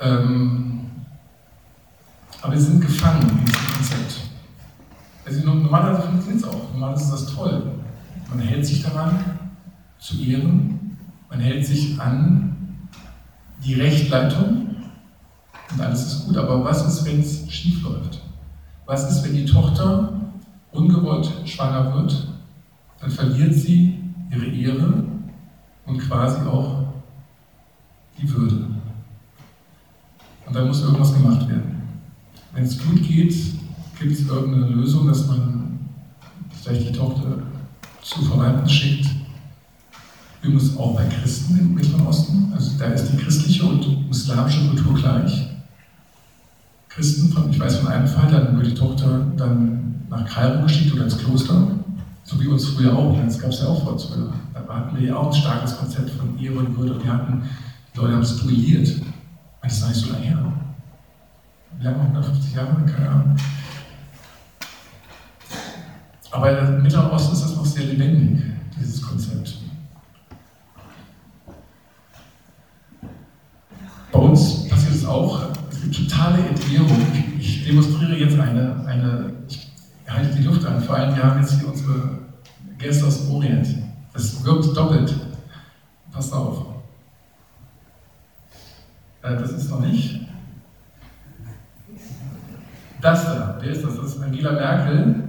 Ähm, 0.00 0.90
aber 2.40 2.52
wir 2.52 2.60
sind 2.60 2.80
gefangen 2.80 3.28
in 3.28 3.44
diesem 3.44 3.74
Konzept. 3.74 4.20
Also 5.26 5.44
normalerweise 5.44 6.02
funktioniert 6.08 6.42
es 6.42 6.48
auch. 6.48 6.72
Normalerweise 6.72 7.04
ist 7.04 7.12
das 7.12 7.34
toll. 7.34 7.72
Man 8.30 8.40
hält 8.40 8.64
sich 8.64 8.82
daran 8.82 9.18
zu 9.98 10.16
ehren, 10.22 10.96
man 11.28 11.40
hält 11.40 11.66
sich 11.66 12.00
an 12.00 12.88
die 13.64 13.74
Rechtleitung 13.74 14.76
und 15.72 15.80
alles 15.80 16.06
ist 16.06 16.26
gut. 16.26 16.36
Aber 16.36 16.64
was 16.64 16.86
ist, 16.86 17.04
wenn 17.04 17.20
es 17.20 17.50
schief 17.50 17.82
läuft? 17.82 18.22
Was 18.86 19.10
ist, 19.10 19.24
wenn 19.24 19.34
die 19.34 19.44
Tochter 19.44 20.12
ungewollt 20.72 21.30
schwanger 21.44 21.92
wird? 21.94 22.28
Dann 23.00 23.10
verliert 23.10 23.54
sie 23.54 23.98
ihre 24.30 24.46
Ehre 24.46 25.04
und 25.86 25.98
quasi 25.98 26.40
auch 26.46 26.84
die 28.18 28.30
Würde. 28.30 28.77
Und 30.48 30.56
dann 30.56 30.66
muss 30.66 30.82
irgendwas 30.82 31.12
gemacht 31.12 31.46
werden. 31.48 31.82
Wenn 32.54 32.64
es 32.64 32.78
gut 32.78 33.02
geht, 33.02 33.34
gibt 34.00 34.12
es 34.12 34.26
irgendeine 34.26 34.68
Lösung, 34.68 35.06
dass 35.06 35.26
man 35.26 35.78
vielleicht 36.62 36.88
die 36.88 36.92
Tochter 36.92 37.38
zu 38.02 38.22
Verwandten 38.22 38.68
schickt. 38.68 39.10
Übrigens 40.40 40.76
auch 40.78 40.94
bei 40.96 41.04
Christen 41.04 41.58
im 41.58 41.74
Mittleren 41.74 42.06
Osten. 42.06 42.50
Also 42.54 42.78
da 42.78 42.86
ist 42.86 43.12
die 43.12 43.16
christliche 43.18 43.64
und 43.64 44.08
islamische 44.10 44.66
Kultur 44.68 44.94
gleich. 44.94 45.48
Christen, 46.88 47.34
ich 47.50 47.60
weiß 47.60 47.76
von 47.76 47.88
einem 47.88 48.06
Fall, 48.06 48.30
dann 48.30 48.56
wird 48.56 48.68
die 48.68 48.74
Tochter 48.74 49.26
dann 49.36 50.02
nach 50.08 50.24
Kairo 50.24 50.62
geschickt 50.62 50.94
oder 50.94 51.04
ins 51.04 51.18
Kloster. 51.18 51.68
So 52.24 52.40
wie 52.40 52.46
uns 52.46 52.66
früher 52.68 52.96
auch. 52.96 53.16
Das 53.24 53.38
gab 53.38 53.50
es 53.50 53.60
ja 53.60 53.66
auch 53.66 53.82
vor 53.84 53.98
zwölf. 53.98 54.30
Da 54.54 54.74
hatten 54.74 54.96
wir 54.96 55.08
ja 55.08 55.16
auch 55.16 55.28
ein 55.28 55.40
starkes 55.40 55.76
Konzept 55.76 56.10
von 56.10 56.38
Ehre 56.38 56.58
und 56.58 56.76
Würde. 56.76 57.02
Wir 57.02 57.12
hatten, 57.12 57.42
die 57.94 57.98
Leute 57.98 58.14
haben 58.14 58.22
es 58.22 58.36
duelliert. 58.38 58.88
Das 59.62 59.72
ist 59.72 59.88
nicht 59.88 59.96
so 59.96 60.12
lange 60.12 60.24
her 60.24 60.52
wie 61.78 61.84
lange, 61.84 62.00
150 62.00 62.54
Jahre, 62.54 62.84
keine 62.84 63.08
Ahnung. 63.08 63.36
Aber 66.30 66.58
im 66.58 66.82
Mittleren 66.82 67.10
Osten 67.10 67.32
ist 67.32 67.44
das 67.44 67.56
noch 67.56 67.64
sehr 67.64 67.84
lebendig, 67.84 68.44
dieses 68.78 69.02
Konzept. 69.02 69.58
Bei 74.12 74.18
uns 74.18 74.68
passiert 74.68 74.94
es 74.94 75.04
auch, 75.04 75.50
es 75.70 75.82
gibt 75.82 76.10
totale 76.10 76.38
Entbehrung. 76.48 77.06
Ich 77.38 77.64
demonstriere 77.64 78.16
jetzt 78.16 78.38
eine, 78.38 78.84
eine 78.86 79.32
ich 79.48 79.70
halte 80.08 80.34
die 80.34 80.42
Luft 80.42 80.64
an, 80.64 80.82
vor 80.82 80.96
allem 80.96 81.14
wir 81.14 81.22
haben 81.22 81.40
jetzt 81.40 81.58
hier 81.58 81.68
unsere 81.68 82.18
Gäste 82.78 83.06
aus 83.06 83.22
dem 83.22 83.34
Orient. 83.34 83.68
Das 84.12 84.42
wirkt 84.44 84.76
doppelt. 84.76 85.14
Passt 86.10 86.32
auf. 86.32 86.77
Äh, 89.22 89.36
das 89.36 89.52
ist 89.52 89.70
noch 89.70 89.80
nicht. 89.80 90.20
Das 93.00 93.24
da, 93.24 93.58
wer 93.60 93.70
ist 93.70 93.84
das? 93.84 93.96
Das 93.96 94.06
ist 94.06 94.22
Angela 94.22 94.52
Merkel, 94.52 95.22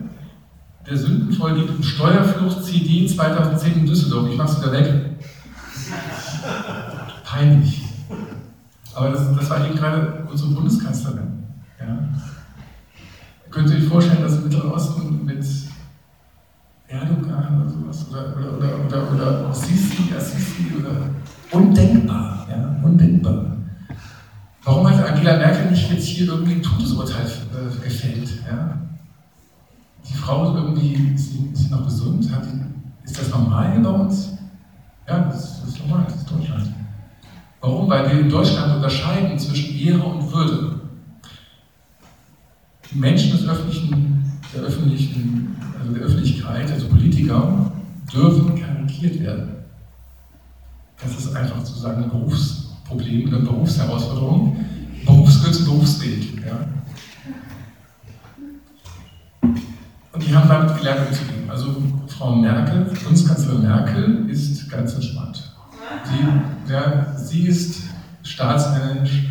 der 0.88 0.98
sündenvoll 0.98 1.54
liegt 1.54 1.86
Steuerflucht 1.86 2.64
CD 2.64 3.06
2010 3.08 3.74
in 3.74 3.86
Düsseldorf. 3.86 4.30
Ich 4.30 4.38
mach's 4.38 4.60
wieder 4.60 4.72
weg. 4.72 5.18
Peinlich. 7.24 7.84
Aber 8.96 9.12
das, 9.12 9.36
das 9.36 9.50
war 9.50 9.66
eben 9.66 9.76
gerade 9.76 10.28
unsere 10.30 10.52
Bundeskanzlerin. 10.52 11.44
Ja. 11.80 12.00
Könnt 13.52 13.70
ihr 13.70 13.78
euch 13.78 13.88
vorstellen, 13.88 14.22
dass 14.22 14.38
im 14.38 14.44
Mittleren 14.44 14.72
Osten 14.72 15.26
mit 15.26 15.46
Erdogan 16.88 17.62
oder 17.62 17.70
sowas 17.70 18.08
oder, 18.10 18.36
oder, 18.36 18.58
oder, 18.58 19.12
oder, 19.12 19.46
oder 19.46 19.54
Sisi, 19.54 20.12
Assisi 20.16 20.74
oder 20.80 20.92
undenkbar, 21.52 22.48
ja, 22.50 22.76
undenkbar. 22.84 23.39
Hat 25.20 25.28
Angela 25.28 25.48
Merkel 25.48 25.72
nicht 25.72 25.92
jetzt 25.92 26.06
hier 26.06 26.28
irgendwie 26.28 26.54
ein 26.54 26.64
Todesurteil 26.64 27.26
äh, 27.26 27.84
gefällt? 27.84 28.30
Ja? 28.50 28.78
Die 30.08 30.14
Frau 30.14 30.50
ist 30.50 30.64
irgendwie, 30.64 31.18
sie, 31.18 31.50
ist 31.52 31.70
noch 31.70 31.84
gesund? 31.84 32.24
Die, 32.24 33.06
ist 33.06 33.20
das 33.20 33.30
normal 33.30 33.74
hier 33.74 33.82
bei 33.82 33.90
uns? 33.90 34.38
Ja, 35.06 35.20
das, 35.26 35.60
das 35.60 35.70
ist 35.72 35.80
normal, 35.80 36.06
das 36.06 36.16
ist 36.16 36.32
Deutschland. 36.32 36.74
Warum? 37.60 37.90
Weil 37.90 38.10
wir 38.10 38.22
in 38.22 38.30
Deutschland 38.30 38.78
unterscheiden 38.78 39.38
zwischen 39.38 39.78
Ehre 39.78 40.04
und 40.04 40.32
Würde. 40.32 40.80
Die 42.90 42.98
Menschen 42.98 43.32
des 43.32 43.46
öffentlichen, 43.46 44.40
der 44.56 44.62
öffentlichen, 44.62 45.58
also 45.82 45.94
der 45.94 46.04
Öffentlichkeit, 46.04 46.72
also 46.72 46.88
Politiker, 46.88 47.72
dürfen 48.14 48.56
karikiert 48.56 49.20
werden. 49.20 49.50
Das 51.02 51.18
ist 51.18 51.36
einfach 51.36 51.60
sozusagen 51.60 52.06
ein 52.06 52.10
Berufsproblem, 52.10 53.28
eine 53.28 53.40
Berufsherausforderung. 53.40 54.56
Berufs 55.10 55.40
gehört 55.40 55.56
zum 55.56 55.66
Berufsbild. 55.66 56.46
Ja? 56.46 56.68
Und 60.12 60.28
die 60.28 60.36
haben 60.36 60.50
damit 60.50 60.78
gelernt 60.78 61.10
umzugehen. 61.10 61.50
Also 61.50 61.82
Frau 62.08 62.36
Merkel, 62.36 62.86
Bundeskanzlerin 63.04 63.62
Merkel, 63.62 64.30
ist 64.30 64.70
ganz 64.70 64.94
entspannt. 64.94 65.56
Sie, 66.04 66.72
ja, 66.72 67.16
sie 67.16 67.48
ist 67.48 67.84
staatsmännisch, 68.24 69.30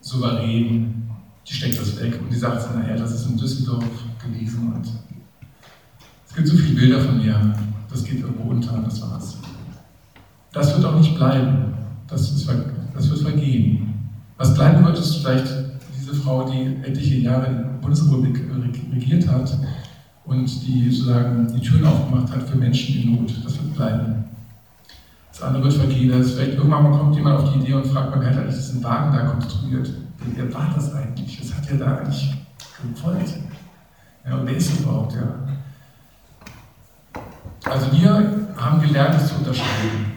souverän, 0.00 1.08
die 1.46 1.52
steckt 1.52 1.80
das 1.80 2.00
weg 2.00 2.18
und 2.20 2.32
die 2.32 2.36
sagt 2.36 2.64
dann, 2.64 2.82
naja, 2.82 2.96
das 2.96 3.12
ist 3.12 3.26
in 3.26 3.36
Düsseldorf 3.36 3.84
gewesen 4.22 4.72
und 4.72 4.86
es 6.28 6.34
gibt 6.34 6.48
so 6.48 6.56
viele 6.56 6.74
Bilder 6.74 7.00
von 7.00 7.20
ihr, 7.20 7.54
das 7.90 8.04
geht 8.04 8.20
irgendwo 8.20 8.50
unter, 8.50 8.78
das 8.82 9.00
war's. 9.02 9.38
Das 10.52 10.74
wird 10.74 10.84
auch 10.84 10.98
nicht 10.98 11.14
bleiben, 11.16 11.74
das, 12.06 12.32
ist, 12.32 12.48
das 12.94 13.10
wird 13.10 13.20
vergehen. 13.20 13.89
Was 14.40 14.54
bleiben 14.54 14.82
wird, 14.86 14.98
ist 14.98 15.16
vielleicht 15.16 15.48
diese 15.94 16.14
Frau, 16.14 16.50
die 16.50 16.82
etliche 16.82 17.16
Jahre 17.16 17.46
in 17.48 17.56
der 17.58 17.64
Bundesrepublik 17.82 18.40
regiert 18.90 19.28
hat, 19.28 19.54
und 20.24 20.46
die 20.66 20.90
sozusagen 20.90 21.52
die 21.52 21.60
Türen 21.60 21.84
aufgemacht 21.84 22.32
hat 22.32 22.48
für 22.48 22.56
Menschen 22.56 23.02
in 23.02 23.16
Not. 23.16 23.34
Das 23.44 23.58
wird 23.58 23.74
bleiben. 23.74 24.24
Das 25.30 25.42
andere 25.42 25.64
wird 25.64 25.74
vergehen. 25.74 26.10
Also 26.10 26.36
vielleicht 26.36 26.54
irgendwann 26.54 26.84
mal 26.84 26.98
kommt 26.98 27.16
jemand 27.16 27.40
auf 27.40 27.52
die 27.52 27.58
Idee 27.58 27.74
und 27.74 27.86
fragt, 27.86 28.16
man 28.16 28.24
hat 28.24 28.38
eigentlich 28.38 28.56
diesen 28.56 28.82
Wagen 28.82 29.12
da 29.14 29.26
konstruiert. 29.26 29.92
Wer 30.34 30.54
war 30.54 30.70
das 30.74 30.94
eigentlich? 30.94 31.38
Was 31.38 31.54
hat 31.54 31.68
der 31.68 31.76
da 31.76 31.98
eigentlich 31.98 32.34
gewollt? 32.96 33.34
Ja, 34.26 34.36
und 34.36 34.46
wer 34.46 34.56
ist 34.56 34.72
das 34.72 34.80
überhaupt? 34.80 35.12
Ja? 35.16 35.34
Also 37.70 37.92
wir 37.92 38.48
haben 38.56 38.80
gelernt, 38.80 39.16
es 39.16 39.28
zu 39.28 39.34
unterscheiden. 39.34 40.12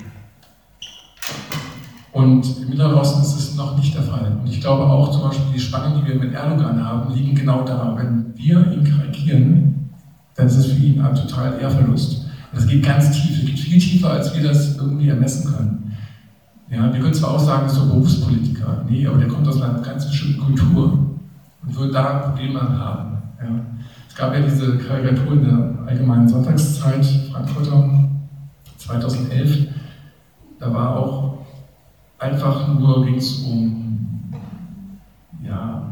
Und 2.14 2.46
im 2.62 2.70
Mittleren 2.70 2.94
Osten 2.94 3.22
ist 3.22 3.36
es 3.36 3.56
noch 3.56 3.76
nicht 3.76 3.96
der 3.96 4.04
Fall. 4.04 4.38
Und 4.40 4.48
ich 4.48 4.62
glaube 4.62 4.84
auch 4.84 5.12
zum 5.12 5.24
Beispiel 5.24 5.54
die 5.56 5.60
Spannungen, 5.60 6.02
die 6.06 6.12
wir 6.12 6.20
mit 6.20 6.34
Erdogan 6.34 6.84
haben, 6.84 7.12
liegen 7.12 7.36
genau 7.36 7.64
da. 7.64 7.96
Wenn 7.98 8.34
wir 8.38 8.72
ihn 8.72 8.84
karikieren, 8.84 9.90
dann 10.36 10.46
ist 10.46 10.58
es 10.58 10.68
für 10.68 10.84
ihn 10.84 11.02
ein 11.02 11.16
total 11.16 11.60
Ehrverlust. 11.60 12.26
Das 12.54 12.68
geht 12.68 12.86
ganz 12.86 13.12
tief, 13.12 13.40
das 13.40 13.50
geht 13.50 13.60
viel 13.60 13.80
tiefer, 13.80 14.12
als 14.12 14.36
wir 14.36 14.44
das 14.48 14.78
irgendwie 14.78 15.10
ermessen 15.10 15.52
können. 15.52 15.96
Ja, 16.70 16.92
wir 16.94 17.00
können 17.02 17.14
zwar 17.14 17.32
auch 17.32 17.40
sagen, 17.40 17.64
das 17.64 17.74
ist 17.74 17.82
doch 17.82 17.88
Berufspolitiker, 17.88 18.86
nee, 18.88 19.06
aber 19.06 19.18
der 19.18 19.28
kommt 19.28 19.48
aus 19.48 19.62
einer 19.62 19.80
ganz 19.80 20.08
bestimmten 20.08 20.40
Kultur 20.40 20.98
und 21.66 21.80
wird 21.80 21.94
da 21.94 22.04
Probleme 22.20 22.60
haben. 22.60 23.18
Ja. 23.40 23.60
Es 24.08 24.16
gab 24.16 24.34
ja 24.34 24.42
diese 24.42 24.78
Karikatur 24.78 25.34
in 25.34 25.44
der 25.44 25.88
Allgemeinen 25.88 26.28
Sonntagszeit, 26.28 27.06
Frankfurter, 27.32 28.08
2011, 28.78 29.68
da 30.60 30.74
war 30.74 30.98
auch 30.98 31.38
einfach 32.24 32.68
nur, 32.68 33.06
ging 33.06 33.16
es 33.16 33.44
um, 33.44 34.32
ja, 35.44 35.84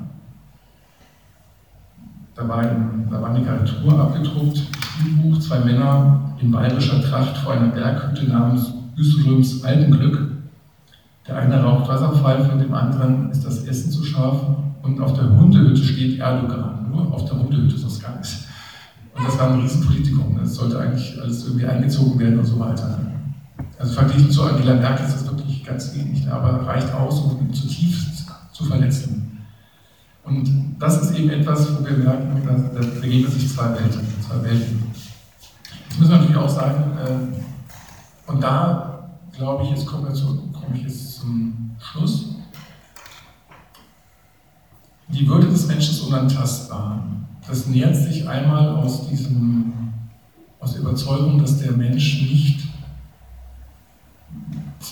da 2.33 2.47
war, 2.47 2.63
in, 2.63 3.07
da 3.09 3.21
war 3.21 3.31
eine 3.31 3.45
Karikatur 3.45 3.99
abgedruckt, 3.99 4.57
Spielbuch, 4.57 5.39
zwei 5.39 5.59
Männer 5.59 6.21
in 6.39 6.51
bayerischer 6.51 7.01
Tracht 7.03 7.37
vor 7.37 7.53
einer 7.53 7.67
Berghütte 7.67 8.29
namens 8.29 8.73
Üströms 8.97 9.63
Altenglück. 9.63 10.31
Der 11.27 11.37
eine 11.37 11.61
raucht 11.61 11.87
Wasserpfeife, 11.87 12.57
dem 12.57 12.73
anderen 12.73 13.29
ist 13.29 13.45
das 13.45 13.65
Essen 13.65 13.91
zu 13.91 14.03
scharf 14.03 14.41
und 14.81 14.99
auf 15.01 15.13
der 15.13 15.29
Hundehütte 15.29 15.83
steht 15.83 16.19
Erdogan. 16.19 16.89
Nur 16.89 17.13
auf 17.13 17.25
der 17.25 17.39
Hundehütte 17.39 17.75
ist 17.75 17.85
das 17.85 17.99
gar 17.99 18.15
nichts. 18.15 18.47
Und 19.15 19.27
das 19.27 19.37
war 19.37 19.51
ein 19.51 19.59
Riesenpolitikum. 19.59 20.37
Das 20.39 20.55
sollte 20.55 20.79
eigentlich 20.79 21.19
alles 21.21 21.45
irgendwie 21.45 21.67
eingezogen 21.67 22.17
werden 22.19 22.39
und 22.39 22.45
so 22.45 22.59
weiter. 22.59 22.99
Also 23.77 23.93
verglichen 23.93 24.31
zu 24.31 24.43
Angela 24.43 24.75
Merkel 24.75 25.05
ist 25.05 25.15
das 25.15 25.25
wirklich 25.25 25.50
ganz 25.71 25.95
wenig, 25.95 26.29
aber 26.29 26.67
reicht 26.67 26.93
aus, 26.93 27.19
um 27.21 27.39
ihn 27.39 27.53
zutiefst 27.53 28.25
zu 28.51 28.65
verletzen. 28.65 29.39
Und 30.23 30.75
das 30.79 31.01
ist 31.01 31.17
eben 31.17 31.29
etwas, 31.29 31.67
wo 31.73 31.85
wir 31.85 31.97
merken, 31.97 32.41
da, 32.45 32.79
da 32.79 32.87
begegnen 32.99 33.31
sich 33.31 33.51
zwei 33.51 33.69
Welten. 33.69 34.01
Zwei 34.27 34.43
Welten. 34.43 34.83
Jetzt 35.89 35.99
müssen 35.99 36.11
wir 36.11 36.17
natürlich 36.17 36.37
auch 36.37 36.49
sagen, 36.49 36.97
äh, 36.97 38.31
und 38.31 38.43
da 38.43 39.09
glaube 39.35 39.63
ich, 39.63 39.71
jetzt 39.71 39.85
komme 39.85 40.09
komm 40.09 40.75
ich 40.75 40.83
jetzt 40.83 41.15
zum 41.15 41.71
Schluss. 41.79 42.35
Die 45.07 45.27
Würde 45.27 45.47
des 45.47 45.67
Menschen 45.67 45.91
ist 45.91 46.01
unantastbar. 46.01 47.03
Das 47.47 47.67
nähert 47.67 47.95
sich 47.95 48.27
einmal 48.27 48.69
aus, 48.75 49.09
diesem, 49.09 49.73
aus 50.59 50.73
der 50.73 50.81
Überzeugung, 50.81 51.39
dass 51.39 51.57
der 51.57 51.71
Mensch 51.71 52.21
nicht 52.21 52.70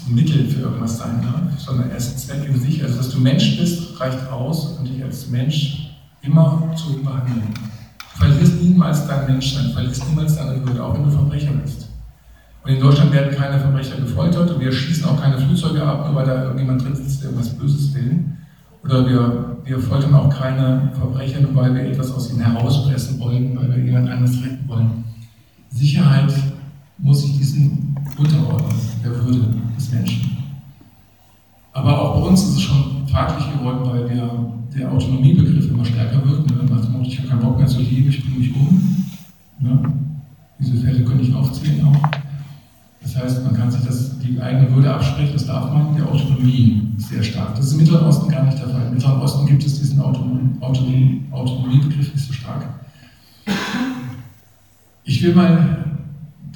Mittel 0.08 0.46
für 0.48 0.62
irgendwas 0.62 0.98
sein 0.98 1.22
darf, 1.22 1.60
sondern 1.60 1.90
er 1.90 1.98
ist 1.98 2.20
Zweck 2.20 2.48
in 2.48 2.60
sich. 2.60 2.84
Also, 2.84 2.98
dass 2.98 3.10
du 3.10 3.20
Mensch 3.20 3.58
bist, 3.58 4.00
reicht 4.00 4.30
aus, 4.32 4.78
um 4.78 4.86
dich 4.86 5.04
als 5.04 5.30
Mensch 5.30 5.96
immer 6.22 6.74
zu 6.76 7.02
behandeln. 7.02 7.54
Du 7.54 8.26
verlierst 8.26 8.62
niemals 8.62 9.08
dein 9.08 9.26
Menschsein, 9.26 9.72
verlierst 9.72 10.08
niemals 10.10 10.36
deine 10.36 10.66
Würde, 10.66 10.84
auch 10.84 10.94
wenn 10.94 11.04
du 11.04 11.12
Verbrecher 11.12 11.52
bist. 11.54 11.90
Und 12.64 12.72
in 12.72 12.80
Deutschland 12.80 13.14
werden 13.14 13.36
keine 13.36 13.60
Verbrecher 13.60 13.98
gefoltert 13.98 14.52
und 14.52 14.60
wir 14.60 14.72
schießen 14.72 15.06
auch 15.06 15.22
keine 15.22 15.38
Flugzeuge 15.38 15.82
ab, 15.82 16.06
nur 16.06 16.16
weil 16.16 16.26
da 16.26 16.44
irgendjemand 16.44 16.84
drin 16.84 16.96
sitzt, 16.96 17.22
der 17.22 17.30
irgendwas 17.30 17.58
Böses 17.58 17.94
will. 17.94 18.26
Oder 18.84 19.08
wir, 19.08 19.58
wir 19.64 19.80
foltern 19.80 20.14
auch 20.14 20.30
keine 20.30 20.92
Verbrecher, 20.98 21.42
nur 21.42 21.56
weil 21.56 21.74
wir 21.74 21.84
etwas 21.84 22.12
aus 22.12 22.32
ihnen 22.32 22.42
herauspressen 22.42 23.20
wollen, 23.20 23.58
weil 23.58 23.70
wir 23.76 23.84
jemand 23.84 24.10
anderes 24.10 24.42
retten 24.44 24.68
wollen. 24.68 25.04
Sicherheit 25.70 26.34
muss 27.02 27.22
sich 27.22 27.38
diesen 27.38 27.96
unterordnen, 28.18 28.76
der 29.04 29.12
Würde 29.12 29.54
des 29.78 29.92
Menschen. 29.92 30.38
Aber 31.74 32.02
auch 32.02 32.20
bei 32.20 32.28
uns 32.28 32.44
ist 32.44 32.56
es 32.56 32.62
schon 32.62 33.08
fraglich 33.08 33.52
geworden, 33.54 33.80
weil 33.84 34.08
der, 34.08 34.30
der 34.76 34.92
Autonomiebegriff 34.92 35.70
immer 35.70 35.86
stärker 35.86 36.24
wird. 36.28 36.50
Ne? 36.50 36.64
Nach 36.70 36.82
dem 36.82 36.92
Motto, 36.92 37.08
ich 37.08 37.20
habe 37.20 37.30
keinen 37.30 37.42
Bock 37.42 37.58
mehr 37.58 37.68
zu 37.68 37.80
leben, 37.80 38.10
ich 38.10 38.22
bringe 38.24 38.40
mich 38.40 38.56
um. 38.56 39.06
Ne? 39.60 39.82
Diese 40.60 40.78
Fälle 40.78 41.04
könnte 41.04 41.24
ich 41.24 41.34
aufzählen 41.34 41.86
auch. 41.86 42.10
Das 43.02 43.16
heißt, 43.16 43.46
man 43.46 43.56
kann 43.56 43.72
sich 43.72 43.82
das, 43.86 44.20
die 44.20 44.40
eigene 44.42 44.76
Würde 44.76 44.94
absprechen, 44.94 45.34
das 45.34 45.46
darf 45.46 45.72
man, 45.72 45.96
die 45.96 46.02
Autonomie 46.02 46.90
ist 46.98 47.10
sehr 47.10 47.24
stark. 47.24 47.56
Das 47.56 47.68
ist 47.68 47.72
im 47.74 47.78
Mittleren 47.80 48.06
Osten 48.06 48.30
gar 48.30 48.44
nicht 48.44 48.60
der 48.60 48.68
Fall. 48.68 48.88
Im 48.88 48.94
Mittleren 48.94 49.22
Osten 49.22 49.48
gibt 49.48 49.66
es 49.66 49.80
diesen 49.80 50.02
Autonomie, 50.02 51.24
Autonomiebegriff 51.32 52.14
nicht 52.14 52.28
so 52.28 52.34
stark. 52.34 52.68
Ich 55.06 55.24
will 55.24 55.34
mal 55.34 55.89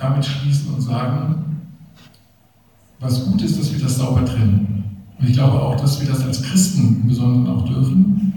damit 0.03 0.25
schließen 0.25 0.73
und 0.73 0.81
sagen, 0.81 1.35
was 2.99 3.25
gut 3.25 3.41
ist, 3.41 3.59
dass 3.59 3.73
wir 3.73 3.81
das 3.81 3.97
sauber 3.97 4.25
trennen. 4.25 4.83
Und 5.19 5.29
ich 5.29 5.33
glaube 5.33 5.61
auch, 5.61 5.79
dass 5.79 5.99
wir 6.01 6.07
das 6.07 6.23
als 6.23 6.41
Christen 6.43 7.01
im 7.01 7.07
Besonderen 7.07 7.47
auch 7.47 7.65
dürfen, 7.65 8.33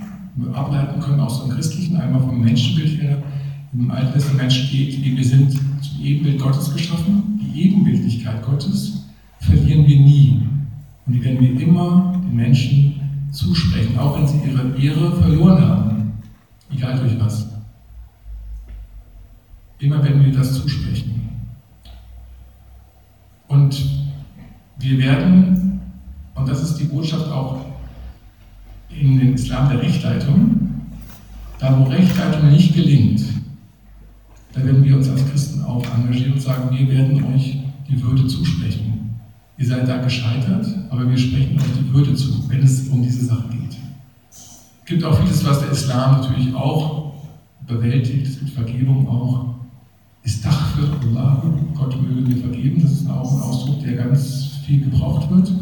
ableiten 0.52 1.00
können 1.00 1.20
aus 1.20 1.42
dem 1.42 1.50
Christlichen, 1.50 1.96
einmal 1.96 2.20
vom 2.20 2.40
Menschenbild 2.40 3.00
her. 3.02 3.22
Im 3.72 3.90
Alten 3.90 4.12
Testament 4.12 4.52
steht, 4.52 5.02
wir 5.04 5.24
sind 5.24 5.52
zum 5.52 6.02
Ebenbild 6.02 6.40
Gottes 6.40 6.72
geschaffen. 6.72 7.40
Die 7.42 7.62
Ebenbildlichkeit 7.62 8.42
Gottes 8.44 9.04
verlieren 9.40 9.86
wir 9.86 10.00
nie. 10.00 10.42
Und 11.06 11.12
die 11.12 11.24
werden 11.24 11.40
wir 11.40 11.60
immer 11.60 12.20
den 12.24 12.36
Menschen 12.36 13.00
zusprechen, 13.32 13.98
auch 13.98 14.18
wenn 14.18 14.26
sie 14.26 14.38
ihre 14.48 14.76
Ehre 14.78 15.16
verloren 15.20 15.60
haben. 15.60 16.12
Egal 16.72 16.98
durch 16.98 17.18
was. 17.18 17.48
Immer 19.78 20.02
werden 20.02 20.24
wir 20.24 20.32
das 20.32 20.54
zusprechen. 20.54 21.36
Und 23.49 23.84
wir 24.78 24.99
werden, 24.99 25.80
und 26.34 26.49
das 26.49 26.62
ist 26.62 26.76
die 26.76 26.84
Botschaft 26.84 27.30
auch 27.30 27.64
in 28.90 29.18
den 29.18 29.34
Islam 29.34 29.68
der 29.68 29.82
Rechtleitung, 29.82 30.70
da 31.59 31.78
wo 31.78 31.84
Rechtleitung 31.84 32.51
nicht 32.51 32.74
gelingt, 32.74 33.22
da 34.53 34.64
werden 34.64 34.82
wir 34.84 34.97
uns 34.97 35.09
als 35.09 35.24
Christen 35.30 35.62
auch 35.64 35.84
engagieren 35.94 36.32
und 36.32 36.40
sagen, 36.40 36.76
wir 36.76 36.88
werden 36.88 37.22
euch 37.34 37.59
die 37.88 38.03
Würde 38.03 38.26
zusprechen. 38.26 39.20
Ihr 39.59 39.66
seid 39.66 39.88
da 39.88 39.99
gescheitert, 39.99 40.66
aber 40.90 41.09
wir 41.09 41.16
sprechen 41.16 41.57
euch 41.59 41.64
die 41.78 41.92
Würde 41.92 42.14
zu, 42.14 42.49
wenn 42.49 42.62
es 42.62 42.88
um 42.88 43.03
diese 43.03 43.24
Sache 43.26 43.49
geht. 43.51 43.76
Es 44.30 44.86
gibt 44.86 45.05
auch 45.05 45.18
vieles, 45.18 45.44
was 45.44 45.61
der 45.61 45.70
Islam 45.70 46.20
natürlich 46.20 46.55
auch 46.55 47.14
bewältigt. 47.66 48.26
Es 48.26 48.38
gibt 48.38 48.51
Vergebung 48.51 49.09
auch. 49.09 49.55
Ist 50.22 50.44
Dach 50.44 50.74
für 50.74 50.88
Allah, 51.07 51.42
Gott 51.74 52.01
möge 52.03 52.20
mir 52.20 52.36
vergeben. 52.36 52.55
Viel 54.66 54.80
gebraucht 54.80 55.30
wird. 55.30 55.52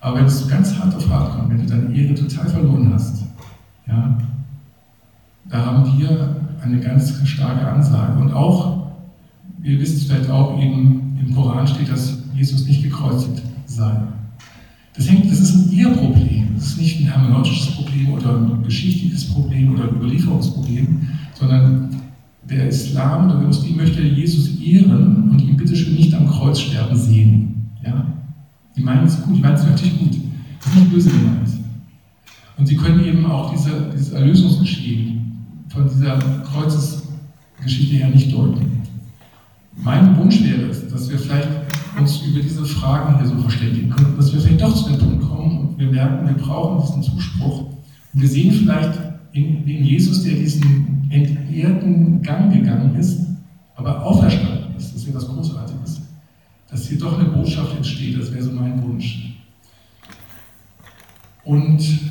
Aber 0.00 0.18
wenn 0.18 0.26
es 0.26 0.48
ganz 0.48 0.76
hart 0.78 0.94
auf 0.94 1.08
hart 1.08 1.32
kommt, 1.32 1.50
wenn 1.50 1.58
du 1.58 1.66
deine 1.66 1.94
Ehre 1.94 2.14
total 2.14 2.48
verloren 2.48 2.92
hast, 2.92 3.24
ja, 3.86 4.18
da 5.48 5.64
haben 5.64 5.98
wir 5.98 6.36
eine 6.62 6.80
ganz 6.80 7.14
starke 7.26 7.66
Ansage. 7.66 8.20
Und 8.20 8.32
auch, 8.32 8.88
ihr 9.62 9.78
wisst 9.78 9.96
es 9.96 10.04
vielleicht 10.04 10.30
auch, 10.30 10.58
eben 10.60 11.16
im 11.20 11.34
Koran 11.34 11.66
steht, 11.66 11.90
dass 11.90 12.18
Jesus 12.34 12.66
nicht 12.66 12.82
gekreuzigt 12.82 13.42
sei. 13.66 13.96
Das, 14.94 15.10
hängt, 15.10 15.30
das 15.30 15.40
ist 15.40 15.54
ein 15.54 15.72
Ihr-Problem. 15.72 16.48
Das 16.54 16.66
ist 16.68 16.80
nicht 16.80 17.00
ein 17.00 17.06
hermeneutisches 17.06 17.74
Problem 17.74 18.12
oder 18.12 18.36
ein 18.36 18.62
geschichtliches 18.62 19.32
Problem 19.32 19.74
oder 19.74 19.84
ein 19.84 19.96
Überlieferungsproblem, 19.96 21.08
sondern 21.34 21.88
der 22.48 22.68
Islam 22.68 23.28
der 23.28 23.38
Muslim 23.38 23.76
möchte 23.76 24.02
Jesus 24.02 24.60
ehren 24.60 25.30
und 25.30 25.40
ihn 25.40 25.56
bitte 25.56 25.74
schön 25.74 25.94
nicht 25.94 26.14
am 26.14 26.28
Kreuz 26.28 26.60
sterben 26.60 26.96
sehen. 26.96 27.70
Ja? 27.84 28.06
Die 28.76 28.82
meinen 28.82 29.06
es 29.06 29.22
gut, 29.22 29.36
die 29.36 29.40
meinen 29.40 29.54
es 29.54 29.64
natürlich 29.64 29.98
gut. 29.98 30.16
Das 30.58 30.72
ist 30.72 30.78
nicht 30.78 30.92
böse 30.92 31.10
gemeint. 31.10 31.48
Und 32.56 32.66
sie 32.66 32.76
können 32.76 33.04
eben 33.04 33.26
auch 33.26 33.52
diese, 33.52 33.90
dieses 33.92 34.12
Erlösungsgeschehen 34.12 35.64
von 35.68 35.88
dieser 35.88 36.18
Kreuzesgeschichte 36.18 37.96
her 37.96 38.08
nicht 38.08 38.32
deuten. 38.32 38.82
Mein 39.76 40.16
Wunsch 40.16 40.42
wäre 40.42 40.70
es, 40.70 40.88
dass 40.88 41.10
wir 41.10 41.18
vielleicht 41.18 41.48
uns 41.98 42.22
über 42.22 42.40
diese 42.40 42.64
Fragen 42.64 43.18
hier 43.18 43.26
so 43.26 43.38
verständigen 43.38 43.90
können, 43.90 44.16
dass 44.16 44.32
wir 44.32 44.40
vielleicht 44.40 44.62
doch 44.62 44.74
zu 44.74 44.90
dem 44.90 44.98
Punkt 44.98 45.28
kommen 45.28 45.58
und 45.58 45.78
wir 45.78 45.90
merken, 45.90 46.26
wir 46.26 46.34
brauchen 46.34 46.80
diesen 46.80 47.02
Zuspruch. 47.02 47.60
Und 48.12 48.20
wir 48.20 48.28
sehen 48.28 48.52
vielleicht 48.52 48.98
in, 49.32 49.66
in 49.66 49.84
Jesus, 49.84 50.22
der 50.22 50.34
diesen 50.34 51.08
entehrten 51.10 52.22
Gang 52.22 52.52
gegangen 52.52 52.94
ist, 52.96 53.20
aber 53.74 54.04
auferstanden 54.04 54.76
ist. 54.76 54.94
Das 54.94 55.06
wäre 55.06 55.16
was 55.16 55.26
Großartiges. 55.26 56.02
Dass 56.74 56.88
hier 56.88 56.98
doch 56.98 57.16
eine 57.16 57.28
Botschaft 57.28 57.76
entsteht, 57.76 58.20
das 58.20 58.32
wäre 58.32 58.42
so 58.42 58.50
mein 58.50 58.82
Wunsch. 58.82 59.36
Und 61.44 62.10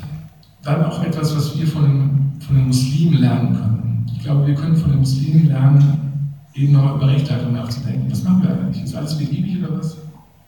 dann 0.62 0.84
auch 0.86 1.04
etwas, 1.04 1.36
was 1.36 1.58
wir 1.58 1.66
von, 1.66 2.32
von 2.40 2.56
den 2.56 2.68
Muslimen 2.68 3.20
lernen 3.20 3.54
können. 3.54 4.06
Ich 4.16 4.22
glaube, 4.22 4.46
wir 4.46 4.54
können 4.54 4.74
von 4.74 4.90
den 4.90 5.00
Muslimen 5.00 5.48
lernen, 5.48 6.32
eben 6.54 6.72
nochmal 6.72 6.96
über 6.96 7.08
Rechtleitung 7.08 7.52
nachzudenken. 7.52 8.10
Was 8.10 8.22
machen 8.22 8.42
wir 8.42 8.58
eigentlich? 8.58 8.84
Ist 8.84 8.94
alles 8.94 9.18
beliebig 9.18 9.58
oder 9.58 9.76
was? 9.76 9.98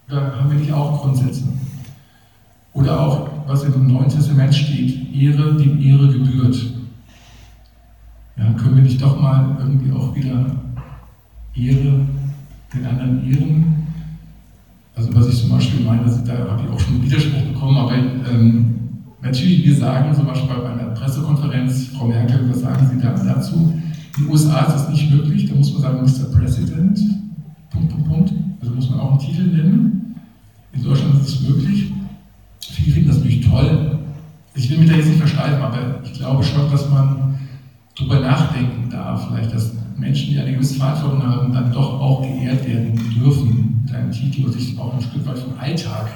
Oder 0.09 0.41
haben 0.41 0.51
wir 0.51 0.61
nicht 0.61 0.73
auch 0.73 1.03
Grundsätze? 1.03 1.43
Oder 2.73 2.99
auch, 2.99 3.29
was 3.47 3.65
im 3.65 3.87
Neuen 3.87 4.09
Testament 4.09 4.55
steht, 4.55 5.15
Ehre, 5.15 5.59
dem 5.59 5.79
Ehre 5.79 6.11
gebührt. 6.11 6.57
Ja, 8.39 8.51
können 8.55 8.77
wir 8.77 8.83
nicht 8.83 9.03
doch 9.03 9.21
mal 9.21 9.59
irgendwie 9.61 9.93
auch 9.93 10.15
wieder 10.15 10.57
Ehre 11.55 12.01
den 12.73 12.87
anderen 12.87 13.31
ehren? 13.31 13.76
Also 14.97 15.15
was 15.15 15.29
ich 15.29 15.39
zum 15.39 15.51
Beispiel 15.51 15.85
meine, 15.85 16.05
da 16.25 16.51
habe 16.51 16.63
ich 16.65 16.71
auch 16.71 16.81
schon 16.81 17.03
Widerspruch 17.03 17.43
bekommen, 17.53 17.77
aber 17.77 17.95
ähm, 17.95 18.79
natürlich, 19.21 19.67
wir 19.67 19.75
sagen 19.75 20.15
zum 20.15 20.27
Beispiel 20.27 20.49
bei 20.49 20.71
einer 20.71 20.95
Pressekonferenz, 20.95 21.89
Frau 21.89 22.07
Merkel, 22.07 22.49
was 22.49 22.61
sagen 22.61 22.89
Sie 22.91 22.99
da 22.99 23.13
dazu? 23.13 23.75
In 24.17 24.25
den 24.25 24.33
USA 24.33 24.61
ist 24.61 24.73
das 24.73 24.89
nicht 24.89 25.11
möglich, 25.11 25.51
da 25.51 25.55
muss 25.55 25.71
man 25.75 25.83
sagen, 25.83 26.01
Mr. 26.01 26.35
President, 26.35 26.99
Punkt, 27.71 27.91
Punkt, 27.91 28.09
Punkt. 28.09 28.33
Also 28.63 28.75
muss 28.75 28.89
man 28.89 29.01
auch 29.01 29.11
einen 29.11 29.19
Titel 29.19 29.43
nennen. 29.43 30.15
In 30.73 30.83
Deutschland 30.83 31.21
ist 31.21 31.29
es 31.29 31.41
möglich. 31.47 31.93
Viele 32.61 32.93
finden 32.93 33.09
das 33.09 33.19
natürlich 33.19 33.47
toll. 33.47 33.99
Ich 34.55 34.71
will 34.71 34.79
mich 34.79 34.89
da 34.89 34.97
jetzt 34.97 35.09
nicht 35.09 35.19
versteifen, 35.19 35.61
aber 35.61 36.01
ich 36.05 36.15
glaube 36.15 36.43
schon, 36.43 36.71
dass 36.71 36.89
man 36.89 37.39
darüber 37.95 38.21
nachdenken 38.21 38.89
darf, 38.89 39.29
vielleicht, 39.29 39.53
dass 39.53 39.75
Menschen, 39.99 40.31
die 40.31 40.41
eine 40.41 40.55
gewisse 40.55 40.77
Verantwortung 40.77 41.23
haben, 41.23 41.53
dann 41.53 41.71
doch 41.71 42.01
auch 42.01 42.23
geehrt 42.23 42.67
werden 42.67 42.99
dürfen 43.15 43.76
mit 43.87 43.95
einem 43.95 44.11
Titel 44.11 44.45
und 44.45 44.53
sich 44.53 44.77
auch 44.79 44.95
ein 44.95 45.01
Stück 45.01 45.25
weit 45.27 45.39
vom 45.39 45.53
Alltag 45.59 46.09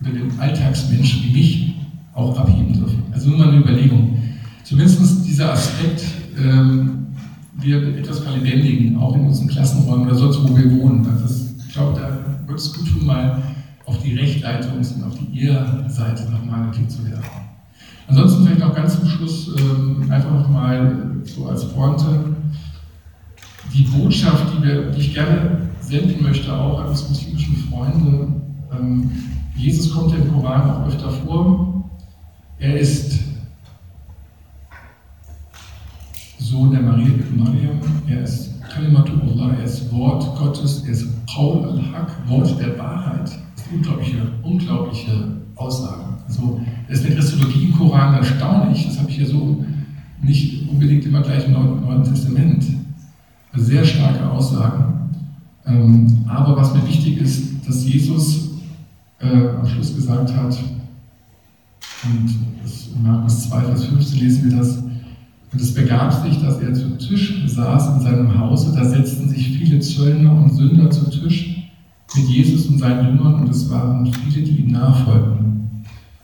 oder 0.00 0.10
dem 0.10 0.40
Alltagsmensch 0.40 1.22
wie 1.22 1.32
mich 1.32 1.74
auch 2.14 2.36
abheben 2.36 2.72
dürfen. 2.72 3.02
Also 3.12 3.30
nur 3.30 3.38
mal 3.38 3.48
eine 3.48 3.58
Überlegung. 3.58 4.18
Zumindest 4.64 5.26
dieser 5.26 5.52
Aspekt, 5.52 6.04
ähm, 6.36 7.06
wir 7.54 7.96
etwas 7.96 8.18
verlebendigen, 8.20 8.98
auch 8.98 9.14
in 9.14 9.26
unseren 9.26 9.48
Klassenräumen 9.48 10.06
oder 10.06 10.16
sonst, 10.16 10.42
wo 10.42 10.56
wir 10.56 10.70
wohnen. 10.78 11.06
Also 11.06 11.46
ich 11.66 11.72
glaube, 11.72 11.98
da 11.98 12.48
wird 12.48 12.58
es 12.58 12.74
gut 12.74 12.88
tun, 12.88 13.06
mal 13.06 13.40
auf 13.84 14.02
die 14.02 14.18
Rechtleitungs- 14.18 14.94
und 14.96 15.04
auf 15.04 15.14
die 15.16 15.42
Ehrseite 15.42 16.30
nochmal 16.30 16.74
einen 16.74 16.88
zu 16.88 17.08
werfen. 17.08 17.30
Ansonsten 18.08 18.44
vielleicht 18.44 18.62
auch 18.62 18.74
ganz 18.74 18.98
zum 18.98 19.08
Schluss 19.08 19.50
ähm, 19.58 20.10
einfach 20.10 20.32
nochmal 20.32 20.96
so 21.24 21.46
als 21.46 21.68
Pointe 21.68 22.36
die 23.72 23.82
Botschaft, 23.82 24.46
die, 24.56 24.62
wir, 24.62 24.90
die 24.90 25.00
ich 25.00 25.14
gerne 25.14 25.65
senden 25.86 26.22
möchte, 26.22 26.52
auch 26.52 26.80
an 26.80 26.88
unsere 26.88 27.10
muslimischen 27.10 27.56
Freunde. 27.68 28.28
Ähm, 28.72 29.10
Jesus 29.54 29.92
kommt 29.92 30.14
im 30.14 30.32
Koran 30.32 30.70
auch 30.70 30.86
öfter 30.86 31.10
vor. 31.10 31.84
Er 32.58 32.78
ist 32.78 33.20
Sohn 36.38 36.70
der 36.70 36.82
Maria 36.82 37.12
Mariam, 37.36 37.80
er 38.06 38.22
ist 38.22 38.62
Kalimatullah, 38.62 39.54
er 39.58 39.64
ist 39.64 39.92
Wort 39.92 40.36
Gottes, 40.38 40.84
er 40.84 40.92
ist 40.92 41.26
Paul 41.26 41.64
al-Haq, 41.64 42.10
Wort 42.28 42.58
der 42.60 42.78
Wahrheit. 42.78 43.22
Das 43.22 43.64
ist 43.64 43.72
unglaubliche, 43.72 44.16
unglaubliche 44.42 45.36
Aussagen. 45.56 46.16
Also, 46.26 46.60
das 46.88 47.00
ist 47.00 47.06
eine 47.06 47.14
Christologie 47.14 47.64
im 47.66 47.76
Koran 47.76 48.14
erstaunlich, 48.14 48.86
das 48.86 48.98
habe 48.98 49.10
ich 49.10 49.18
ja 49.18 49.26
so 49.26 49.64
nicht 50.22 50.68
unbedingt 50.68 51.04
immer 51.04 51.22
gleich 51.22 51.46
im 51.46 51.52
Neuen 51.52 52.04
Testament. 52.04 52.64
Sehr 53.54 53.84
starke 53.84 54.30
Aussagen. 54.30 54.95
Ähm, 55.66 56.24
aber 56.28 56.56
was 56.56 56.74
mir 56.74 56.86
wichtig 56.86 57.18
ist, 57.18 57.66
dass 57.66 57.84
Jesus 57.84 58.50
äh, 59.18 59.48
am 59.48 59.66
Schluss 59.66 59.94
gesagt 59.94 60.34
hat, 60.34 60.56
und 62.04 62.34
das 62.62 62.88
in 62.94 63.02
Markus 63.02 63.48
2, 63.48 63.60
Vers 63.62 63.84
15 63.86 64.20
lesen 64.20 64.50
wir 64.50 64.58
das, 64.58 64.78
und 65.52 65.60
es 65.60 65.74
begab 65.74 66.12
sich, 66.12 66.40
dass 66.40 66.60
er 66.60 66.74
zu 66.74 66.96
Tisch 66.98 67.42
saß 67.46 67.96
in 67.96 68.00
seinem 68.00 68.38
Hause, 68.38 68.74
da 68.76 68.84
setzten 68.84 69.28
sich 69.28 69.58
viele 69.58 69.80
Zöllner 69.80 70.32
und 70.32 70.54
Sünder 70.54 70.90
zu 70.90 71.08
Tisch 71.10 71.70
mit 72.14 72.28
Jesus 72.28 72.66
und 72.66 72.78
seinen 72.78 73.16
Jüngern, 73.16 73.34
und 73.34 73.48
es 73.48 73.68
waren 73.70 74.06
viele, 74.06 74.44
die 74.44 74.58
ihm 74.58 74.72
nachfolgten. 74.72 75.46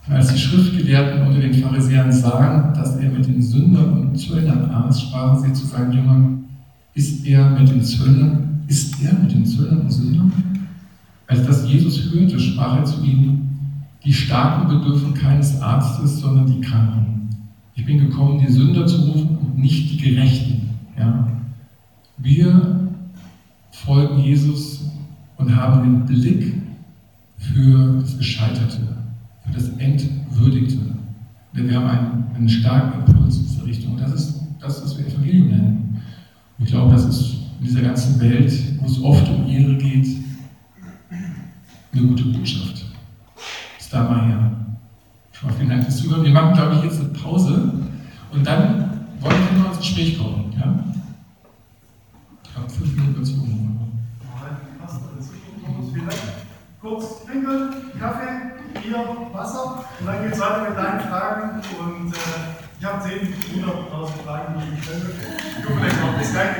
Und 0.07 0.13
als 0.13 0.33
die 0.33 0.39
Schriftgelehrten 0.39 1.27
unter 1.27 1.39
den 1.39 1.53
Pharisäern 1.53 2.11
sahen, 2.11 2.73
dass 2.73 2.95
er 2.97 3.09
mit 3.09 3.25
den 3.25 3.41
Sündern 3.41 4.07
und 4.07 4.17
Zöllnern 4.17 4.69
aß, 4.69 5.01
sprachen 5.01 5.41
sie 5.41 5.53
zu 5.53 5.65
seinen 5.65 5.93
Jüngern, 5.93 6.43
ist 6.93 7.25
er 7.25 7.49
mit 7.51 7.69
den 7.69 7.83
Zöllnern, 7.83 8.52
ist 8.73 9.03
er 9.03 9.13
mit 9.13 9.31
den 9.31 9.45
Zöllnern 9.45 9.81
und 9.81 9.91
Sündern? 9.91 10.33
Als 11.27 11.45
das 11.45 11.69
Jesus 11.69 12.11
hörte, 12.11 12.39
sprach 12.39 12.77
er 12.77 12.85
zu 12.85 13.03
ihnen, 13.03 13.85
die 14.03 14.11
Starken 14.11 14.67
bedürfen 14.67 15.13
keines 15.13 15.61
Arztes, 15.61 16.19
sondern 16.19 16.47
die 16.47 16.59
Kranken. 16.59 17.29
Ich 17.75 17.85
bin 17.85 17.99
gekommen, 17.99 18.39
die 18.39 18.51
Sünder 18.51 18.87
zu 18.87 18.97
rufen 19.03 19.37
und 19.37 19.59
nicht 19.59 19.91
die 19.91 19.97
Gerechten. 19.97 20.69
Ja? 20.97 21.29
Wir 22.17 22.89
folgen 23.69 24.19
Jesus 24.19 24.85
und 25.37 25.55
haben 25.55 25.83
den 25.83 26.05
Blick 26.05 26.55
für 27.37 27.99
das 28.01 28.17
Gescheiterte, 28.17 28.79
für 29.45 29.53
das 29.53 29.69
Entwürdigte. 29.77 30.79
Denn 31.55 31.69
wir 31.69 31.77
haben 31.77 31.87
einen, 31.87 32.35
einen 32.35 32.49
starken 32.49 33.05
Impuls 33.05 33.37
in 33.37 33.43
diese 33.43 33.65
Richtung. 33.65 33.97
Das 33.97 34.13
ist 34.13 34.41
das, 34.59 34.83
was 34.83 34.97
wir 34.97 35.05
Evangelium 35.05 35.47
nennen. 35.49 36.01
Ich 36.57 36.65
glaube, 36.65 36.91
das 36.91 37.05
ist 37.05 37.42
in 37.63 37.69
dieser 37.69 37.81
ganzen 37.81 38.19
Welt, 38.19 38.51
wo 38.81 38.85
es 38.85 39.01
oft 39.01 39.25
um 39.29 39.47
Ehre 39.47 39.75
geht, 39.75 40.05
eine 41.93 42.07
gute 42.07 42.25
Botschaft. 42.25 42.85
Bis 43.77 43.89
da 43.89 44.03
mal 44.03 44.27
her. 44.27 44.51
Schon 45.31 45.49
mal 45.49 45.55
vielen 45.55 45.69
Dank 45.69 45.83
fürs 45.83 45.97
Zuhören. 45.97 46.23
Wir 46.23 46.31
machen, 46.31 46.53
glaube 46.53 46.75
ich, 46.75 46.83
jetzt 46.83 46.99
eine 46.99 47.09
Pause 47.09 47.71
und 48.33 48.45
dann 48.45 49.07
wollen 49.21 49.35
wir 49.49 49.59
noch 49.59 49.69
ins 49.69 49.77
Gespräch 49.77 50.17
kommen. 50.17 50.53
Ja? 50.59 50.77
Ich 52.43 52.57
habe 52.57 52.69
fünf 52.69 52.95
Minuten 52.97 53.15
dazu. 53.19 53.47
Kurz 56.81 57.23
trinken, 57.25 57.75
Kaffee, 57.97 58.81
Bier, 58.81 59.07
Wasser 59.31 59.85
und 60.01 60.05
dann 60.05 60.21
geht 60.21 60.33
es 60.33 60.39
weiter 60.41 60.69
mit 60.69 60.77
deinen 60.77 60.99
Fragen 60.99 61.61
und 61.79 62.11
äh, 62.11 62.17
ich 62.77 62.85
habe 62.85 63.01
10, 63.01 63.19
100.000 63.63 64.07
Fragen, 64.25 64.55
die 64.59 64.77
ich 64.77 64.83
stelle. 64.83 65.11
Ich 65.57 65.65
gucke 65.65 65.79
vielleicht 65.79 66.01
noch 66.01 66.17
bis 66.17 66.31
gleich. 66.33 66.57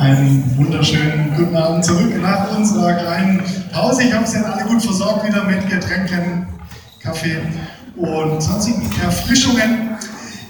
Einen 0.00 0.56
wunderschönen 0.56 1.36
guten 1.36 1.54
Abend 1.54 1.84
zurück 1.84 2.10
nach 2.22 2.56
unserer 2.56 2.94
kleinen 2.94 3.42
Pause. 3.70 4.04
Ich 4.04 4.14
habe 4.14 4.26
Sie 4.26 4.38
alle 4.38 4.64
gut 4.64 4.82
versorgt 4.82 5.26
wieder 5.26 5.44
mit 5.44 5.68
Getränken, 5.68 6.46
Kaffee 7.02 7.36
und 7.96 8.42
sonstigen 8.42 8.90
Erfrischungen. 9.04 9.98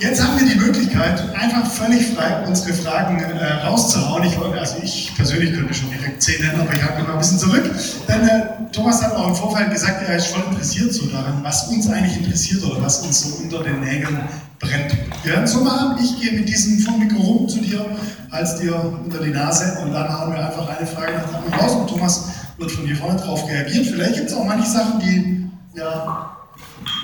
Jetzt 0.01 0.25
haben 0.25 0.41
wir 0.41 0.47
die 0.47 0.59
Möglichkeit, 0.59 1.21
einfach 1.35 1.71
völlig 1.71 2.07
frei 2.07 2.43
unsere 2.47 2.73
Fragen 2.73 3.21
äh, 3.21 3.67
rauszuhauen. 3.67 4.25
Ich 4.25 4.39
also 4.39 4.77
ich 4.83 5.13
persönlich 5.15 5.53
könnte 5.53 5.75
schon 5.75 5.91
direkt 5.91 6.23
zehn 6.23 6.41
nennen, 6.41 6.59
aber 6.63 6.73
ich 6.73 6.83
halte 6.83 7.03
mal 7.03 7.13
ein 7.13 7.19
bisschen 7.19 7.39
zurück. 7.39 7.71
Denn 8.09 8.27
äh, 8.27 8.47
Thomas 8.73 9.03
hat 9.03 9.13
auch 9.15 9.29
im 9.29 9.35
Vorfeld 9.35 9.71
gesagt, 9.71 10.03
er 10.09 10.17
ist 10.17 10.29
schon 10.29 10.43
interessiert 10.51 10.95
so 10.95 11.05
daran, 11.09 11.41
was 11.43 11.69
uns 11.69 11.87
eigentlich 11.91 12.17
interessiert 12.17 12.65
oder 12.65 12.81
was 12.83 13.01
uns 13.01 13.21
so 13.21 13.43
unter 13.43 13.63
den 13.63 13.81
Nägeln 13.81 14.21
brennt. 14.59 14.97
Wir 15.23 15.33
werden 15.33 15.45
es 15.45 15.53
so 15.53 15.63
machen, 15.63 15.99
ich 16.03 16.19
gehe 16.19 16.33
mit 16.33 16.49
diesem 16.49 16.79
Funkmikro 16.79 17.21
rum 17.21 17.49
zu 17.49 17.61
dir, 17.61 17.85
als 18.31 18.59
dir 18.59 18.75
unter 19.05 19.23
die 19.23 19.31
Nase 19.31 19.81
und 19.83 19.93
dann 19.93 20.09
hauen 20.19 20.33
wir 20.33 20.47
einfach 20.47 20.67
eine 20.79 20.87
Frage 20.87 21.13
nach 21.13 21.35
anderen 21.35 21.61
raus 21.61 21.73
und 21.73 21.91
Thomas 21.91 22.31
wird 22.57 22.71
von 22.73 22.87
dir 22.87 22.97
vorne 22.97 23.21
drauf 23.21 23.47
reagiert. 23.47 23.87
Vielleicht 23.87 24.15
gibt 24.15 24.31
es 24.31 24.35
auch 24.35 24.47
manche 24.47 24.71
Sachen, 24.71 24.99
die 24.99 25.51
ja 25.77 26.40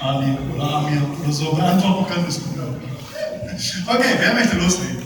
Ali 0.06 0.38
oder 0.54 0.76
Amir 0.76 1.02
oder 1.20 1.32
so 1.32 1.52
beantworten 1.52 2.06
kann, 2.12 2.26
ist 2.26 2.44
gut. 2.44 2.56
Okay, 3.86 4.14
wer 4.18 4.34
möchte 4.34 4.56
loslegen? 4.56 5.02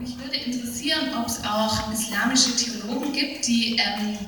Mich 0.00 0.18
würde 0.18 0.36
interessieren, 0.36 1.08
ob 1.18 1.26
es 1.26 1.42
auch 1.44 1.92
islamische 1.92 2.56
Theologen 2.56 3.12
gibt, 3.12 3.46
die 3.46 3.76
ähm, 3.78 4.18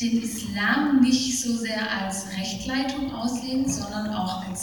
den 0.00 0.22
Islam 0.22 1.00
nicht 1.00 1.40
so 1.42 1.56
sehr 1.56 1.80
als 1.90 2.26
Rechtleitung 2.38 3.12
auslegen, 3.12 3.68
sondern 3.68 4.14
auch 4.14 4.46
als 4.46 4.62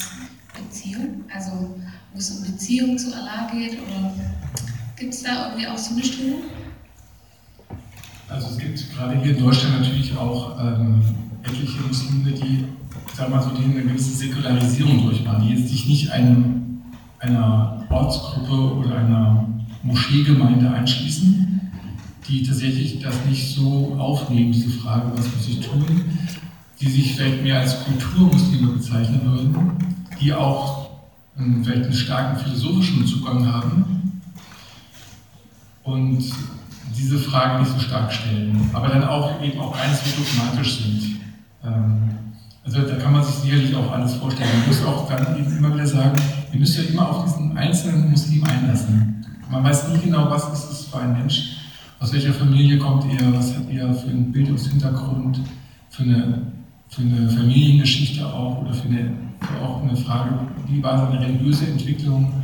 Beziehung, 0.56 1.26
also 1.34 1.76
wo 2.14 2.20
es 2.20 2.30
um 2.32 2.44
Beziehung 2.44 2.98
zu 2.98 3.14
Allah 3.14 3.50
geht. 3.52 3.74
Oder 3.74 4.14
gibt 4.96 5.14
es 5.14 5.24
da 5.24 5.50
irgendwie 5.50 5.68
auch 5.68 5.78
so 5.78 5.96
eine 5.96 6.04
Strömung? 6.04 6.44
Also 8.34 8.48
es 8.50 8.58
gibt 8.58 8.96
gerade 8.96 9.20
hier 9.22 9.38
in 9.38 9.44
Deutschland 9.44 9.82
natürlich 9.82 10.18
auch 10.18 10.60
ähm, 10.60 11.04
etliche 11.44 11.82
Muslime, 11.82 12.32
die, 12.32 12.66
ich 13.08 13.16
sag 13.16 13.30
mal 13.30 13.42
so, 13.42 13.52
die 13.52 13.64
eine 13.64 13.84
gewisse 13.84 14.16
Säkularisierung 14.16 15.04
durchmachen, 15.06 15.44
die 15.44 15.54
jetzt 15.54 15.70
sich 15.70 15.88
nicht 15.88 16.10
einem, 16.10 16.82
einer 17.20 17.86
Ortsgruppe 17.90 18.76
oder 18.76 18.98
einer 18.98 19.48
Moscheegemeinde 19.84 20.72
einschließen, 20.72 21.62
die 22.28 22.42
tatsächlich 22.42 23.00
das 23.00 23.14
nicht 23.30 23.54
so 23.54 23.96
aufnehmen, 24.00 24.52
diese 24.52 24.70
Frage, 24.70 25.12
was 25.16 25.26
muss 25.36 25.48
ich 25.48 25.60
tun, 25.60 25.86
die 26.82 26.90
sich 26.90 27.14
vielleicht 27.16 27.44
mehr 27.44 27.60
als 27.60 27.84
Kulturmuslime 27.86 28.72
bezeichnen 28.74 29.22
würden, 29.26 29.56
die 30.20 30.34
auch 30.34 30.90
ähm, 31.38 31.64
vielleicht 31.64 31.84
einen 31.84 31.94
starken 31.94 32.40
philosophischen 32.40 33.06
Zugang 33.06 33.46
haben. 33.46 34.22
Und 35.84 36.24
diese 36.96 37.18
Frage 37.18 37.62
nicht 37.62 37.72
so 37.72 37.80
stark 37.80 38.12
stellen, 38.12 38.70
aber 38.74 38.88
dann 38.88 39.04
auch 39.04 39.42
eben 39.42 39.60
auch 39.60 39.76
keineswegs 39.76 40.16
dogmatisch 40.16 40.84
sind. 40.84 41.20
Ähm, 41.64 42.10
also 42.66 42.82
da 42.82 42.96
kann 42.96 43.12
man 43.12 43.24
sich 43.24 43.36
sicherlich 43.36 43.76
auch 43.76 43.92
alles 43.92 44.16
vorstellen. 44.16 44.50
Man 44.60 44.68
muss 44.68 44.86
auch 44.86 45.08
dann 45.10 45.38
eben 45.38 45.58
immer 45.58 45.74
wieder 45.74 45.86
sagen, 45.86 46.20
ihr 46.52 46.60
müsst 46.60 46.78
ja 46.78 46.84
immer 46.84 47.10
auf 47.10 47.26
diesen 47.26 47.58
einzelnen 47.58 48.12
Muslim 48.12 48.44
einlassen. 48.46 49.26
Man 49.50 49.64
weiß 49.64 49.90
nie 49.90 50.00
genau, 50.00 50.30
was 50.30 50.52
ist 50.54 50.72
es 50.72 50.86
für 50.86 51.00
ein 51.00 51.14
Mensch, 51.14 51.58
aus 52.00 52.14
welcher 52.14 52.34
Familie 52.34 52.78
kommt 52.80 53.06
er, 53.06 53.34
was 53.34 53.56
hat 53.56 53.70
er 53.70 53.94
für 53.94 54.10
einen 54.10 54.32
Bildungshintergrund, 54.32 55.40
für 55.90 56.04
eine, 56.04 56.42
für 56.90 57.02
eine 57.02 57.30
Familiengeschichte 57.30 58.26
auch 58.26 58.62
oder 58.62 58.74
für, 58.74 58.88
eine, 58.88 59.14
für 59.42 59.66
auch 59.66 59.84
eine 59.84 59.96
Frage, 59.96 60.32
wie 60.68 60.82
war 60.82 60.98
seine 60.98 61.20
religiöse 61.20 61.68
Entwicklung, 61.68 62.43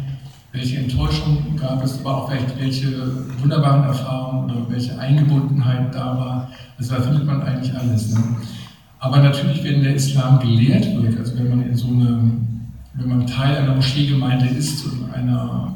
welche 0.51 0.77
Enttäuschungen 0.77 1.55
gab 1.55 1.83
es, 1.83 1.99
aber 1.99 2.17
auch 2.17 2.29
vielleicht 2.29 2.59
welche 2.59 2.87
wunderbaren 3.41 3.83
Erfahrungen 3.83 4.51
oder 4.51 4.69
welche 4.69 4.97
Eingebundenheit 4.97 5.93
da 5.93 6.17
war. 6.17 6.51
Also 6.77 6.95
da 6.95 7.01
findet 7.01 7.25
man 7.25 7.41
eigentlich 7.43 7.73
alles. 7.75 8.13
Ne? 8.13 8.23
Aber 8.99 9.19
natürlich, 9.19 9.63
wenn 9.63 9.83
der 9.83 9.95
Islam 9.95 10.39
gelehrt 10.39 10.85
wird, 11.01 11.17
also 11.17 11.37
wenn 11.37 11.49
man 11.49 11.61
in 11.61 11.75
so 11.75 11.87
eine, 11.87 12.31
wenn 12.95 13.07
man 13.07 13.27
Teil 13.27 13.57
einer 13.57 13.75
Moscheegemeinde 13.75 14.47
ist 14.47 14.85
und 14.85 15.13
einer 15.13 15.75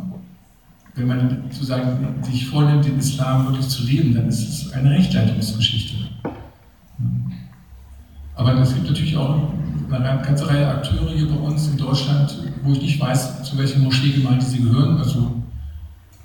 wenn 0.95 1.07
man 1.07 1.43
sozusagen 1.49 2.23
sich 2.23 2.47
vornimmt, 2.47 2.85
den 2.85 2.99
Islam 2.99 3.47
wirklich 3.47 3.67
zu 3.67 3.83
leben, 3.83 4.13
dann 4.13 4.27
ist 4.27 4.47
es 4.47 4.73
eine 4.73 4.91
Rechtleitungsgeschichte. 4.91 5.95
Aber 8.35 8.53
es 8.59 8.73
gibt 8.73 8.87
natürlich 8.87 9.17
auch 9.17 9.53
eine 9.95 10.21
ganze 10.21 10.47
Reihe 10.47 10.67
Akteure 10.67 11.11
hier 11.13 11.27
bei 11.27 11.35
uns 11.35 11.67
in 11.67 11.77
Deutschland, 11.77 12.35
wo 12.63 12.71
ich 12.71 12.81
nicht 12.81 12.99
weiß, 12.99 13.43
zu 13.43 13.57
welcher 13.57 13.79
Moscheegemeinde 13.79 14.45
sie 14.45 14.59
gehören. 14.59 14.97
Also 14.97 15.43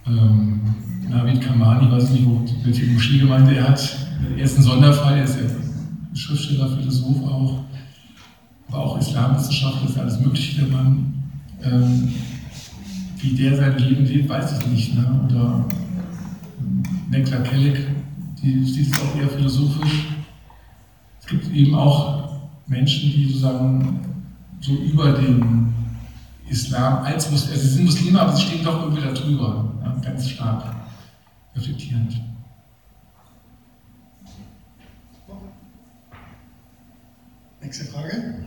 ähm, 0.07 0.61
Navid 1.09 1.41
Kamani, 1.41 1.91
weiß 1.91 2.11
ich 2.11 2.21
nicht, 2.21 2.55
welche 2.64 2.87
Moscheegemeinde 2.87 3.57
er 3.57 3.71
hat. 3.71 3.99
Er 4.37 4.45
ist 4.45 4.59
ein 4.59 4.62
Sonderfall, 4.62 5.19
er 5.19 5.25
ist 5.25 5.37
ja 5.37 5.47
Schriftsteller, 6.14 6.69
Philosoph 6.69 7.23
auch, 7.25 7.64
aber 8.69 8.79
auch 8.79 8.99
Islamwissenschaftler, 8.99 9.89
ist 9.89 9.99
alles 9.99 10.21
Mögliche 10.21 10.62
der 10.62 10.77
Mann. 10.77 11.14
Ähm, 11.62 12.12
wie 13.21 13.35
der 13.35 13.57
sein 13.57 13.79
Leben 13.79 14.05
lebt, 14.05 14.29
weiß 14.29 14.59
ich 14.59 14.66
nicht. 14.69 14.95
Ne? 14.95 15.21
Oder 15.29 15.64
ähm, 16.61 16.83
Nekla 17.11 17.39
Kellig, 17.39 17.79
die 18.43 18.64
sieht 18.64 18.93
es 18.93 19.01
auch 19.01 19.16
eher 19.16 19.29
philosophisch. 19.29 20.07
Es 21.21 21.27
gibt 21.27 21.53
eben 21.53 21.75
auch 21.75 22.28
Menschen, 22.69 23.11
die 23.11 23.27
sozusagen 23.27 24.01
so 24.61 24.73
über 24.75 25.12
den 25.12 25.75
Islam 26.49 27.03
als 27.05 27.31
Muslime, 27.31 27.55
also 27.55 27.69
sie 27.69 27.75
sind 27.75 27.85
Muslime, 27.87 28.21
aber 28.21 28.37
sie 28.37 28.43
stehen 28.43 28.64
doch 28.64 28.83
irgendwie 28.83 29.03
darüber, 29.03 29.73
ja, 29.83 29.97
ganz 30.03 30.31
stark 30.31 30.64
reflektierend. 31.55 32.21
Nächste 37.61 37.85
Frage. 37.87 38.47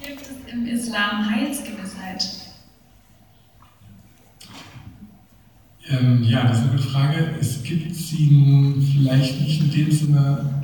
Gibt 0.00 0.22
es 0.22 0.52
im 0.52 0.66
Islam 0.66 1.30
Heilsgewissheit? 1.30 2.48
Ähm, 5.88 6.22
ja, 6.24 6.44
das 6.44 6.58
ist 6.58 6.62
eine 6.64 6.72
gute 6.72 6.82
Frage. 6.82 7.36
Sie 8.08 8.74
vielleicht 8.92 9.40
nicht 9.40 9.60
in 9.60 9.70
dem 9.70 9.92
Sinne, 9.92 10.62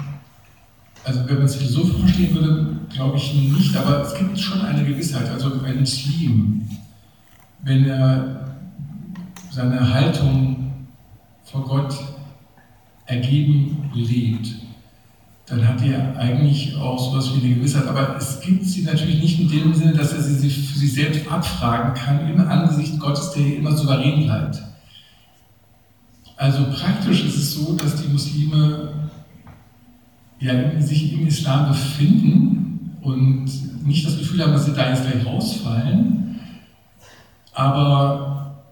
also 1.04 1.20
wenn 1.26 1.36
man 1.36 1.44
es 1.44 1.56
philosophisch 1.56 2.00
verstehen 2.00 2.34
würde, 2.34 2.76
glaube 2.88 3.18
ich 3.18 3.34
nicht, 3.34 3.76
aber 3.76 4.02
es 4.02 4.14
gibt 4.14 4.38
schon 4.38 4.62
eine 4.62 4.84
Gewissheit. 4.84 5.28
Also 5.30 5.52
ein 5.62 5.80
Muslim, 5.80 6.66
wenn 7.62 7.86
er 7.86 8.56
seine 9.50 9.92
Haltung 9.92 10.72
vor 11.44 11.64
Gott 11.64 11.94
ergeben 13.06 13.90
lebt, 13.92 14.48
dann 15.46 15.68
hat 15.68 15.84
er 15.84 16.16
eigentlich 16.16 16.74
auch 16.76 16.98
sowas 16.98 17.30
wie 17.34 17.44
eine 17.44 17.56
Gewissheit. 17.56 17.86
Aber 17.86 18.16
es 18.16 18.40
gibt 18.40 18.64
sie 18.64 18.82
natürlich 18.82 19.20
nicht 19.20 19.40
in 19.40 19.48
dem 19.50 19.74
Sinne, 19.74 19.92
dass 19.92 20.14
er 20.14 20.22
sie 20.22 20.48
für 20.48 20.78
sich 20.78 20.94
selbst 20.94 21.30
abfragen 21.30 21.92
kann 21.92 22.26
im 22.26 22.40
Angesicht 22.40 22.98
Gottes, 22.98 23.32
der 23.32 23.58
immer 23.58 23.76
souverän 23.76 24.24
bleibt. 24.24 24.62
Also 26.36 26.64
praktisch 26.64 27.24
ist 27.24 27.36
es 27.36 27.54
so, 27.54 27.74
dass 27.74 28.02
die 28.02 28.08
Muslime 28.08 28.92
ja, 30.40 30.80
sich 30.80 31.12
im 31.12 31.26
Islam 31.26 31.68
befinden 31.68 32.98
und 33.02 33.46
nicht 33.86 34.06
das 34.06 34.18
Gefühl 34.18 34.42
haben, 34.42 34.52
dass 34.52 34.66
sie 34.66 34.72
da 34.72 34.90
jetzt 34.90 35.08
gleich 35.08 35.24
rausfallen, 35.24 36.40
aber 37.54 38.64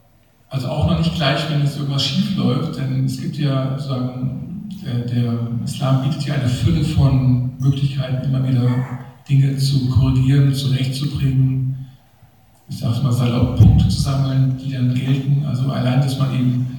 also 0.48 0.68
auch 0.68 0.90
noch 0.90 0.98
nicht 0.98 1.14
gleich, 1.14 1.48
wenn 1.48 1.60
jetzt 1.60 1.78
irgendwas 1.78 2.04
schief 2.04 2.36
läuft, 2.36 2.76
denn 2.76 3.04
es 3.04 3.20
gibt 3.20 3.36
ja 3.36 3.78
sozusagen, 3.78 4.68
der, 4.84 5.06
der 5.06 5.38
Islam 5.64 6.02
bietet 6.02 6.24
ja 6.26 6.34
eine 6.34 6.48
Fülle 6.48 6.84
von 6.84 7.52
Möglichkeiten, 7.58 8.28
immer 8.28 8.46
wieder 8.46 8.68
Dinge 9.28 9.56
zu 9.56 9.88
korrigieren, 9.88 10.52
zurechtzubringen, 10.52 11.86
ich 12.68 12.78
sage 12.78 13.02
mal 13.02 13.12
salopp, 13.12 13.56
Punkte 13.56 13.88
zu 13.88 14.00
sammeln, 14.00 14.56
die 14.62 14.72
dann 14.72 14.94
gelten. 14.94 15.44
Also 15.46 15.70
allein, 15.70 16.00
dass 16.00 16.18
man 16.18 16.34
eben 16.34 16.71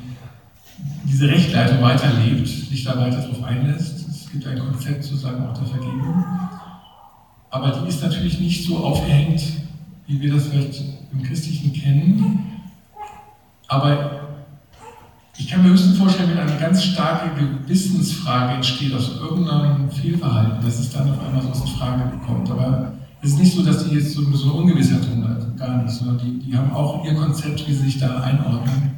diese 1.03 1.27
Rechtleitung 1.27 1.81
weiterlebt, 1.81 2.47
sich 2.47 2.83
da 2.83 2.97
weiter 2.97 3.21
darauf 3.21 3.43
einlässt. 3.43 4.07
Es 4.09 4.31
gibt 4.31 4.47
ein 4.47 4.59
Konzept 4.59 5.03
sozusagen 5.03 5.45
auch 5.45 5.53
der 5.57 5.67
Vergebung. 5.67 6.23
Aber 7.49 7.71
die 7.71 7.89
ist 7.89 8.01
natürlich 8.01 8.39
nicht 8.39 8.65
so 8.65 8.77
aufgehängt, 8.77 9.41
wie 10.07 10.19
wir 10.21 10.33
das 10.33 10.47
vielleicht 10.47 10.81
im 11.11 11.23
Christlichen 11.23 11.73
kennen. 11.73 12.39
Aber 13.67 14.21
ich 15.37 15.47
kann 15.47 15.63
mir 15.63 15.69
höchstens 15.69 15.97
vorstellen, 15.97 16.29
wenn 16.31 16.39
eine 16.39 16.59
ganz 16.59 16.83
starke 16.83 17.29
Gewissensfrage 17.39 18.55
entsteht 18.55 18.93
aus 18.93 19.11
irgendeinem 19.19 19.89
Fehlverhalten, 19.89 20.63
dass 20.63 20.79
es 20.79 20.91
dann 20.91 21.11
auf 21.11 21.25
einmal 21.25 21.41
so 21.41 21.49
aus 21.49 21.69
Frage 21.71 22.11
kommt. 22.25 22.49
Aber 22.49 22.93
es 23.21 23.31
ist 23.31 23.39
nicht 23.39 23.53
so, 23.53 23.63
dass 23.63 23.87
die 23.87 23.95
jetzt 23.95 24.13
so 24.13 24.21
eine 24.21 24.53
Ungewissheit 24.53 25.03
tun, 25.03 25.23
gar 25.57 25.83
nicht, 25.83 25.93
sondern 25.93 26.17
die, 26.17 26.39
die 26.39 26.57
haben 26.57 26.71
auch 26.71 27.05
ihr 27.05 27.13
Konzept, 27.15 27.67
wie 27.67 27.73
sie 27.73 27.83
sich 27.83 27.99
da 27.99 28.19
einordnen. 28.21 28.91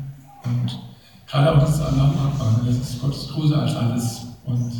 Und 0.43 0.79
Gerade 1.27 1.55
auch 1.55 1.59
das 1.59 1.81
Allah 1.81 2.09
Akbar, 2.09 2.61
das 2.65 2.75
ist 2.75 3.01
Gottes 3.01 3.29
größer 3.29 3.61
als 3.61 3.75
alles. 3.75 4.21
Und 4.45 4.71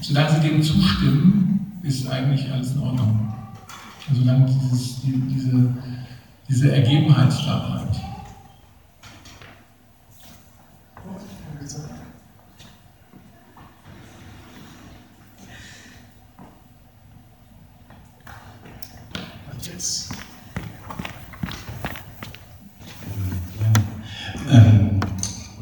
solange 0.00 0.40
sie 0.40 0.48
dem 0.48 0.62
zustimmen, 0.62 1.80
ist 1.82 2.08
eigentlich 2.08 2.50
alles 2.50 2.72
in 2.72 2.80
Ordnung. 2.80 3.34
Und 4.08 4.16
solange 4.16 4.46
dieses, 4.46 5.02
die, 5.02 5.12
diese, 5.12 5.74
diese 6.48 6.74
Ergebenheit 6.74 7.32
da 7.46 7.58
bleibt. 7.58 8.00
Jetzt. 19.62 20.10
Ähm, 24.50 25.00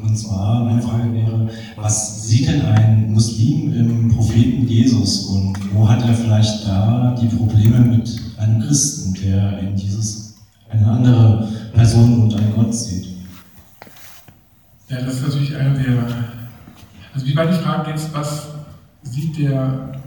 und 0.01 0.17
zwar, 0.17 0.63
meine 0.63 0.81
Frage 0.99 1.13
wäre, 1.13 1.49
was 1.75 2.27
sieht 2.27 2.47
denn 2.47 2.61
ein 2.61 3.11
Muslim 3.11 3.73
im 3.73 4.09
Propheten 4.09 4.67
Jesus 4.67 5.25
und 5.27 5.55
wo 5.73 5.87
hat 5.87 6.01
er 6.01 6.13
vielleicht 6.13 6.67
da 6.67 7.15
die 7.19 7.27
Probleme 7.27 7.79
mit 7.79 8.09
einem 8.37 8.61
Christen, 8.61 9.13
der 9.13 9.59
in 9.59 9.75
Jesus 9.75 10.35
eine 10.69 10.85
andere 10.85 11.47
Person 11.73 12.23
und 12.23 12.35
einen 12.35 12.53
Gott 12.53 12.73
sieht? 12.73 13.07
Ja, 14.89 15.01
das 15.01 15.15
ist 15.15 15.23
natürlich 15.23 15.55
eine 15.55 15.77
der. 15.77 16.03
Also, 17.13 17.25
wie 17.25 17.35
war 17.35 17.45
die 17.45 17.53
Frage 17.53 17.91
jetzt, 17.91 18.13
was 18.13 18.47
sieht 19.03 19.37
der 19.37 19.99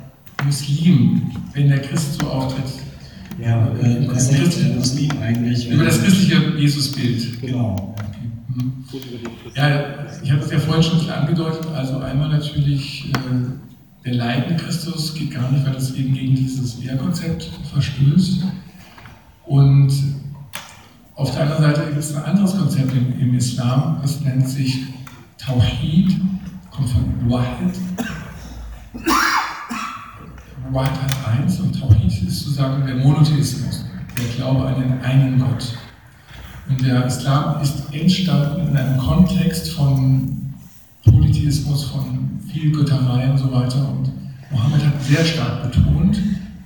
Muslim, 0.45 1.22
wenn 1.53 1.68
der 1.68 1.80
Christ 1.80 2.20
so 2.20 2.26
auftritt? 2.26 2.64
Ja, 3.40 3.68
äh, 3.80 4.01
denkt 4.01 4.59
der 4.59 4.76
Muslim 4.76 5.11
eigentlich? 5.20 5.70
Über 5.70 5.84
das 5.84 6.03
christliche 6.03 6.59
Jesusbild. 6.59 7.40
Genau. 7.40 7.95
Ja, 9.55 10.07
ich 10.23 10.31
habe 10.31 10.43
es 10.43 10.51
ja 10.51 10.59
vorhin 10.59 10.83
schon 10.83 11.11
angedeutet. 11.11 11.67
Also 11.75 11.99
einmal 11.99 12.29
natürlich 12.29 13.11
äh, 13.13 14.05
der 14.05 14.15
leidende 14.15 14.63
Christus 14.63 15.15
geht 15.15 15.31
gar 15.31 15.51
nicht, 15.51 15.65
weil 15.65 15.75
das 15.75 15.95
eben 15.95 16.13
gegen 16.13 16.35
dieses 16.35 16.83
Wehrkonzept 16.83 17.51
verstößt. 17.73 18.45
Und 19.47 19.93
auf 21.15 21.31
der 21.33 21.43
anderen 21.43 21.63
Seite 21.63 21.87
gibt 21.87 21.99
es 21.99 22.17
ein 22.17 22.25
anderes 22.25 22.57
Konzept 22.57 22.93
im, 22.93 23.19
im 23.21 23.35
Islam, 23.35 23.99
das 24.03 24.21
nennt 24.23 24.49
sich 24.49 24.87
Tawhid, 25.39 26.17
kommt 26.71 26.89
von 26.89 27.31
Wahid. 27.31 27.75
Wahid 30.71 31.03
hat 31.03 31.29
eins 31.29 31.61
und 31.61 31.79
Tawhid 31.79 32.07
ist 32.07 32.41
sozusagen 32.41 32.87
der 32.87 32.97
Monotheismus, 32.97 33.85
der 34.19 34.25
Glaube 34.37 34.67
an 34.67 34.81
den 34.81 35.01
einen 35.01 35.39
Gott. 35.39 35.77
Und 36.69 36.81
der 36.85 37.07
Islam 37.07 37.61
ist 37.61 37.93
entstanden 37.93 38.69
in 38.69 38.77
einem 38.77 38.99
Kontext 38.99 39.73
von 39.73 40.55
Polytheismus, 41.05 41.85
von 41.85 42.41
viel 42.51 42.73
Götterei 42.73 43.31
und 43.31 43.39
so 43.39 43.53
weiter. 43.53 43.89
Und 43.89 44.11
Mohammed 44.51 44.85
hat 44.85 45.03
sehr 45.03 45.25
stark 45.25 45.71
betont, 45.71 46.19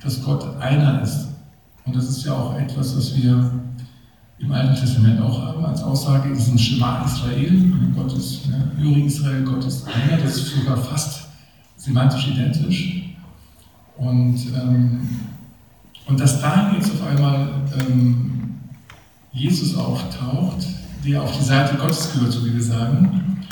dass 0.03 0.23
Gott 0.23 0.45
einer 0.59 1.01
ist. 1.01 1.29
Und 1.85 1.95
das 1.95 2.09
ist 2.09 2.25
ja 2.25 2.33
auch 2.33 2.57
etwas, 2.57 2.95
was 2.95 3.15
wir 3.15 3.51
im 4.39 4.51
Alten 4.51 4.75
Testament 4.75 5.19
auch 5.19 5.41
haben 5.41 5.65
als 5.65 5.81
Aussage, 5.81 6.29
ist 6.29 6.49
ein 6.49 6.59
Schema 6.59 7.03
Israel. 7.05 7.73
Gott 7.95 8.15
ist, 8.15 8.47
ne, 8.47 8.71
Höre 8.77 8.97
Israel, 8.97 9.43
Gott 9.43 9.65
ist 9.65 9.87
einer. 9.87 10.21
Das 10.21 10.35
ist 10.35 10.55
sogar 10.55 10.77
fast 10.77 11.27
semantisch 11.75 12.27
identisch. 12.27 13.03
Und, 13.97 14.37
ähm, 14.55 15.09
und 16.05 16.19
dass 16.19 16.39
da 16.39 16.71
jetzt 16.73 16.91
auf 16.91 17.07
einmal 17.07 17.49
ähm, 17.79 18.36
Jesus 19.31 19.75
auftaucht, 19.75 20.65
der 21.05 21.21
auf 21.21 21.37
die 21.37 21.43
Seite 21.43 21.77
Gottes 21.77 22.13
gehört, 22.13 22.31
so 22.31 22.45
wie 22.45 22.53
wir 22.53 22.63
sagen, 22.63 23.43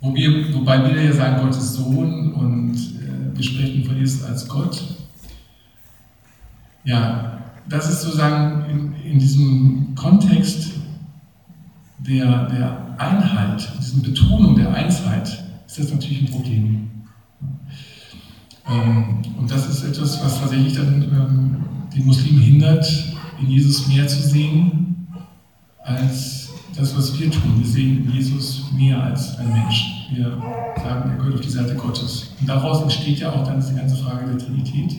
wo 0.00 0.14
wir, 0.14 0.54
wobei 0.54 0.82
wir 0.84 1.02
ja 1.02 1.12
sagen, 1.12 1.42
Gottes 1.42 1.74
Sohn 1.74 2.32
und 2.32 2.74
äh, 2.74 3.36
wir 3.36 3.44
sprechen 3.44 3.84
von 3.84 3.96
Jesus 3.96 4.24
als 4.24 4.48
Gott. 4.48 4.82
Ja, 6.84 7.38
das 7.68 7.88
ist 7.88 8.02
sozusagen 8.02 8.68
in, 8.68 9.12
in 9.12 9.18
diesem 9.18 9.94
Kontext 9.94 10.72
der, 11.98 12.46
der 12.46 12.96
Einheit, 12.98 13.68
diesen 13.78 14.02
Betonung 14.02 14.56
der 14.56 14.74
Einheit, 14.74 15.44
ist 15.66 15.78
das 15.78 15.92
natürlich 15.92 16.22
ein 16.22 16.30
Problem. 16.30 16.90
Ähm, 18.68 19.22
und 19.38 19.50
das 19.50 19.68
ist 19.68 19.84
etwas, 19.84 20.22
was 20.24 20.40
tatsächlich 20.40 20.74
dann 20.74 21.02
ähm, 21.02 21.56
den 21.94 22.06
Muslimen 22.06 22.42
hindert, 22.42 22.86
in 23.40 23.48
Jesus 23.48 23.86
mehr 23.88 24.06
zu 24.06 24.20
sehen, 24.20 24.91
als 25.84 26.50
das, 26.76 26.96
was 26.96 27.18
wir 27.18 27.30
tun. 27.30 27.58
Wir 27.58 27.66
sehen 27.66 28.10
Jesus 28.12 28.64
mehr 28.72 29.02
als 29.02 29.38
ein 29.38 29.52
Mensch. 29.52 30.08
Wir 30.12 30.30
sagen, 30.82 31.10
er 31.10 31.16
gehört 31.16 31.34
auf 31.34 31.40
die 31.40 31.50
Seite 31.50 31.74
Gottes. 31.74 32.30
Und 32.40 32.48
daraus 32.48 32.82
entsteht 32.82 33.18
ja 33.18 33.32
auch 33.32 33.44
dann 33.44 33.64
die 33.64 33.74
ganze 33.74 33.96
Frage 33.96 34.26
der 34.26 34.38
Trinität. 34.38 34.96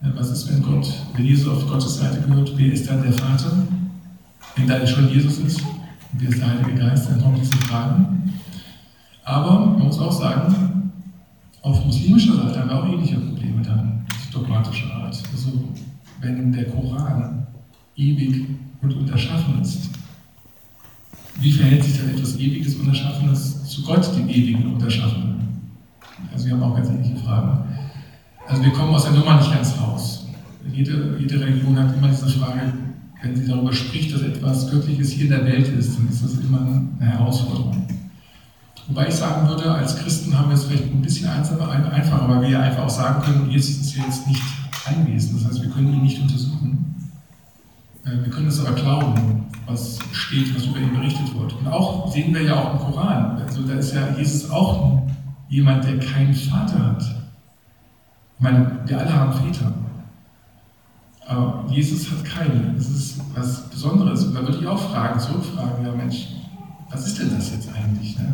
Was 0.00 0.30
ist, 0.30 0.50
wenn 0.50 0.62
Gott, 0.62 0.86
wenn 1.14 1.24
Jesus 1.24 1.48
auf 1.48 1.66
Gottes 1.68 1.98
Seite 1.98 2.20
gehört, 2.20 2.52
wer 2.56 2.72
ist 2.72 2.88
dann 2.88 3.02
der 3.02 3.12
Vater? 3.12 3.50
Wenn 4.56 4.66
da 4.66 4.86
schon 4.86 5.08
Jesus 5.08 5.38
ist, 5.38 5.60
wer 6.12 6.28
ist 6.28 6.40
der 6.40 6.48
Heilige 6.48 6.74
Geist, 6.74 7.10
dann 7.10 7.20
kommen 7.20 7.36
diese 7.40 7.56
Fragen. 7.56 8.32
Aber 9.24 9.66
man 9.66 9.80
muss 9.80 9.98
auch 9.98 10.12
sagen, 10.12 10.92
auf 11.62 11.84
muslimischer 11.84 12.36
Seite 12.36 12.60
haben 12.60 12.70
wir 12.70 12.76
auch 12.82 12.86
ähnliche 12.86 13.16
Probleme 13.16 13.62
dann, 13.62 14.06
dogmatischer 14.32 14.92
Art. 14.94 15.20
Also 15.32 15.52
wenn 16.20 16.52
der 16.52 16.70
Koran 16.70 17.46
ewig 17.96 18.46
und 18.82 18.92
unterschaffen 18.94 19.60
ist, 19.60 19.90
wie 21.40 21.52
verhält 21.52 21.84
sich 21.84 21.98
dann 21.98 22.10
etwas 22.10 22.36
Ewiges, 22.36 22.74
Unerschaffenes 22.76 23.64
zu 23.64 23.82
Gott, 23.82 24.16
dem 24.16 24.28
Ewigen 24.28 24.74
Unterschaffenen? 24.74 25.38
Also 26.32 26.46
wir 26.46 26.54
haben 26.54 26.62
auch 26.62 26.74
ganz 26.74 26.88
ähnliche 26.88 27.16
Fragen. 27.16 27.64
Also 28.46 28.62
wir 28.62 28.72
kommen 28.72 28.94
aus 28.94 29.04
der 29.04 29.12
Nummer 29.12 29.36
nicht 29.36 29.52
ganz 29.52 29.78
raus. 29.78 30.26
Jede, 30.72 31.16
jede 31.18 31.40
Religion 31.40 31.78
hat 31.78 31.96
immer 31.96 32.08
diese 32.08 32.28
Frage, 32.28 32.72
wenn 33.22 33.36
sie 33.36 33.46
darüber 33.46 33.72
spricht, 33.72 34.14
dass 34.14 34.22
etwas 34.22 34.70
Göttliches 34.70 35.10
hier 35.10 35.24
in 35.24 35.30
der 35.30 35.44
Welt 35.44 35.68
ist, 35.68 35.96
dann 35.96 36.08
ist 36.08 36.22
das 36.22 36.34
immer 36.34 36.60
eine 36.60 37.10
Herausforderung. 37.10 37.86
Wobei 38.88 39.08
ich 39.08 39.14
sagen 39.14 39.46
würde, 39.48 39.70
als 39.70 39.96
Christen 39.98 40.36
haben 40.36 40.48
wir 40.48 40.54
es 40.54 40.64
vielleicht 40.64 40.84
ein 40.84 41.02
bisschen 41.02 41.28
einfacher, 41.28 42.28
weil 42.28 42.42
wir 42.42 42.48
ja 42.48 42.60
einfach 42.60 42.84
auch 42.84 42.90
sagen 42.90 43.22
können, 43.22 43.50
Jesus 43.50 43.80
ist 43.80 43.96
jetzt 43.96 44.26
nicht 44.26 44.42
anwesend. 44.86 45.40
Das 45.40 45.50
heißt, 45.50 45.62
wir 45.62 45.70
können 45.70 45.92
ihn 45.92 46.02
nicht 46.02 46.20
untersuchen. 46.20 46.94
Äh, 48.08 48.24
wir 48.24 48.30
können 48.30 48.48
es 48.48 48.64
aber 48.64 48.74
glauben, 48.74 49.46
was 49.66 49.98
steht, 50.12 50.54
was 50.54 50.64
über 50.66 50.78
ihn 50.78 50.94
berichtet 50.94 51.38
wird. 51.38 51.52
Und 51.54 51.68
auch 51.68 52.10
sehen 52.12 52.34
wir 52.34 52.42
ja 52.42 52.56
auch 52.56 52.72
im 52.72 52.78
Koran. 52.78 53.42
Also 53.42 53.62
da 53.62 53.74
ist 53.74 53.94
ja 53.94 54.08
Jesus 54.16 54.50
auch 54.50 55.02
jemand, 55.48 55.84
der 55.84 55.98
keinen 55.98 56.34
Vater 56.34 56.78
hat. 56.78 57.02
Ich 57.02 58.40
meine, 58.40 58.80
wir 58.86 58.98
alle 58.98 59.12
haben 59.12 59.32
Väter. 59.32 59.72
Aber 61.26 61.64
Jesus 61.68 62.10
hat 62.10 62.24
keinen. 62.24 62.74
Das 62.76 62.88
ist 62.88 63.20
was 63.34 63.68
Besonderes. 63.68 64.24
Und 64.24 64.34
da 64.34 64.40
würde 64.40 64.58
ich 64.58 64.66
auch 64.66 64.90
fragen, 64.90 65.20
zurückfragen, 65.20 65.84
ja 65.84 65.92
Mensch, 65.92 66.28
was 66.90 67.06
ist 67.06 67.18
denn 67.18 67.30
das 67.34 67.50
jetzt 67.50 67.68
eigentlich? 67.74 68.18
Ne? 68.18 68.32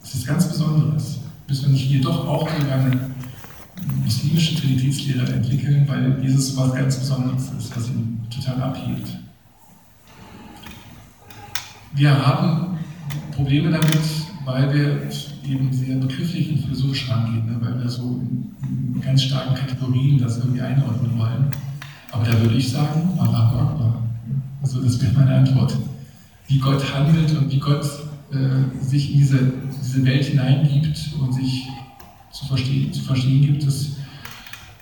Das 0.00 0.14
ist 0.14 0.26
ganz 0.26 0.48
Besonderes. 0.48 1.18
Müssen 1.48 1.66
wir 1.66 1.72
nicht 1.72 1.86
hier 1.86 2.00
doch 2.00 2.26
auch 2.28 2.48
eine 2.48 3.10
muslimische 4.04 4.56
Trinitätslehre 4.56 5.32
entwickeln, 5.32 5.86
weil 5.86 6.22
Jesus 6.22 6.56
was 6.56 6.74
ganz 6.74 6.96
Besonderes 6.96 7.50
ist, 7.58 7.76
was 7.76 7.88
ihn 7.88 8.20
total 8.30 8.62
abhebt. 8.62 9.18
Wir 11.94 12.26
haben 12.26 12.78
Probleme 13.32 13.70
damit, 13.70 14.00
weil 14.44 14.74
wir 14.74 15.08
eben 15.48 15.72
sehr 15.72 15.96
begrifflich 15.96 16.50
und 16.50 16.58
philosophisch 16.58 17.08
rangehen, 17.08 17.46
ne? 17.46 17.58
weil 17.60 17.80
wir 17.80 17.88
so 17.88 18.20
in, 18.22 19.00
ganz 19.00 19.22
starken 19.22 19.54
Kategorien 19.54 20.18
das 20.18 20.38
irgendwie 20.38 20.60
einordnen 20.60 21.18
wollen. 21.18 21.46
Aber 22.12 22.24
da 22.24 22.40
würde 22.40 22.56
ich 22.56 22.70
sagen, 22.70 23.10
Allah 23.18 23.48
Akbar. 23.48 24.02
Also 24.62 24.82
das 24.82 25.00
wäre 25.00 25.12
meine 25.12 25.36
Antwort. 25.36 25.76
Wie 26.48 26.58
Gott 26.58 26.82
handelt 26.94 27.30
und 27.36 27.50
wie 27.50 27.58
Gott 27.58 27.84
äh, 28.32 28.84
sich 28.84 29.12
in 29.12 29.18
diese, 29.18 29.52
diese 29.80 30.04
Welt 30.04 30.24
hineingibt 30.24 31.14
und 31.20 31.32
sich 31.32 31.68
zu 32.36 32.44
verstehen, 32.46 32.92
zu 32.92 33.02
verstehen 33.02 33.42
gibt, 33.42 33.66
das 33.66 33.92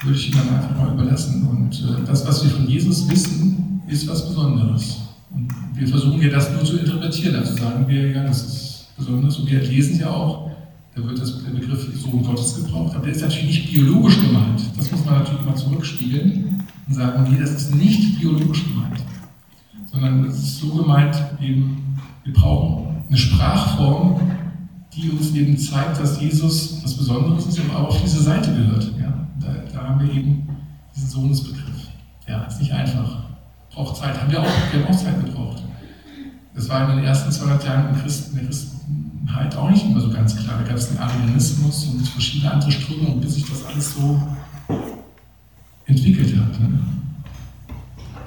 würde 0.02 0.18
ich 0.18 0.30
dann 0.32 0.48
einfach 0.48 0.76
mal 0.76 0.92
überlassen. 0.92 1.46
Und 1.46 1.74
äh, 1.82 2.04
das, 2.06 2.26
was 2.26 2.42
wir 2.44 2.50
von 2.50 2.68
Jesus 2.68 3.08
wissen, 3.08 3.82
ist 3.86 4.08
was 4.08 4.26
Besonderes. 4.26 4.98
Und 5.30 5.48
wir 5.74 5.86
versuchen 5.86 6.20
ja 6.20 6.30
das 6.30 6.52
nur 6.52 6.64
zu 6.64 6.78
interpretieren, 6.78 7.36
also 7.36 7.56
sagen 7.56 7.86
wir, 7.88 8.10
ja, 8.10 8.24
das 8.24 8.42
ist 8.42 8.86
besonders. 8.96 9.38
Und 9.38 9.50
wir 9.50 9.60
lesen 9.60 10.00
ja 10.00 10.10
auch, 10.10 10.50
da 10.94 11.04
wird 11.04 11.20
das, 11.20 11.42
der 11.42 11.50
Begriff 11.50 11.88
Sohn 12.00 12.22
Gottes 12.22 12.56
gebraucht, 12.56 12.94
aber 12.94 13.04
der 13.04 13.14
ist 13.14 13.22
natürlich 13.22 13.46
nicht 13.46 13.72
biologisch 13.72 14.20
gemeint. 14.20 14.62
Das 14.76 14.90
muss 14.90 15.04
man 15.04 15.18
natürlich 15.18 15.44
mal 15.44 15.56
zurückspiegeln 15.56 16.62
und 16.86 16.94
sagen, 16.94 17.26
nee, 17.30 17.38
das 17.40 17.50
ist 17.50 17.74
nicht 17.74 18.20
biologisch 18.20 18.64
gemeint. 18.64 19.00
Sondern 19.90 20.24
es 20.24 20.38
ist 20.38 20.58
so 20.58 20.68
gemeint, 20.68 21.16
eben, 21.40 21.98
wir 22.24 22.32
brauchen 22.32 22.96
eine 23.08 23.16
Sprachform, 23.16 24.20
die 24.94 25.10
uns 25.10 25.32
eben 25.34 25.56
zeigt, 25.58 26.00
dass 26.00 26.20
Jesus 26.20 26.80
was 26.82 26.94
Besonderes 26.94 27.46
ist, 27.46 27.58
aber 27.60 27.80
auch 27.80 27.88
auf 27.88 28.02
diese 28.02 28.22
Seite 28.22 28.54
gehört. 28.54 28.92
Ja? 29.00 29.26
Da, 29.40 29.54
da 29.72 29.88
haben 29.88 30.00
wir 30.00 30.12
eben 30.12 30.48
diesen 30.94 31.08
Sohnesbegriff. 31.08 31.88
Ja, 32.28 32.44
ist 32.44 32.60
nicht 32.60 32.72
einfach. 32.72 33.24
Braucht 33.72 33.96
Zeit. 33.96 34.20
Haben 34.20 34.30
wir 34.30 34.40
auch, 34.40 34.46
wir 34.72 34.84
haben 34.84 34.94
auch 34.94 34.98
Zeit 34.98 35.24
gebraucht. 35.24 35.62
Das 36.54 36.68
war 36.68 36.88
in 36.88 36.96
den 36.96 37.04
ersten 37.04 37.32
200 37.32 37.64
Jahren 37.64 37.94
in 37.94 38.00
Christen, 38.00 38.36
der 38.36 38.44
Christenheit 38.46 39.56
auch 39.56 39.70
nicht 39.70 39.84
immer 39.84 40.00
so 40.00 40.10
ganz 40.10 40.36
klar. 40.36 40.58
Da 40.62 40.68
gab 40.68 40.76
es 40.76 40.88
den 40.88 40.98
Arianismus 40.98 41.86
und 41.86 42.06
verschiedene 42.06 42.52
andere 42.52 42.70
Strömungen, 42.70 43.20
bis 43.20 43.34
sich 43.34 43.44
das 43.44 43.64
alles 43.66 43.94
so 43.94 44.22
entwickelt 45.86 46.36
hat. 46.38 46.60
Ne? 46.60 46.78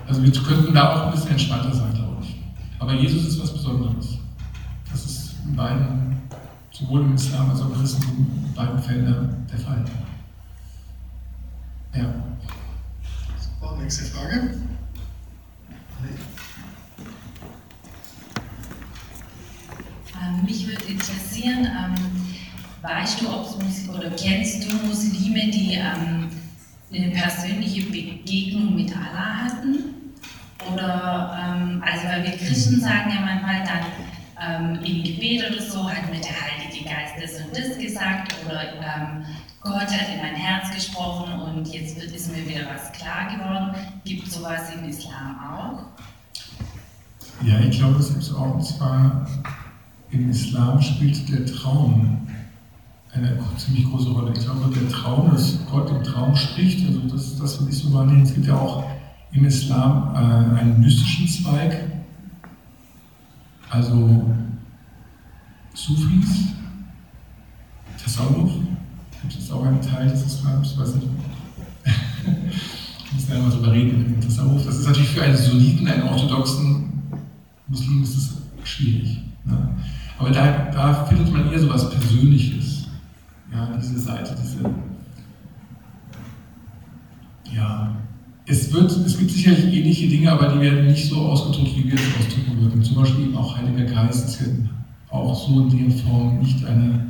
Also 0.08 0.24
wir 0.24 0.32
könnten 0.32 0.74
da 0.74 0.94
auch 0.94 1.06
ein 1.08 1.12
bisschen 1.12 1.32
entspannter 1.32 1.74
sein, 1.74 1.94
glaube 1.94 2.18
ich. 2.22 2.36
Aber 2.80 2.94
Jesus 2.94 3.26
ist 3.28 3.42
was 3.42 3.54
Besonderes. 3.54 4.18
Das 4.92 5.06
ist 5.06 5.36
in 5.46 5.56
beiden, 5.56 6.07
sowohl 6.78 7.02
im 7.02 7.16
Islam 7.16 7.50
als 7.50 7.62
auch 7.62 7.70
im 7.70 7.74
Christentum, 7.74 8.46
in 8.46 8.54
beiden 8.54 8.80
Fällen 8.80 9.48
der 9.50 9.60
Fall. 9.60 9.84
Ja. 11.96 12.14
Super, 13.40 13.78
nächste 13.82 14.06
Frage. 14.06 14.56
Ähm, 20.22 20.46
mich 20.46 20.68
würde 20.68 20.84
interessieren, 20.84 21.66
ähm, 21.66 21.96
weißt 22.82 23.22
du, 23.22 23.30
ob 23.30 23.48
oder 23.90 24.12
kennst 24.12 24.70
du 24.70 24.76
Muslime, 24.86 25.50
die 25.52 25.74
ähm, 25.74 26.30
eine 26.94 27.10
persönliche 27.12 27.90
Begegnung 27.90 28.76
mit 28.76 28.96
Allah 28.96 29.46
hatten? 29.46 29.78
Oder, 30.72 31.40
ähm, 31.42 31.84
also 31.84 32.08
weil 32.08 32.24
wir 32.24 32.32
Christen 32.32 32.80
sagen 32.80 33.10
ja 33.10 33.22
manchmal 33.22 33.64
dann 33.64 33.86
ähm, 34.42 34.80
im 34.84 35.04
Gebet 35.04 35.50
oder 35.50 35.62
so, 35.62 35.90
hat 35.90 36.10
mir 36.12 36.20
der 36.20 36.32
Heilige 36.32 36.84
Geist 36.84 37.16
das 37.22 37.42
und 37.42 37.58
das 37.58 37.78
gesagt 37.78 38.36
oder 38.46 38.74
ähm, 38.76 39.26
Gott 39.62 39.88
hat 39.88 40.14
in 40.14 40.22
mein 40.22 40.36
Herz 40.36 40.74
gesprochen 40.74 41.34
und 41.42 41.68
jetzt 41.68 42.00
wird, 42.00 42.12
ist 42.12 42.32
mir 42.32 42.48
wieder 42.48 42.66
was 42.74 42.92
klar 42.94 43.28
geworden. 43.36 43.76
Gibt 44.06 44.32
sowas 44.32 44.62
im 44.74 44.88
Islam 44.88 45.38
auch? 45.40 45.80
Ja, 47.46 47.60
ich 47.60 47.78
glaube, 47.78 48.00
es 48.00 48.14
gibt 48.14 48.36
auch. 48.36 48.56
Und 48.56 48.64
zwar 48.64 49.28
im 50.12 50.30
Islam 50.30 50.82
spielt 50.82 51.30
der 51.30 51.46
Traum 51.46 52.28
eine 53.14 53.38
ziemlich 53.58 53.86
große 53.90 54.10
Rolle. 54.10 54.34
Ich 54.36 54.44
glaube, 54.44 54.74
der 54.74 54.90
Traum, 54.90 55.32
dass 55.32 55.60
Gott 55.70 55.90
im 55.90 56.04
Traum 56.04 56.36
spricht, 56.36 56.88
also 56.88 57.02
das 57.02 57.38
das, 57.38 57.62
was 57.62 57.68
ich 57.68 57.78
so 57.78 57.94
wahrnehme. 57.94 58.24
Es 58.24 58.34
gibt 58.34 58.48
ja 58.48 58.56
auch 58.56 58.86
im 59.32 59.46
Islam 59.46 60.14
äh, 60.16 60.60
einen 60.60 60.80
mystischen 60.80 61.28
Zweig, 61.28 61.97
also 63.70 64.34
Sufis, 65.74 66.54
Tasawwuf, 68.02 68.52
gibt 69.22 69.38
es 69.38 69.52
auch 69.52 69.66
einen 69.66 69.82
Teil 69.82 70.10
des 70.10 70.26
Islams, 70.26 70.72
ich 70.72 70.80
weiß 70.80 70.96
nicht. 70.96 71.08
Wir 71.84 73.14
müssen 73.14 73.32
ja 73.32 73.40
mal 73.40 73.50
drüber 73.50 73.72
reden 73.72 74.00
mit 74.00 74.12
dem 74.12 74.22
Tasawwuf. 74.22 74.66
Das 74.66 74.78
ist 74.78 74.88
natürlich 74.88 75.10
für 75.10 75.24
einen 75.24 75.38
Sunniten, 75.38 75.88
einen 75.88 76.04
orthodoxen 76.04 77.02
Muslim 77.68 78.04
ist 78.04 78.16
das 78.18 78.68
schwierig. 78.68 79.22
Ne? 79.46 79.70
Aber 80.18 80.32
da, 80.32 80.70
da 80.72 81.06
findet 81.06 81.32
man 81.32 81.52
eher 81.52 81.60
so 81.60 81.70
was 81.70 81.90
Persönliches. 81.90 82.88
Ja, 83.52 83.70
diese 83.78 84.00
Seite, 84.00 84.36
diese. 84.42 84.70
Ja, 87.56 87.96
es, 88.48 88.72
wird, 88.72 88.92
es 88.92 89.18
gibt 89.18 89.32
sicherlich 89.32 89.66
ähnliche 89.66 90.08
Dinge, 90.08 90.32
aber 90.32 90.48
die 90.48 90.62
werden 90.62 90.88
nicht 90.88 91.10
so 91.10 91.18
ausgedrückt, 91.18 91.76
wie 91.78 91.86
wir 91.86 91.96
es 91.96 92.02
ausdrücken 92.20 92.62
würden. 92.62 92.84
Zum 92.84 92.96
Beispiel 92.96 93.26
eben 93.26 93.38
auch 93.38 93.58
Heiliger 93.58 93.84
Geist 93.84 94.40
auch 95.10 95.36
so 95.36 95.62
in 95.62 95.90
der 95.90 95.98
Form 95.98 96.40
nicht 96.40 96.66
eine, 96.66 97.08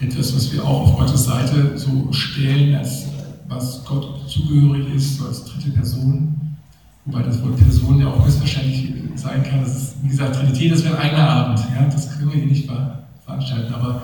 etwas, 0.00 0.34
was 0.34 0.52
wir 0.52 0.64
auch 0.64 0.82
auf 0.82 0.98
Gottes 0.98 1.24
Seite 1.24 1.76
so 1.76 2.12
stellen, 2.12 2.74
als 2.74 3.06
was 3.48 3.84
Gott 3.84 4.28
zugehörig 4.28 4.94
ist, 4.94 5.18
so 5.18 5.26
als 5.26 5.44
dritte 5.44 5.70
Person. 5.70 6.34
Wobei 7.04 7.22
das 7.22 7.40
Wort 7.42 7.56
Person 7.56 8.00
ja 8.00 8.08
auch 8.08 8.24
missverständlich 8.24 8.92
sein 9.14 9.42
kann. 9.44 9.60
Das 9.60 9.76
ist, 9.76 9.94
wie 10.02 10.08
gesagt, 10.08 10.34
Trinität, 10.34 10.72
das 10.72 10.84
wäre 10.84 10.98
ein 10.98 11.10
eigener 11.10 11.28
Abend. 11.28 11.60
Ja? 11.74 11.84
Das 11.84 12.10
können 12.18 12.32
wir 12.32 12.38
hier 12.38 12.48
nicht 12.48 12.68
veranstalten. 13.24 13.72
Aber 13.72 14.02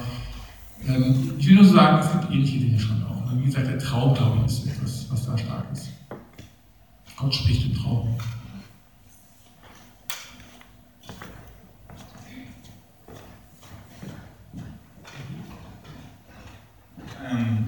ähm, 0.87 1.33
ich 1.37 1.49
will 1.49 1.57
nur 1.57 1.65
sagen, 1.65 1.99
es 2.01 2.13
gibt 2.13 2.33
ähnliche 2.33 2.61
Dinge 2.61 2.79
schon 2.79 3.03
auch. 3.03 3.31
Und 3.31 3.41
wie 3.41 3.47
gesagt, 3.47 3.67
der 3.67 3.79
Traum, 3.79 4.15
glaube 4.15 4.39
ich, 4.47 4.53
ist 4.53 4.67
etwas, 4.67 5.07
was 5.11 5.27
da 5.27 5.37
stark 5.37 5.65
ist. 5.73 5.92
Gott 7.23 7.37
spricht 7.37 7.67
im 7.67 7.75
Traum. 7.77 8.17
Ähm, 17.25 17.67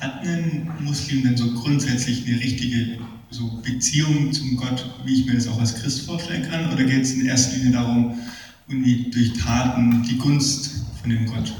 hat 0.00 0.26
ein 0.26 0.68
Muslim 0.80 1.22
denn 1.22 1.36
so 1.36 1.52
grundsätzlich 1.52 2.26
eine 2.26 2.40
richtige 2.40 2.98
so 3.30 3.60
Beziehung 3.62 4.32
zum 4.32 4.56
Gott, 4.56 4.84
wie 5.04 5.20
ich 5.20 5.26
mir 5.26 5.34
das 5.34 5.46
auch 5.46 5.60
als 5.60 5.76
Christ 5.76 6.04
vorstellen 6.04 6.50
kann? 6.50 6.72
Oder 6.72 6.82
geht 6.82 7.02
es 7.02 7.12
in 7.12 7.26
erster 7.26 7.56
Linie 7.56 7.74
darum, 7.74 8.18
irgendwie 8.66 9.12
durch 9.12 9.32
Taten 9.34 10.02
die 10.02 10.18
Gunst 10.18 10.86
von 11.00 11.10
dem 11.10 11.24
Gott 11.26 11.54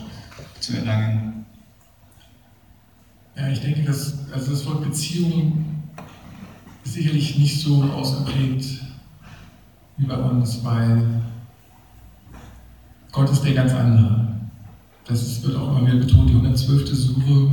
zu 0.58 0.76
erlangen? 0.76 1.46
Ja, 3.36 3.48
ich 3.48 3.60
denke, 3.60 3.82
dass 3.82 4.28
also 4.32 4.50
das 4.50 4.66
Wort 4.66 4.82
Beziehung 4.82 5.77
sicherlich 6.84 7.38
nicht 7.38 7.60
so 7.60 7.82
ausgeprägt 7.82 8.82
wie 9.96 10.06
bei 10.06 10.16
uns, 10.16 10.64
weil 10.64 11.22
Gott 13.12 13.30
ist 13.30 13.42
der 13.42 13.54
ganz 13.54 13.72
andere. 13.72 14.28
Das 15.04 15.42
wird 15.42 15.56
auch 15.56 15.70
immer 15.70 15.86
wieder 15.86 15.98
betont, 15.98 16.28
die 16.28 16.34
112. 16.34 16.88
Suche. 16.94 17.50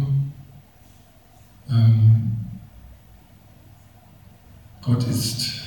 Ähm, 1.69 2.37
Gott 4.81 5.03
ist 5.07 5.65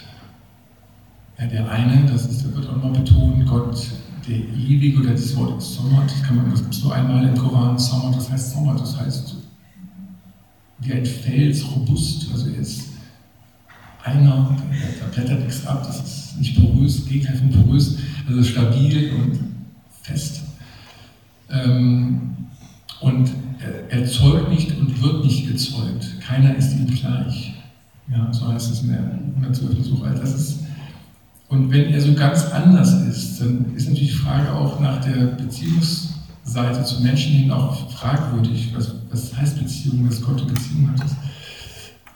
ja, 1.39 1.47
der 1.47 1.71
eine, 1.71 2.07
das 2.07 2.27
ist, 2.27 2.55
wird 2.55 2.69
auch 2.69 2.77
immer 2.77 2.91
betont, 2.91 3.47
Gott 3.47 3.91
der 4.29 4.37
Ewige 4.37 5.01
oder 5.01 5.13
das 5.13 5.35
Wort 5.37 5.63
Sommer, 5.63 6.03
das 6.03 6.23
kann 6.23 6.37
man, 6.37 6.51
das 6.51 6.61
gibt 6.61 6.75
es 6.75 6.85
nur 6.85 6.95
einmal 6.95 7.27
im 7.27 7.37
Koran, 7.37 7.79
Sommer, 7.79 8.15
das 8.15 8.31
heißt 8.31 8.53
Sommer, 8.53 8.75
das 8.75 8.99
heißt 8.99 9.37
wie 10.81 10.93
ein 10.93 11.07
Fels, 11.07 11.65
robust, 11.75 12.31
also 12.33 12.49
er 12.51 12.59
ist 12.59 12.88
einer, 14.05 14.57
da 15.01 15.07
blättert 15.15 15.45
nichts 15.45 15.67
ab, 15.67 15.85
das 15.87 16.01
ist 16.01 16.39
nicht 16.39 16.57
porös, 16.57 17.07
Gegenteil 17.07 17.37
von 17.37 17.51
porös, 17.51 17.99
also 18.27 18.43
stabil 18.43 19.13
und 19.13 19.39
fest. 20.03 20.43
Ähm, 21.51 22.37
und 23.01 23.31
er 23.61 24.01
erzeugt 24.01 24.51
nicht 24.51 24.77
und 24.79 25.03
wird 25.03 25.25
nicht 25.25 25.49
gezeugt. 25.49 26.21
Keiner 26.21 26.55
ist 26.57 26.73
ihm 26.73 26.87
gleich. 26.87 27.55
Ja, 28.11 28.33
so 28.33 28.49
heißt 28.49 28.73
es 28.73 28.83
in 28.83 28.89
der 28.89 29.19
112. 29.37 29.85
Suche. 29.85 30.11
Das 30.11 30.35
ist, 30.35 30.61
und 31.49 31.71
wenn 31.71 31.93
er 31.93 32.01
so 32.01 32.15
ganz 32.15 32.45
anders 32.47 32.93
ist, 33.03 33.41
dann 33.41 33.75
ist 33.75 33.89
natürlich 33.89 34.13
die 34.13 34.19
Frage 34.19 34.53
auch 34.53 34.81
nach 34.81 35.01
der 35.05 35.27
Beziehungsseite 35.27 36.85
zu 36.85 37.03
Menschen 37.03 37.33
hin 37.33 37.51
auch 37.51 37.91
fragwürdig. 37.91 38.73
Was, 38.75 38.95
was 39.11 39.37
heißt 39.37 39.59
Beziehung, 39.59 40.09
dass 40.09 40.23
Gott 40.23 40.47
Beziehung 40.47 40.91
hat? 40.91 41.07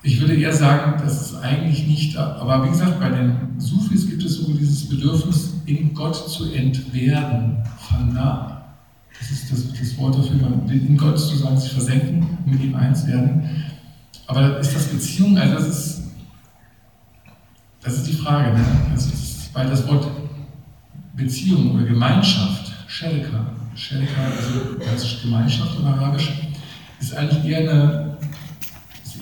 Ich 0.04 0.20
würde 0.20 0.34
eher 0.34 0.52
sagen, 0.52 1.00
dass 1.00 1.20
es 1.20 1.40
eigentlich 1.42 1.86
nicht, 1.86 2.16
aber 2.16 2.64
wie 2.64 2.70
gesagt, 2.70 2.98
bei 2.98 3.08
den 3.08 3.36
Sufis 3.58 4.08
gibt 4.08 4.24
es 4.24 4.34
so 4.34 4.52
dieses 4.52 4.88
Bedürfnis, 4.88 5.54
in 5.66 5.94
Gott 5.94 6.28
zu 6.28 6.52
entwerden, 6.52 7.58
nah. 8.12 8.48
Das 9.16 9.30
ist 9.30 9.52
das, 9.52 9.72
das 9.78 9.98
Wort 9.98 10.18
dafür, 10.18 10.40
in 10.68 10.96
Gott 10.96 11.16
sozusagen 11.16 11.56
sich 11.56 11.70
versenken, 11.70 12.26
mit 12.44 12.60
ihm 12.60 12.74
eins 12.74 13.06
werden. 13.06 13.48
Aber 14.26 14.58
ist 14.58 14.74
das 14.74 14.88
Beziehung? 14.88 15.38
Also 15.38 15.54
das 15.54 15.68
ist, 15.68 16.02
das 17.82 17.94
ist 17.98 18.06
die 18.08 18.14
Frage. 18.14 18.52
Ne? 18.52 18.64
Das 18.92 19.06
ist, 19.06 19.54
weil 19.54 19.68
das 19.68 19.86
Wort 19.86 20.08
Beziehung 21.14 21.76
oder 21.76 21.84
Gemeinschaft, 21.84 22.72
Shelka, 22.88 23.46
Shelka, 23.76 24.22
also 24.24 24.74
das 24.84 25.04
ist 25.04 25.22
Gemeinschaft 25.22 25.78
in 25.78 25.86
Arabisch, 25.86 26.32
ist 26.98 27.14
eigentlich 27.14 27.44
eher 27.44 27.70
eine 27.70 28.01
ist 28.01 28.01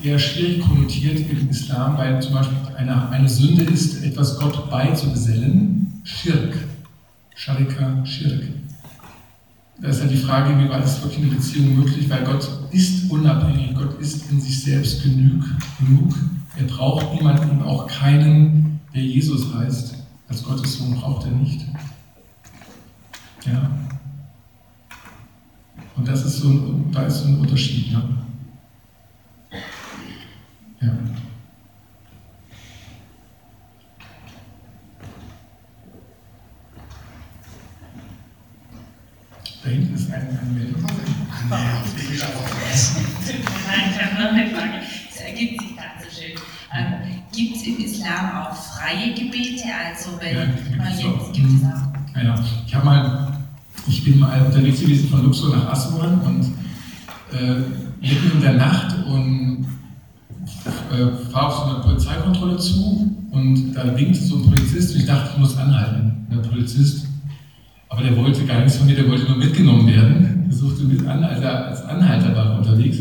eher 0.03 0.19
schwierig 0.19 0.61
konnotiert 0.61 1.19
im 1.29 1.49
Islam, 1.49 1.97
weil 1.97 2.21
zum 2.21 2.33
Beispiel 2.33 2.57
eine, 2.75 3.09
eine 3.09 3.29
Sünde 3.29 3.63
ist, 3.63 4.03
etwas 4.03 4.39
Gott 4.39 4.69
beizugesellen, 4.69 6.01
Schirk, 6.03 6.57
Sharika, 7.35 8.05
Schirk. 8.05 8.43
Da 9.81 9.87
ist 9.87 10.01
ja 10.01 10.07
die 10.07 10.17
Frage, 10.17 10.57
wie 10.59 10.69
weit 10.69 10.83
ist 10.83 11.01
wirklich 11.01 11.23
eine 11.23 11.35
Beziehung 11.35 11.75
möglich, 11.75 12.09
weil 12.09 12.23
Gott 12.23 12.47
ist 12.71 13.09
unabhängig, 13.09 13.73
Gott 13.75 13.99
ist 13.99 14.29
in 14.29 14.39
sich 14.39 14.63
selbst 14.63 15.03
genug. 15.03 15.43
genug. 15.79 16.13
Er 16.57 16.65
braucht 16.65 17.13
niemanden, 17.15 17.63
auch 17.63 17.87
keinen, 17.87 18.79
der 18.93 19.01
Jesus 19.01 19.53
heißt. 19.53 19.95
Als 20.27 20.43
Gottes 20.43 20.77
Sohn 20.77 20.95
braucht 20.95 21.25
er 21.25 21.31
nicht. 21.31 21.65
Ja. 23.45 23.71
Und 25.95 26.07
das 26.07 26.25
ist 26.25 26.37
so 26.37 26.49
ein, 26.49 26.91
da 26.91 27.03
ist 27.03 27.19
so 27.19 27.27
ein 27.27 27.39
Unterschied. 27.39 27.91
Ne? 27.91 28.03
Ja. 30.81 30.89
Da 39.63 39.69
hinten 39.69 39.93
ist 39.93 40.11
ein, 40.11 40.21
ein 40.41 40.53
Meldung. 40.55 40.81
Nein, 41.49 41.67
ich 42.09 42.23
habe 44.01 44.23
noch 44.23 44.31
eine 44.31 44.49
Frage. 44.49 44.73
Es 45.13 45.21
ergibt 45.21 45.61
sich 45.61 45.75
ganz 45.75 46.03
so 46.03 46.21
schön. 46.21 46.31
Ähm, 46.73 47.21
gibt 47.35 47.57
es 47.57 47.63
im 47.67 47.77
Islam 47.77 48.37
auch 48.37 48.55
freie 48.55 49.13
Gebete? 49.13 49.63
Also 49.85 50.19
wenn 50.19 50.35
Ja, 50.35 50.45
man 50.77 50.87
jetzt 50.97 51.05
auch. 51.05 51.31
gibt 51.31 51.47
es 51.49 51.63
auch. 51.63 52.15
Ja, 52.15 52.23
ja. 52.23 52.35
Ich 52.65 52.75
habe 52.75 52.85
mal, 52.85 53.37
ich 53.87 54.03
bin 54.03 54.19
mal 54.19 54.41
unterwegs 54.45 54.79
gewesen 54.79 55.09
von 55.09 55.23
Luxor 55.23 55.55
nach 55.55 55.67
Aswan 55.71 56.21
und 56.21 56.53
äh, 57.37 57.59
mitten 58.01 58.31
in 58.33 58.41
der 58.41 58.53
Nacht 58.53 58.95
und 59.05 59.50
äh, 60.65 61.31
fahre 61.31 61.47
auf 61.47 61.55
so 61.55 61.75
eine 61.75 61.83
Polizeikontrolle 61.83 62.57
zu 62.57 63.09
und 63.31 63.73
da 63.73 63.95
winkte 63.97 64.19
so 64.19 64.35
ein 64.37 64.43
Polizist 64.43 64.93
und 64.93 65.01
ich 65.01 65.07
dachte, 65.07 65.31
ich 65.33 65.39
muss 65.39 65.57
anhalten. 65.57 66.27
Der 66.31 66.37
Polizist, 66.37 67.07
aber 67.89 68.03
der 68.03 68.15
wollte 68.15 68.45
gar 68.45 68.59
nichts 68.59 68.77
von 68.77 68.87
mir, 68.87 68.95
der 68.95 69.09
wollte 69.09 69.25
nur 69.25 69.37
mitgenommen 69.37 69.87
werden. 69.87 70.45
Der 70.47 70.55
suchte 70.55 70.83
mit 70.83 71.05
an, 71.07 71.23
als 71.23 71.41
er 71.41 71.67
als 71.67 71.85
Anhalter 71.85 72.35
war 72.35 72.57
unterwegs. 72.57 72.99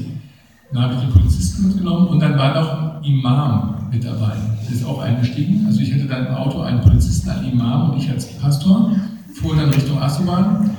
Dann 0.73 0.83
habe 0.83 0.95
ich 0.95 1.01
den 1.01 1.11
Polizisten 1.11 1.69
mitgenommen 1.69 2.09
und 2.09 2.21
dann 2.21 2.39
war 2.39 2.55
noch 2.55 2.99
ein 2.99 3.05
Imam 3.05 3.89
mit 3.91 4.05
dabei. 4.05 4.33
Der 4.67 4.75
ist 4.75 4.85
auch 4.85 5.01
eingestiegen. 5.01 5.67
Also 5.67 5.81
ich 5.81 5.93
hatte 5.93 6.07
dann 6.07 6.27
im 6.27 6.35
Auto 6.35 6.61
einen 6.61 6.81
Polizisten, 6.81 7.29
einen 7.29 7.53
Imam 7.53 7.91
und 7.91 7.99
ich 7.99 8.09
als 8.09 8.39
Pastor, 8.39 8.93
fuhr 9.35 9.57
dann 9.57 9.71
Richtung 9.71 10.01
Asuban 10.01 10.71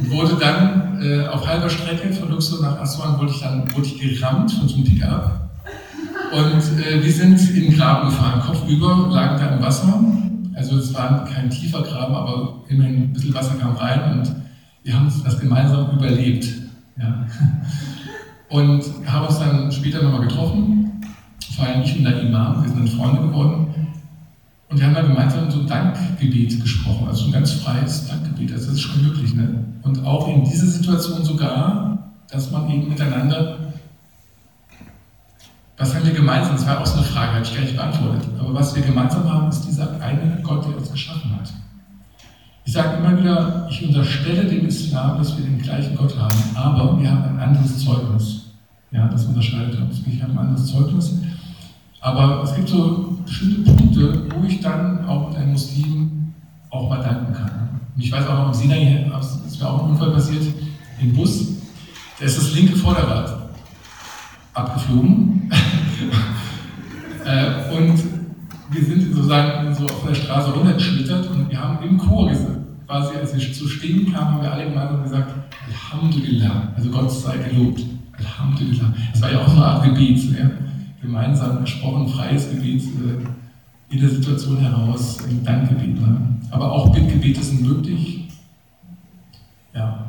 und 0.00 0.10
wurde 0.10 0.36
dann 0.38 1.02
äh, 1.02 1.26
auf 1.28 1.46
halber 1.46 1.70
Strecke 1.70 2.12
von 2.12 2.30
Luxor 2.30 2.60
nach 2.60 2.80
Asuan 2.80 3.18
wurde 3.18 3.32
ich 3.32 3.40
dann 3.40 3.70
wurde 3.74 3.86
ich 3.86 3.98
gerammt 3.98 4.52
von 4.52 4.68
so 4.68 4.76
einem 4.76 4.84
Pickup. 4.84 5.47
Und 6.32 6.84
äh, 6.84 7.02
wir 7.02 7.12
sind 7.12 7.40
in 7.50 7.62
den 7.62 7.76
Graben 7.76 8.10
gefahren, 8.10 8.40
kopfüber, 8.40 9.08
lagen 9.10 9.38
da 9.38 9.54
im 9.54 9.62
Wasser. 9.62 10.02
Also 10.54 10.76
es 10.78 10.92
war 10.94 11.24
kein 11.24 11.48
tiefer 11.48 11.82
Graben, 11.82 12.14
aber 12.14 12.64
immerhin 12.68 13.04
ein 13.04 13.12
bisschen 13.12 13.34
Wasser 13.34 13.54
kam 13.54 13.76
rein 13.76 14.18
und 14.18 14.34
wir 14.82 14.94
haben 14.94 15.10
das 15.24 15.38
gemeinsam 15.38 15.96
überlebt. 15.96 16.46
Ja. 16.98 17.26
Und 18.50 18.82
haben 19.06 19.26
uns 19.26 19.38
dann 19.38 19.70
später 19.70 20.02
nochmal 20.02 20.26
getroffen, 20.26 21.02
vor 21.54 21.66
allem 21.66 21.82
ich 21.82 21.98
und 21.98 22.04
der 22.04 22.22
Imam, 22.22 22.62
wir 22.62 22.70
sind 22.70 22.78
dann 22.78 22.88
Freunde 22.88 23.20
geworden. 23.20 23.74
Und 24.70 24.78
wir 24.78 24.86
haben 24.86 24.94
dann 24.94 25.08
gemeinsam 25.08 25.50
so 25.50 25.60
ein 25.60 25.66
Dankgebet 25.66 26.58
gesprochen, 26.60 27.08
also 27.08 27.26
ein 27.26 27.32
ganz 27.32 27.52
freies 27.52 28.08
Dankgebet, 28.08 28.52
also 28.52 28.68
das 28.68 28.76
ist 28.76 28.80
schon 28.80 29.02
möglich. 29.02 29.34
Ne? 29.34 29.64
Und 29.82 30.02
auch 30.02 30.28
in 30.28 30.44
dieser 30.44 30.66
Situation 30.66 31.22
sogar, 31.24 32.12
dass 32.30 32.50
man 32.50 32.70
eben 32.70 32.88
miteinander, 32.88 33.67
was 35.78 35.94
haben 35.94 36.04
wir 36.04 36.12
gemeinsam, 36.12 36.56
das 36.56 36.66
war 36.66 36.80
auch 36.80 36.86
so 36.86 36.98
eine 36.98 37.04
Frage, 37.04 37.34
habe 37.34 37.44
ich 37.44 37.54
gar 37.54 37.62
nicht 37.62 37.76
beantwortet, 37.76 38.28
aber 38.38 38.52
was 38.52 38.74
wir 38.74 38.82
gemeinsam 38.82 39.32
haben, 39.32 39.48
ist 39.48 39.62
dieser 39.62 40.00
eine 40.00 40.40
Gott, 40.42 40.66
der 40.66 40.76
uns 40.76 40.90
geschaffen 40.90 41.30
hat. 41.36 41.52
Ich 42.64 42.72
sage 42.72 42.98
immer 42.98 43.16
wieder, 43.16 43.66
ich 43.70 43.86
unterstelle 43.86 44.44
dem 44.44 44.66
Islam, 44.66 45.18
dass 45.18 45.38
wir 45.38 45.44
den 45.44 45.58
gleichen 45.58 45.96
Gott 45.96 46.18
haben, 46.18 46.36
aber 46.54 47.00
wir 47.00 47.10
haben 47.10 47.24
ein 47.24 47.40
anderes 47.40 47.78
Zeugnis. 47.78 48.46
Ja, 48.90 49.06
das 49.06 49.24
unterscheidet 49.26 49.78
uns. 49.80 50.04
Wir 50.04 50.22
haben 50.22 50.32
ein 50.32 50.48
anderes 50.48 50.66
Zeugnis. 50.66 51.14
Aber 52.00 52.42
es 52.42 52.54
gibt 52.54 52.68
so 52.68 53.18
bestimmte 53.24 53.72
Punkte, 53.72 54.26
wo 54.34 54.44
ich 54.46 54.60
dann 54.60 55.06
auch 55.06 55.28
mit 55.28 55.38
einem 55.38 55.52
Muslim 55.52 56.34
auch 56.70 56.88
mal 56.90 57.02
danken 57.02 57.32
kann. 57.32 57.80
Und 57.94 58.02
ich 58.02 58.10
weiß 58.10 58.26
auch 58.26 58.48
im 58.48 58.54
Sinai, 58.54 59.10
ist 59.46 59.60
mir 59.60 59.68
auch 59.68 59.84
ein 59.84 59.90
Unfall 59.90 60.10
passiert, 60.10 60.42
im 61.00 61.14
Bus, 61.14 61.46
da 62.18 62.24
ist 62.24 62.36
das 62.36 62.54
linke 62.54 62.76
Vorderrad 62.76 63.37
abgeflogen. 64.58 65.50
äh, 67.24 67.76
und 67.76 67.98
wir 68.70 68.84
sind 68.84 69.14
sozusagen 69.14 69.74
so 69.74 69.84
auf 69.84 70.06
der 70.06 70.14
Straße 70.14 70.52
runtergeschlittert 70.52 71.30
und 71.30 71.50
wir 71.50 71.62
haben 71.62 71.82
im 71.86 71.98
Chor 71.98 72.28
gesagt, 72.28 72.58
quasi 72.86 73.16
als 73.16 73.34
wir 73.34 73.52
zu 73.52 73.68
stehen 73.68 74.12
kamen, 74.12 74.34
haben 74.34 74.42
wir 74.42 74.52
alle 74.52 74.64
gemeinsam 74.64 75.02
gesagt, 75.02 75.34
Alhamdulillah, 75.68 76.72
also 76.76 76.90
Gott 76.90 77.10
sei 77.10 77.36
gelobt, 77.38 77.82
Alhamdulillah. 78.18 78.92
Das 79.12 79.22
war 79.22 79.32
ja 79.32 79.40
auch 79.40 79.48
so 79.48 79.56
eine 79.56 79.64
Art 79.64 79.84
Gebet, 79.84 80.18
ja? 80.38 80.50
gemeinsam 81.00 81.60
gesprochen, 81.60 82.08
freies 82.08 82.50
Gebet 82.50 82.82
äh, 82.82 83.94
in 83.94 84.00
der 84.00 84.10
Situation 84.10 84.58
heraus, 84.58 85.18
ein 85.28 85.44
Dankgebet. 85.44 86.00
Ne? 86.00 86.38
Aber 86.50 86.72
auch 86.72 86.92
Bittgebete 86.92 87.42
sind 87.42 87.62
möglich. 87.62 88.28
Ja. 89.74 90.04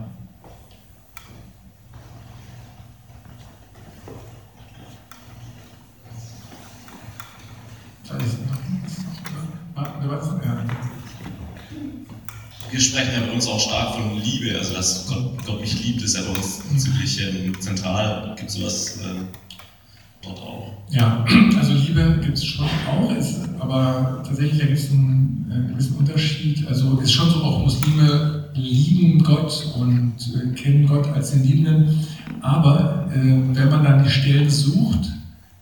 Da 8.08 8.18
ist 8.18 8.40
noch 9.76 9.99
Wir 12.72 12.80
sprechen 12.80 13.12
ja 13.14 13.22
bei 13.28 13.32
uns 13.34 13.48
auch 13.48 13.60
stark 13.60 13.96
von 13.96 14.20
Liebe, 14.22 14.58
also 14.58 14.74
dass 14.74 15.08
Gott, 15.08 15.46
Gott 15.46 15.62
mich 15.62 15.84
liebt, 15.84 16.02
ist 16.02 16.16
ja 16.16 16.22
bei 16.24 16.38
uns 16.38 16.62
ziemlich 16.78 17.22
ähm, 17.22 17.60
zentral. 17.60 18.34
Gibt 18.36 18.50
es 18.50 18.56
sowas, 18.56 18.98
äh, 18.98 19.22
dort 20.24 20.40
auch. 20.40 20.72
Ja, 20.90 21.26
also 21.58 21.74
Liebe 21.74 22.20
gibt 22.24 22.38
es 22.38 22.46
schon 22.46 22.66
auch, 22.66 23.16
ist, 23.16 23.42
aber 23.60 24.24
tatsächlich 24.26 24.60
gibt 24.60 24.80
es 24.80 24.92
einen, 24.92 25.46
einen, 25.52 25.68
gewissen 25.70 25.98
Unterschied. 25.98 26.68
Also 26.68 26.98
es 26.98 27.06
ist 27.06 27.14
schon 27.14 27.30
so, 27.30 27.44
auch 27.44 27.60
Muslime 27.60 28.50
lieben 28.56 29.24
Gott 29.24 29.74
und 29.78 30.16
äh, 30.36 30.54
kennen 30.56 30.88
Gott 30.88 31.08
als 31.14 31.32
den 31.32 31.44
Liebenden. 31.44 32.08
Aber 32.42 33.08
äh, 33.14 33.18
wenn 33.20 33.70
man 33.70 33.84
dann 33.84 34.04
die 34.04 34.10
Stellen 34.10 34.50
sucht, 34.50 35.12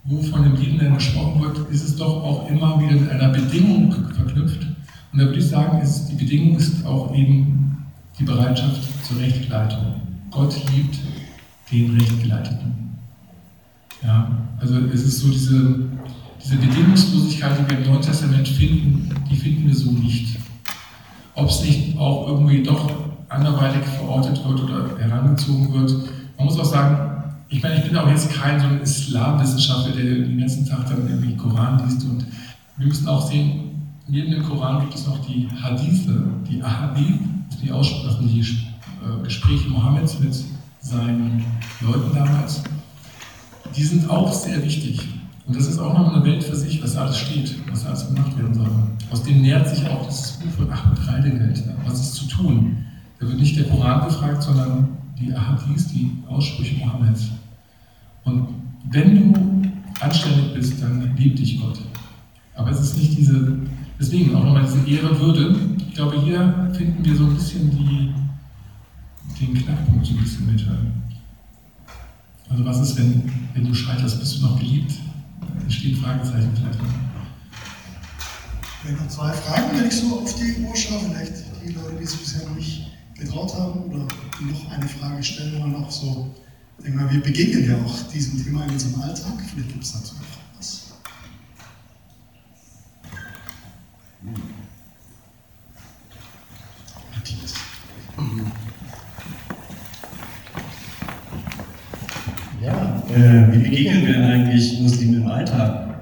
wo 0.07 0.21
von 0.21 0.43
dem 0.43 0.55
Liebenden 0.55 0.95
gesprochen 0.95 1.41
wird, 1.41 1.69
ist 1.69 1.83
es 1.83 1.95
doch 1.97 2.23
auch 2.23 2.49
immer 2.49 2.81
wieder 2.81 2.93
mit 2.93 3.09
einer 3.09 3.29
Bedingung 3.29 3.91
verknüpft. 3.91 4.65
Und 5.11 5.19
da 5.19 5.25
würde 5.25 5.39
ich 5.39 5.47
sagen, 5.47 5.81
ist, 5.81 6.07
die 6.07 6.15
Bedingung 6.15 6.55
ist 6.55 6.85
auch 6.85 7.13
eben 7.13 7.85
die 8.17 8.23
Bereitschaft 8.23 8.81
zur 9.05 9.19
Rechtleitung. 9.19 9.95
Gott 10.31 10.55
liebt 10.73 10.97
den 11.71 11.97
Rechtgeleiteten. 11.97 12.73
Ja, 14.01 14.31
also 14.59 14.77
es 14.93 15.03
ist 15.03 15.19
so 15.19 15.29
diese, 15.29 15.89
diese 16.43 16.55
Bedingungslosigkeit, 16.55 17.59
die 17.59 17.69
wir 17.69 17.79
im 17.79 17.91
Neuen 17.91 18.01
Testament 18.01 18.47
finden, 18.47 19.09
die 19.29 19.35
finden 19.35 19.67
wir 19.67 19.75
so 19.75 19.91
nicht. 19.91 20.39
Ob 21.35 21.49
es 21.49 21.61
nicht 21.61 21.97
auch 21.97 22.27
irgendwie 22.27 22.63
doch 22.63 22.89
anderweitig 23.29 23.83
verortet 23.83 24.41
wird 24.47 24.61
oder 24.61 24.97
herangezogen 24.97 25.73
wird. 25.73 25.91
Man 26.37 26.45
muss 26.45 26.59
auch 26.59 26.65
sagen, 26.65 27.06
ich 27.49 27.63
meine, 27.63 27.77
ich 27.77 27.83
bin 27.83 27.97
auch 27.97 28.09
jetzt 28.09 28.33
kein 28.33 28.59
so 28.59 28.67
ein 28.67 28.81
Islamwissenschaftler, 28.81 29.95
der 29.95 30.03
den 30.03 30.39
ganzen 30.39 30.65
Tag 30.67 30.87
dann 30.89 31.07
irgendwie 31.07 31.35
Koran 31.35 31.83
liest 31.85 32.03
und 32.03 32.25
wir 32.77 32.87
müssen 32.87 33.07
auch 33.07 33.27
sehen, 33.29 33.91
neben 34.07 34.31
dem 34.31 34.43
Koran 34.43 34.81
gibt 34.81 34.95
es 34.95 35.07
noch 35.07 35.25
die 35.25 35.47
Hadithe, 35.61 36.27
die 36.49 36.61
Ahadith, 36.61 37.19
die 37.61 37.71
Aussprachen, 37.71 38.27
die 38.27 38.39
äh, 38.41 39.23
Gespräche 39.23 39.69
Mohammeds 39.69 40.19
mit 40.19 40.35
seinen 40.81 41.43
Leuten 41.81 42.13
damals 42.13 42.61
die 43.77 43.83
sind 43.83 44.09
auch 44.09 44.33
sehr 44.33 44.63
wichtig. 44.63 45.07
Und 45.45 45.55
das 45.55 45.67
ist 45.67 45.79
auch 45.79 45.97
noch 45.97 46.13
eine 46.13 46.25
Welt 46.25 46.43
für 46.43 46.55
sich, 46.55 46.83
was 46.83 46.95
da 46.95 47.03
alles 47.03 47.17
steht, 47.17 47.55
was 47.69 47.83
da 47.83 47.89
alles 47.89 48.07
gemacht 48.07 48.37
werden 48.37 48.53
soll. 48.53 48.69
Aus 49.11 49.23
dem 49.23 49.41
nährt 49.41 49.67
sich 49.69 49.87
auch 49.87 50.05
das 50.05 50.33
Buch 50.33 50.51
von 50.57 50.71
Ahmed 50.71 51.07
Reidegeld. 51.07 51.63
Was 51.85 52.01
ist 52.01 52.15
zu 52.15 52.27
tun? 52.27 52.85
Da 53.19 53.27
wird 53.27 53.39
nicht 53.39 53.57
der 53.57 53.65
Koran 53.69 54.05
gefragt, 54.05 54.43
sondern 54.43 54.89
die 55.19 55.33
Ahadis, 55.33 55.87
die 55.87 56.11
Aussprüche 56.27 56.75
Mohammeds. 56.75 57.29
Und 58.23 58.47
wenn 58.89 59.33
du 59.33 59.71
anständig 59.99 60.53
bist, 60.53 60.81
dann 60.81 61.15
liebt 61.15 61.39
dich 61.39 61.59
Gott. 61.59 61.79
Aber 62.55 62.71
es 62.71 62.79
ist 62.79 62.97
nicht 62.97 63.17
diese, 63.17 63.59
deswegen 63.99 64.35
auch 64.35 64.43
nochmal 64.43 64.63
diese 64.65 64.87
Ehre, 64.87 65.19
Würde. 65.19 65.55
Ich 65.77 65.93
glaube, 65.93 66.21
hier 66.21 66.71
finden 66.73 67.03
wir 67.03 67.15
so 67.15 67.25
ein 67.25 67.35
bisschen 67.35 67.71
die, 67.71 68.13
den 69.39 69.53
Knackpunkt 69.53 70.05
so 70.05 70.13
ein 70.13 70.19
bisschen 70.19 70.51
mit. 70.51 70.65
Also 72.49 72.65
was 72.65 72.79
ist, 72.79 72.97
wenn, 72.97 73.31
wenn 73.53 73.65
du 73.65 73.73
scheiterst, 73.73 74.19
bist 74.19 74.37
du 74.37 74.43
noch 74.43 74.59
geliebt? 74.59 74.93
Entstehen 75.61 75.97
Fragezeichen 75.97 76.51
vielleicht 76.55 76.79
noch. 76.79 76.87
Ich 78.83 78.91
habe 78.91 79.03
noch 79.03 79.09
zwei 79.09 79.31
Fragen, 79.33 79.77
wenn 79.77 79.87
ich 79.87 79.95
so 79.95 80.21
auf 80.21 80.33
die 80.35 80.61
Uhr 80.61 80.75
schaue. 80.75 80.99
Vielleicht 80.99 81.33
die 81.65 81.73
Leute, 81.73 81.97
die 81.99 82.03
es 82.03 82.15
bisher 82.15 82.49
nicht 82.51 82.86
getraut 83.19 83.53
haben 83.55 83.83
oder 83.85 84.07
noch 84.41 84.71
eine 84.71 84.87
Frage 84.87 85.23
stellen 85.23 85.55
oder 85.57 85.67
noch 85.67 85.91
so. 85.91 86.33
Ich 86.77 86.85
denke 86.85 86.99
mal, 86.99 87.11
wir 87.11 87.21
begegnen 87.21 87.67
ja 87.67 87.75
auch 87.83 88.03
diesem 88.13 88.43
Thema 88.43 88.63
in 88.65 88.71
unserem 88.71 89.01
Alltag. 89.01 89.33
Vielleicht 89.51 89.69
gibt 89.69 89.83
es 89.83 89.93
dazu 89.93 90.15
noch 90.15 90.21
was. 90.57 90.93
Matthias. 97.13 97.53
Ja, 102.61 103.03
äh, 103.09 103.53
wie 103.53 103.57
begegnen 103.57 104.05
wir 104.05 104.25
eigentlich 104.27 104.79
Muslimen 104.79 105.21
im 105.21 105.27
Alltag? 105.27 106.01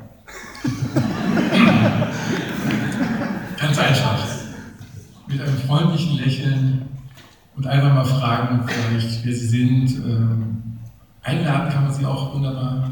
Ganz 3.57 3.78
einfach. 3.78 4.28
Mit 5.28 5.41
einem 5.41 5.57
freundlichen 5.57 6.18
Lächeln 6.18 6.85
und 7.56 7.68
einfach 7.68 7.93
mal 7.93 8.06
fragen, 8.06 8.62
vielleicht, 8.68 9.26
wer 9.26 9.34
sie 9.34 9.47
sind. 9.47 10.06
Ähm, 10.06 10.64
einladen 11.24 11.72
kann 11.72 11.84
man 11.86 11.93
sie 11.93 12.06
auch 12.06 12.36
wunderbar. 12.36 12.91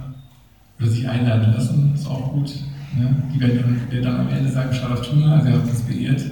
Oder 0.80 0.90
sich 0.90 1.08
einladen 1.08 1.54
lassen, 1.54 1.94
ist 1.94 2.08
auch 2.08 2.32
gut. 2.32 2.52
Ne? 2.98 3.16
Die 3.34 3.40
werden 3.40 3.60
dann, 3.62 3.82
der 3.92 4.02
dann 4.02 4.20
am 4.22 4.30
Ende 4.30 4.50
sagen, 4.50 4.74
Sharaf 4.74 5.02
Tuna, 5.02 5.36
also 5.36 5.52
habt 5.52 5.70
uns 5.70 5.82
beehrt. 5.82 6.24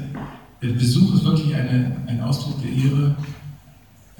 Der 0.61 0.69
Besuch 0.69 1.15
ist 1.15 1.25
wirklich 1.25 1.55
eine, 1.55 1.95
ein 2.07 2.21
Ausdruck 2.21 2.61
der 2.61 2.71
Ehre 2.71 3.15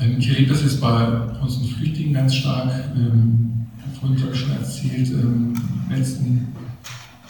ähm, 0.02 0.16
ich 0.18 0.30
erlebe 0.30 0.52
das 0.52 0.64
jetzt 0.64 0.82
bei 0.82 1.08
unseren 1.42 1.66
Flüchtlingen 1.66 2.14
ganz 2.14 2.36
stark. 2.36 2.72
Ähm, 2.96 3.68
vorhin 4.00 4.22
habe 4.22 4.34
ich 4.34 4.40
schon 4.40 4.52
erzählt, 4.52 5.10
ähm, 5.12 5.54
letzten, 5.90 6.48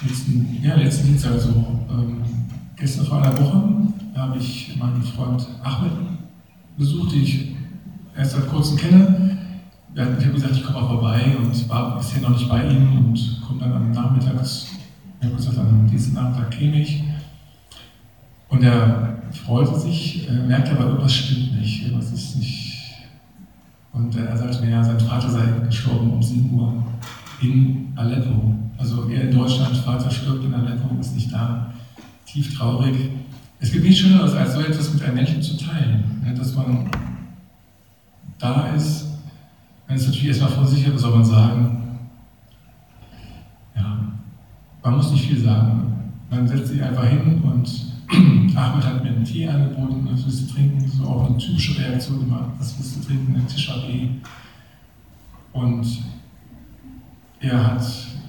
letzten, 0.02 0.58
ja, 0.64 0.76
letzten 0.76 1.08
Dienstag, 1.08 1.34
also 1.34 1.50
ähm, 1.90 2.22
gestern 2.78 3.06
vor 3.06 3.22
einer 3.22 3.38
Woche, 3.38 3.64
habe 4.16 4.38
ich 4.38 4.76
meinen 4.80 5.04
Freund 5.04 5.46
Ahmed 5.64 5.92
besucht, 6.82 7.12
den 7.14 7.22
ich 7.22 7.56
erst 8.18 8.32
seit 8.32 8.50
kurzem 8.50 8.76
kenne. 8.76 9.38
Ich 9.94 10.02
habe 10.02 10.34
gesagt, 10.34 10.56
ich 10.56 10.64
komme 10.64 10.82
mal 10.82 10.88
vorbei 10.88 11.38
und 11.38 11.70
war 11.70 11.98
bisher 11.98 12.22
noch 12.22 12.32
nicht 12.32 12.50
bei 12.50 12.68
ihm 12.68 12.98
und 12.98 13.42
komme 13.46 13.60
dann 13.60 13.74
am 13.74 13.92
Nachmittag, 13.92 14.42
ich 14.42 15.26
habe 15.26 15.36
gesagt, 15.36 15.58
an 15.60 15.88
diesem 15.88 16.16
Nachmittag 16.16 16.50
käme 16.52 16.82
ich. 16.82 17.04
Und 18.50 18.64
er 18.64 19.22
freute 19.46 19.80
sich, 19.80 20.28
äh, 20.28 20.34
merkte 20.34 20.72
aber, 20.72 20.88
irgendwas 20.88 21.14
stimmt 21.14 21.60
nicht, 21.60 21.84
irgendwas 21.84 22.12
ist 22.12 22.38
nicht. 22.38 22.82
Und 23.94 24.16
äh, 24.16 24.26
er 24.26 24.38
sagte 24.38 24.66
mir, 24.66 24.72
ja, 24.72 24.84
sein 24.84 25.00
Vater 25.00 25.30
sei 25.30 25.46
gestorben 25.68 26.12
um 26.12 26.22
7 26.22 26.52
Uhr 26.54 26.84
in 27.42 27.94
Aleppo. 27.96 28.56
Also 28.78 29.08
er 29.10 29.30
in 29.30 29.38
Deutschland, 29.38 29.78
Vater 29.78 30.10
stirbt 30.10 30.44
in 30.44 30.54
Aleppo, 30.54 31.00
ist 31.00 31.16
nicht 31.16 31.32
da, 31.32 31.72
tief 32.26 32.58
traurig. 32.58 33.12
Es 33.62 33.72
gibt 33.72 33.86
nichts 33.86 34.00
Schöneres, 34.00 34.34
als 34.34 34.56
so 34.56 34.62
etwas 34.62 34.92
mit 34.92 35.04
einem 35.04 35.16
Menschen 35.16 35.42
zu 35.42 35.56
teilen, 35.56 36.20
ne, 36.26 36.34
dass 36.34 36.56
man 36.56 36.90
da 38.40 38.74
ist. 38.74 39.06
Wenn 39.88 39.98
es 39.98 40.08
natürlich 40.08 40.30
erstmal 40.30 40.50
von 40.50 40.68
sich 40.68 40.84
her, 40.84 40.98
soll 40.98 41.12
man 41.14 41.24
sagen, 41.24 42.00
ja, 43.76 44.00
man 44.84 44.96
muss 44.96 45.12
nicht 45.12 45.28
viel 45.28 45.40
sagen. 45.40 46.12
Man 46.32 46.48
setzt 46.48 46.70
sich 46.70 46.82
einfach 46.82 47.06
hin 47.06 47.40
und 47.44 47.70
Ahmed 48.58 48.84
hat 48.84 49.04
mir 49.04 49.12
einen 49.12 49.24
Tee 49.24 49.48
angeboten, 49.48 50.10
was 50.12 50.26
willst 50.26 50.50
du 50.50 50.54
trinken? 50.56 50.88
So 50.88 51.06
auch 51.06 51.30
eine 51.30 51.38
typische 51.38 51.80
Reaktion 51.80 52.24
immer, 52.24 52.52
was 52.58 52.76
willst 52.78 52.98
du 52.98 53.08
trinken? 53.08 53.36
Ein 53.36 53.48
Tischeree. 53.48 54.10
Und 55.54 55.86
er 57.40 57.68
hat 57.68 57.84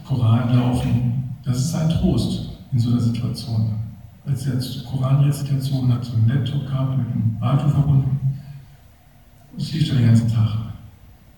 Koran 0.07 0.55
laufen. 0.55 1.37
Das 1.43 1.59
ist 1.59 1.75
ein 1.75 1.89
Trost 1.89 2.51
in 2.71 2.79
so 2.79 2.91
einer 2.91 3.01
Situation. 3.01 3.83
Als 4.25 4.47
er 4.47 4.55
jetzt 4.55 4.85
Koranrezitation 4.87 5.93
hat, 5.93 6.05
so 6.05 6.15
einen 6.15 6.29
Laptop 6.29 6.67
gehabt, 6.67 6.97
mit 6.97 7.07
einem 7.07 7.37
Radio 7.41 7.69
verbunden, 7.69 8.21
das 9.57 9.73
lief 9.73 9.89
dann 9.89 9.99
den 9.99 10.07
ganzen 10.07 10.33
Tag. 10.33 10.49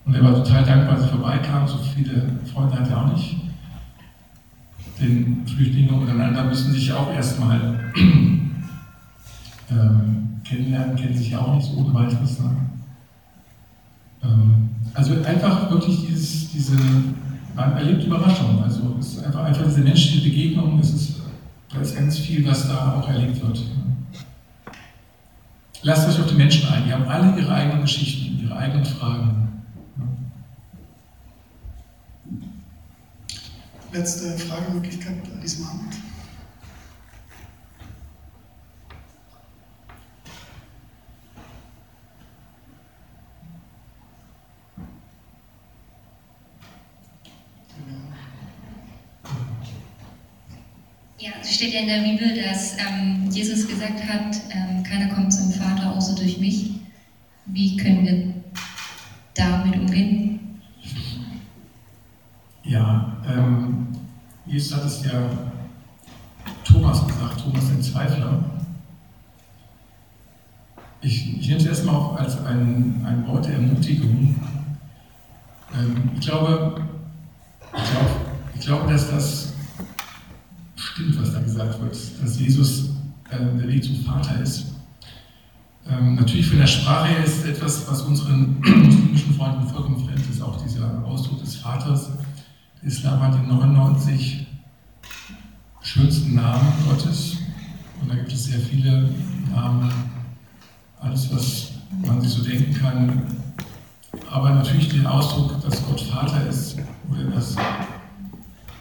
Und 0.05 0.13
er 0.13 0.23
war 0.23 0.35
total 0.35 0.63
dankbar, 0.63 0.95
als 0.95 1.03
er 1.03 1.09
vorbeikam. 1.09 1.67
So 1.67 1.77
viele 1.77 2.39
Freunde 2.45 2.79
hat 2.79 2.89
er 2.89 3.01
auch 3.01 3.11
nicht 3.11 3.37
den 4.99 5.45
Flüchtlingen 5.45 5.93
untereinander 5.93 6.45
müssen 6.45 6.71
sich 6.71 6.91
auch 6.91 7.11
erstmal 7.11 7.79
ähm, 9.71 10.39
kennenlernen, 10.43 10.95
kennen 10.95 11.17
sich 11.17 11.31
ja 11.31 11.39
auch 11.39 11.55
nicht 11.55 11.67
so 11.67 11.77
ohne 11.77 11.93
weiteres. 11.93 12.39
Ne? 12.39 12.55
Ähm, 14.23 14.69
also 14.93 15.13
einfach 15.23 15.69
wirklich 15.69 16.07
dieses, 16.07 16.51
diese, 16.51 16.77
man 17.55 17.73
erlebt 17.73 18.05
Überraschungen. 18.05 18.63
Also 18.63 18.95
es 18.99 19.13
ist 19.13 19.25
einfach, 19.25 19.43
einfach 19.43 19.65
diese 19.65 19.81
menschliche 19.81 20.29
Begegnung, 20.29 20.79
es 20.79 20.93
ist, 20.93 21.21
da 21.73 21.81
ist 21.81 21.95
ganz 21.95 22.17
viel, 22.19 22.45
was 22.47 22.67
da 22.67 22.99
auch 22.99 23.07
erlebt 23.07 23.41
wird. 23.41 23.61
Lasst 25.81 26.07
euch 26.07 26.19
auf 26.19 26.27
die 26.27 26.35
Menschen 26.35 26.67
ein, 26.69 26.85
die 26.85 26.93
haben 26.93 27.07
alle 27.07 27.39
ihre 27.39 27.53
eigenen 27.53 27.81
Geschichten, 27.81 28.39
ihre 28.43 28.55
eigenen 28.55 28.85
Fragen. 28.85 29.45
letzte 33.95 34.37
Fragemöglichkeit 34.37 35.15
an 35.33 35.41
diesem 35.41 35.65
Abend. 35.65 35.95
Ja, 51.17 51.31
es 51.41 51.54
steht 51.65 51.73
ja 51.73 51.81
in 51.81 51.87
der 51.87 52.09
Bibel, 52.09 52.43
dass 52.43 52.77
ähm, 52.77 53.27
Jesus 53.31 53.67
gesagt 53.67 54.03
hat, 54.07 54.35
ähm, 54.51 54.83
keiner 54.83 55.13
kommt 55.13 55.33
zum 55.33 55.51
Vater 55.51 55.95
außer 55.95 56.13
durch 56.15 56.39
mich. 56.39 56.75
Wie 57.47 57.75
können 57.77 58.05
wir 58.05 58.33
damit 59.33 59.79
umgehen? 59.79 60.59
Ja, 62.63 63.17
ähm, 63.27 63.87
Jesus 64.45 64.77
hat 64.77 64.85
es 64.85 65.05
ja 65.05 65.27
Thomas 66.63 67.07
gesagt, 67.07 67.41
Thomas 67.41 67.67
den 67.67 67.81
Zweifler. 67.81 68.43
Ich, 71.01 71.39
ich 71.39 71.47
nehme 71.47 71.59
es 71.59 71.65
erstmal 71.65 71.95
auch 71.95 72.15
als 72.17 72.45
ein, 72.45 73.03
ein 73.05 73.27
Wort 73.27 73.45
der 73.45 73.55
Ermutigung. 73.55 74.35
Ähm, 75.73 76.11
ich 76.13 76.21
glaube, 76.21 76.83
ich 77.75 77.89
glaube, 77.89 78.09
glaube, 78.65 78.91
dass 78.91 79.09
das 79.09 79.44
stimmt, 80.95 81.21
was 81.21 81.33
da 81.33 81.41
gesagt 81.41 81.81
wird, 81.81 81.97
dass 82.23 82.39
Jesus 82.39 82.91
äh, 83.29 83.37
der 83.37 83.67
Weg 83.67 83.83
zum 83.83 83.97
Vater 83.97 84.41
ist. 84.41 84.67
Ähm, 85.89 86.15
natürlich 86.15 86.47
von 86.47 86.57
der 86.57 86.67
Sprache 86.67 87.09
her 87.09 87.25
ist 87.25 87.45
etwas, 87.45 87.85
was 87.89 88.01
unseren 88.03 88.59
muslimischen 88.61 89.35
Freunden 89.35 89.67
vollkommen 89.67 90.05
fremd 90.05 90.23
ist, 90.31 90.41
auch 90.41 90.55
dieser 90.63 91.03
Ausdruck 91.03 91.39
des 91.39 91.57
Vaters. 91.57 92.11
Der 92.81 92.87
Islam 92.87 93.19
hat 93.19 93.33
die 93.35 93.45
99 93.45 94.47
schönsten 95.81 96.35
Namen 96.35 96.73
Gottes 96.87 97.39
und 98.01 98.09
da 98.09 98.15
gibt 98.15 98.31
es 98.31 98.45
sehr 98.45 98.59
viele 98.59 99.09
Namen, 99.53 99.91
alles, 101.01 101.29
was 101.33 101.71
man 102.07 102.21
sich 102.21 102.31
so 102.31 102.41
denken 102.41 102.73
kann. 102.73 103.21
Aber 104.31 104.49
natürlich 104.51 104.89
den 104.89 105.05
Ausdruck, 105.05 105.61
dass 105.61 105.85
Gott 105.85 105.99
Vater 106.01 106.47
ist 106.47 106.77
oder 107.11 107.25
dass 107.25 107.57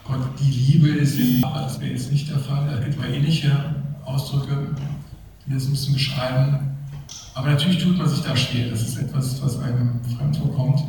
Gott 0.06 0.20
die 0.38 0.50
Liebe 0.50 0.88
ist, 0.88 1.18
das 1.42 1.80
wäre 1.80 1.92
jetzt 1.92 2.12
nicht 2.12 2.28
der 2.28 2.38
Fall. 2.38 2.68
Da 2.68 2.78
gibt 2.84 2.98
es 2.98 3.10
ähnliche 3.10 3.74
Ausdrücke, 4.04 4.68
die 5.46 5.54
das 5.54 5.66
ein 5.66 5.70
bisschen 5.70 5.94
beschreiben. 5.94 6.74
Aber 7.34 7.50
natürlich 7.50 7.82
tut 7.82 7.96
man 7.96 8.08
sich 8.08 8.20
da 8.20 8.36
schwer. 8.36 8.70
Das 8.70 8.82
ist 8.82 8.96
etwas, 8.98 9.42
was 9.42 9.58
einem 9.60 10.00
fremd 10.16 10.36
vorkommt. 10.36 10.82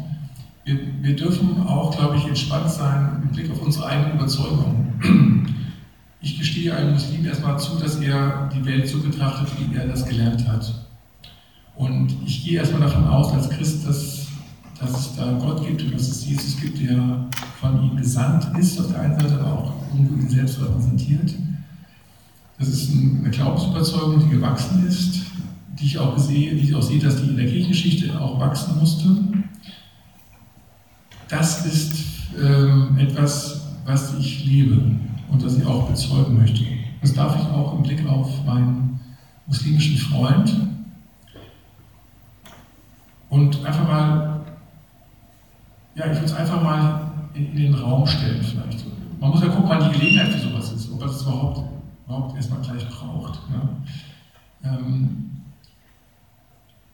Wir, 0.65 0.79
wir 1.01 1.15
dürfen 1.15 1.61
auch, 1.65 1.95
glaube 1.95 2.17
ich, 2.17 2.27
entspannt 2.27 2.69
sein 2.69 3.21
im 3.23 3.29
Blick 3.29 3.51
auf 3.51 3.61
unsere 3.61 3.87
eigene 3.87 4.13
Überzeugung. 4.13 4.93
Ich 6.21 6.39
gestehe 6.39 6.75
einem 6.75 6.93
Muslim 6.93 7.23
erstmal 7.23 7.59
zu, 7.59 7.77
dass 7.77 7.97
er 7.97 8.49
die 8.51 8.65
Welt 8.65 8.87
so 8.87 8.99
betrachtet, 8.99 9.47
wie 9.59 9.75
er 9.75 9.87
das 9.87 10.07
gelernt 10.07 10.47
hat. 10.47 10.73
Und 11.75 12.15
ich 12.25 12.43
gehe 12.43 12.57
erstmal 12.57 12.81
davon 12.81 13.07
aus, 13.07 13.31
als 13.31 13.47
Christ, 13.49 13.87
dass, 13.87 14.24
dass 14.79 14.99
es 14.99 15.15
da 15.15 15.31
Gott 15.33 15.65
gibt 15.65 15.81
und 15.83 15.93
dass 15.93 16.09
es 16.09 16.25
Jesus 16.25 16.59
gibt, 16.59 16.81
der 16.81 17.27
von 17.59 17.83
ihm 17.83 17.95
gesandt 17.95 18.47
ist, 18.57 18.79
auf 18.79 18.91
der 18.91 19.01
einen 19.01 19.19
Seite, 19.19 19.39
aber 19.39 19.53
auch 19.53 19.73
irgendwo 19.93 20.15
ihn 20.15 20.29
selbst 20.29 20.61
repräsentiert. 20.61 21.33
Das 22.57 22.67
ist 22.67 22.91
eine 22.91 23.29
Glaubensüberzeugung, 23.29 24.19
die 24.19 24.35
gewachsen 24.35 24.85
ist, 24.87 25.21
die 25.79 25.85
ich 25.85 25.99
auch 25.99 26.17
sehe, 26.17 26.55
die 26.55 26.61
ich 26.61 26.75
auch 26.75 26.81
sehe, 26.81 26.99
dass 26.99 27.21
die 27.21 27.29
in 27.29 27.37
der 27.37 27.47
Kirchengeschichte 27.47 28.19
auch 28.19 28.39
wachsen 28.39 28.79
musste. 28.79 29.09
Das 31.27 31.65
ist 31.65 31.95
ähm, 32.41 32.97
etwas, 32.97 33.61
was 33.85 34.13
ich 34.17 34.45
lebe 34.45 34.81
und 35.29 35.43
das 35.43 35.57
ich 35.57 35.65
auch 35.65 35.89
bezeugen 35.89 36.37
möchte. 36.37 36.63
Das 37.01 37.13
darf 37.13 37.35
ich 37.35 37.45
auch 37.47 37.75
im 37.75 37.83
Blick 37.83 38.07
auf 38.07 38.45
meinen 38.45 38.99
muslimischen 39.47 39.97
Freund 39.97 40.53
und 43.29 43.65
einfach 43.65 43.87
mal, 43.87 44.34
ja, 46.05 46.11
ich 46.11 46.17
würde 46.17 46.25
es 46.25 46.33
einfach 46.33 46.61
mal 46.61 47.11
in, 47.33 47.51
in, 47.51 47.55
den 47.57 47.73
Raum 47.73 48.05
stellen 48.05 48.41
vielleicht. 48.41 48.85
Man 49.19 49.31
muss 49.31 49.41
ja 49.41 49.47
gucken, 49.47 49.69
wann 49.69 49.91
die 49.91 49.97
Gelegenheit 49.97 50.33
für 50.33 50.39
sowas 50.39 50.71
ist, 50.71 50.91
ob 50.91 50.99
man 50.99 51.07
das 51.07 51.21
überhaupt, 51.21 51.61
überhaupt 52.05 52.35
erstmal 52.35 52.61
gleich 52.61 52.87
braucht. 52.89 53.39
Ne? 53.49 53.69
Ähm, 54.63 55.31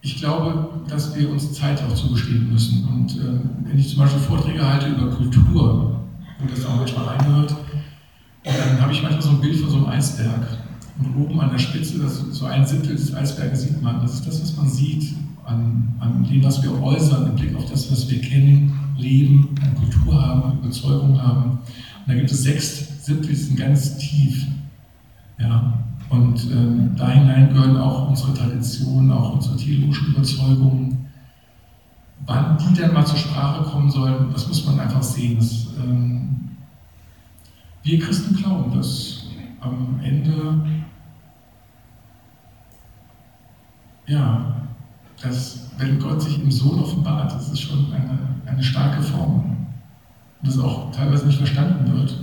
ich 0.01 0.17
glaube, 0.17 0.81
dass 0.87 1.15
wir 1.15 1.29
uns 1.29 1.53
Zeit 1.53 1.81
auch 1.83 1.93
zugestehen 1.93 2.51
müssen. 2.51 2.87
Und 2.87 3.15
äh, 3.17 3.39
wenn 3.65 3.77
ich 3.77 3.89
zum 3.89 3.99
Beispiel 3.99 4.19
Vorträge 4.19 4.67
halte 4.67 4.87
über 4.87 5.09
Kultur, 5.11 5.99
wo 6.39 6.47
das 6.47 6.65
auch 6.65 6.75
manchmal 6.75 7.05
reinhört, 7.05 7.55
dann 8.43 8.81
habe 8.81 8.91
ich 8.91 9.03
manchmal 9.03 9.21
so 9.21 9.29
ein 9.29 9.41
Bild 9.41 9.57
von 9.57 9.69
so 9.69 9.77
einem 9.77 9.87
Eisberg. 9.87 10.57
Und 10.99 11.15
oben 11.23 11.39
an 11.39 11.51
der 11.51 11.59
Spitze, 11.59 11.99
das 11.99 12.17
so 12.17 12.45
ein 12.45 12.65
Siebtel 12.65 12.95
des 12.95 13.13
Eisberges 13.13 13.63
sieht 13.63 13.81
man, 13.81 14.01
das 14.01 14.15
ist 14.15 14.27
das, 14.27 14.41
was 14.41 14.57
man 14.57 14.67
sieht 14.67 15.13
an, 15.45 15.95
an 15.99 16.23
dem, 16.23 16.43
was 16.43 16.61
wir 16.63 16.81
äußern, 16.81 17.27
im 17.27 17.35
Blick 17.35 17.55
auf 17.55 17.69
das, 17.69 17.91
was 17.91 18.09
wir 18.09 18.21
kennen, 18.21 18.80
leben, 19.01 19.55
eine 19.61 19.73
Kultur 19.75 20.21
haben, 20.21 20.59
Überzeugung 20.59 21.21
haben. 21.21 21.51
Und 21.51 22.07
da 22.07 22.13
gibt 22.13 22.31
es 22.31 22.43
sechs 22.43 23.05
sind 23.05 23.57
ganz 23.57 23.97
tief. 23.97 24.47
Ja, 25.39 25.73
und 26.09 26.43
ähm, 26.51 26.91
da 26.95 27.09
hinein 27.09 27.49
gehören 27.49 27.77
auch 27.77 28.09
unsere 28.09 28.33
Traditionen, 28.33 29.11
auch 29.11 29.33
unsere 29.33 29.57
theologischen 29.57 30.13
Überzeugungen. 30.13 31.07
Wann 32.25 32.57
die 32.57 32.79
dann 32.79 32.93
mal 32.93 33.05
zur 33.05 33.17
Sprache 33.17 33.63
kommen 33.63 33.89
sollen, 33.89 34.27
das 34.31 34.47
muss 34.47 34.65
man 34.65 34.79
einfach 34.79 35.01
sehen. 35.01 35.37
Das, 35.37 35.67
ähm, 35.81 36.49
wir 37.83 37.99
Christen 37.99 38.35
glauben, 38.35 38.75
dass 38.75 39.25
am 39.61 39.99
Ende, 40.03 40.61
ja, 44.05 44.61
dass 45.21 45.69
wenn 45.77 45.99
Gott 45.99 46.21
sich 46.21 46.41
im 46.41 46.51
Sohn 46.51 46.79
offenbart, 46.79 47.31
das 47.33 47.49
ist 47.49 47.61
schon 47.61 47.93
eine, 47.93 48.17
eine 48.45 48.63
starke 48.63 49.01
Form. 49.01 49.67
Und 50.41 50.47
das 50.47 50.57
auch 50.59 50.91
teilweise 50.91 51.27
nicht 51.27 51.37
verstanden 51.37 51.91
wird. 51.93 52.17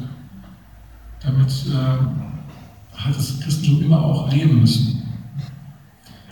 Damit 1.20 1.48
äh, 1.48 2.96
hat 2.96 3.16
das 3.16 3.40
Christentum 3.40 3.82
immer 3.82 4.02
auch 4.02 4.30
leben 4.32 4.60
müssen. 4.60 5.02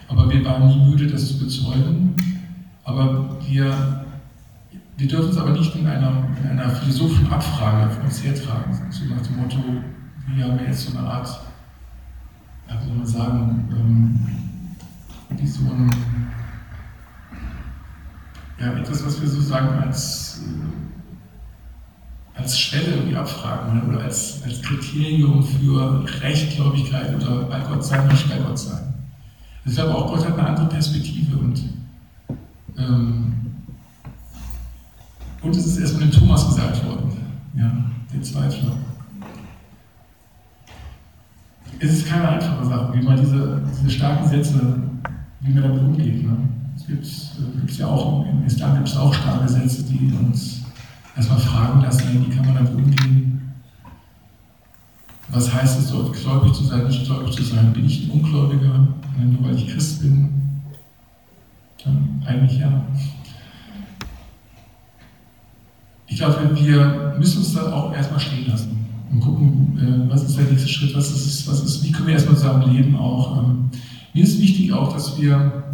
Aber 0.08 0.28
wir 0.30 0.44
waren 0.44 0.68
nie 0.68 0.90
müde, 0.90 1.06
das 1.06 1.28
zu 1.28 1.38
bezeugen. 1.38 2.14
Aber 2.84 3.36
wir, 3.48 4.04
wir 4.96 5.08
dürfen 5.08 5.30
es 5.30 5.38
aber 5.38 5.50
nicht 5.50 5.74
in 5.74 5.86
einer, 5.86 6.24
in 6.42 6.50
einer 6.50 6.70
philosophischen 6.70 7.30
Abfrage 7.30 7.90
von 7.90 8.04
uns 8.04 8.22
hertragen. 8.22 8.72
So 8.90 9.04
nach 9.06 9.22
dem 9.22 9.36
Motto, 9.36 9.58
wir 10.34 10.44
haben 10.44 10.58
jetzt 10.66 10.86
so 10.86 10.98
eine 10.98 11.08
Art, 11.08 11.28
wie 12.68 12.86
soll 12.86 12.96
man 12.96 13.06
sagen, 13.06 13.68
ähm, 13.72 14.26
wie 15.36 15.46
so 15.46 15.64
ein 15.64 15.90
ja, 18.58 18.72
etwas, 18.72 19.04
was 19.04 19.20
wir 19.20 19.28
sozusagen 19.28 19.68
als, 19.82 20.40
als 22.34 22.58
Schwelle 22.58 22.96
irgendwie 22.96 23.16
abfragen 23.16 23.88
oder 23.88 24.04
als, 24.04 24.42
als 24.44 24.62
Kriterium 24.62 25.42
für 25.42 26.04
Rechtgläubigkeit 26.22 27.14
oder 27.14 27.42
bei 27.42 27.60
Gott 27.60 27.84
sein 27.84 28.04
oder 28.04 28.12
nicht 28.12 28.28
bei 28.28 28.38
Gott 28.38 28.58
sein. 28.58 28.94
Ich 29.64 29.74
glaube 29.74 29.94
auch, 29.94 30.06
Gott 30.06 30.26
hat 30.26 30.38
eine 30.38 30.48
andere 30.48 30.68
Perspektive 30.68 31.36
und, 31.36 31.62
ähm, 32.78 33.34
und 35.42 35.56
es 35.56 35.66
ist 35.66 35.78
erstmal 35.78 36.08
dem 36.08 36.12
Thomas 36.12 36.48
gesagt 36.48 36.84
worden, 36.86 37.10
ja, 37.54 37.70
der 38.12 38.22
Zweifler. 38.22 38.72
Es 41.78 41.92
ist 41.92 42.06
keine 42.06 42.28
einfache 42.28 42.64
Sache, 42.64 42.94
wie 42.94 43.02
man 43.02 43.16
diese, 43.16 43.62
diese 43.78 43.90
starken 43.90 44.26
Sätze, 44.26 44.80
wie 45.40 45.52
man 45.52 45.62
damit 45.62 45.82
umgeht. 45.82 46.24
Ne? 46.24 46.36
Es 46.88 47.32
gibt 47.56 47.70
es 47.70 47.78
ja 47.78 47.88
auch 47.88 48.24
im 48.26 48.46
Islam 48.46 48.76
gibt 48.76 48.88
es 48.88 48.96
auch 48.96 49.12
starke 49.12 49.48
Sätze, 49.48 49.82
die 49.82 50.12
uns 50.12 50.62
erstmal 51.16 51.40
fragen 51.40 51.80
lassen, 51.80 52.24
wie 52.24 52.32
kann 52.32 52.46
man 52.46 52.54
damit 52.54 52.74
umgehen? 52.74 53.54
Was 55.28 55.52
heißt 55.52 55.80
es 55.80 55.90
dort, 55.90 56.12
gläubig 56.12 56.52
zu 56.52 56.62
sein, 56.62 56.86
nicht 56.86 57.04
gläubig 57.04 57.34
zu 57.34 57.42
sein? 57.42 57.72
Bin 57.72 57.86
ich 57.86 58.04
ein 58.04 58.10
Ungläubiger, 58.12 58.86
nur 59.18 59.42
weil 59.42 59.56
ich 59.56 59.66
Christ 59.66 60.02
bin? 60.02 60.28
Dann 61.84 62.22
eigentlich 62.24 62.60
ja. 62.60 62.84
Ich 66.06 66.16
glaube, 66.18 66.50
wir 66.54 67.16
müssen 67.18 67.38
uns 67.38 67.52
da 67.54 67.72
auch 67.72 67.92
erstmal 67.92 68.20
stehen 68.20 68.46
lassen 68.48 68.86
und 69.10 69.20
gucken, 69.20 69.76
äh, 69.76 70.10
was 70.10 70.22
ist 70.22 70.38
der 70.38 70.44
nächste 70.44 70.68
Schritt, 70.68 70.94
was 70.94 71.10
ist, 71.10 71.48
was 71.48 71.64
ist, 71.64 71.82
wie 71.82 71.90
können 71.90 72.06
wir 72.06 72.14
erstmal 72.14 72.36
zusammen 72.36 72.72
leben 72.72 72.96
auch. 72.96 73.42
Ähm, 73.42 73.70
mir 74.14 74.22
ist 74.22 74.40
wichtig 74.40 74.72
auch, 74.72 74.92
dass 74.92 75.20
wir 75.20 75.64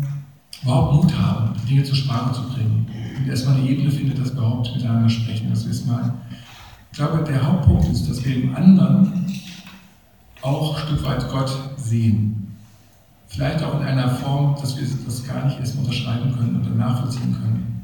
überhaupt 0.63 0.95
Mut 0.95 1.19
haben, 1.19 1.55
Dinge 1.69 1.83
zur 1.85 1.97
Sprache 1.97 2.33
zu 2.33 2.43
bringen. 2.49 2.87
Und 3.19 3.29
erstmal 3.29 3.57
eine 3.57 3.69
Ebene 3.69 3.91
findet, 3.91 4.19
dass 4.19 4.35
wir 4.35 4.39
überhaupt 4.39 4.75
miteinander 4.75 5.09
sprechen. 5.09 5.51
Das 5.51 5.65
ist 5.65 5.87
mal, 5.87 6.15
ich 6.91 6.99
glaube, 6.99 7.25
der 7.25 7.45
Hauptpunkt 7.45 7.89
ist, 7.89 8.09
dass 8.09 8.25
wir 8.25 8.37
im 8.37 8.55
anderen 8.55 9.27
auch 10.43 10.77
ein 10.77 10.87
Stück 10.87 11.05
weit 11.05 11.29
Gott 11.31 11.51
sehen. 11.77 12.57
Vielleicht 13.29 13.63
auch 13.63 13.81
in 13.81 13.87
einer 13.87 14.11
Form, 14.11 14.57
dass 14.61 14.77
wir 14.77 14.87
das 15.05 15.27
gar 15.27 15.47
nicht 15.47 15.59
erst 15.59 15.79
unterschreiben 15.79 16.37
können 16.37 16.61
oder 16.61 16.71
nachvollziehen 16.71 17.33
können. 17.33 17.83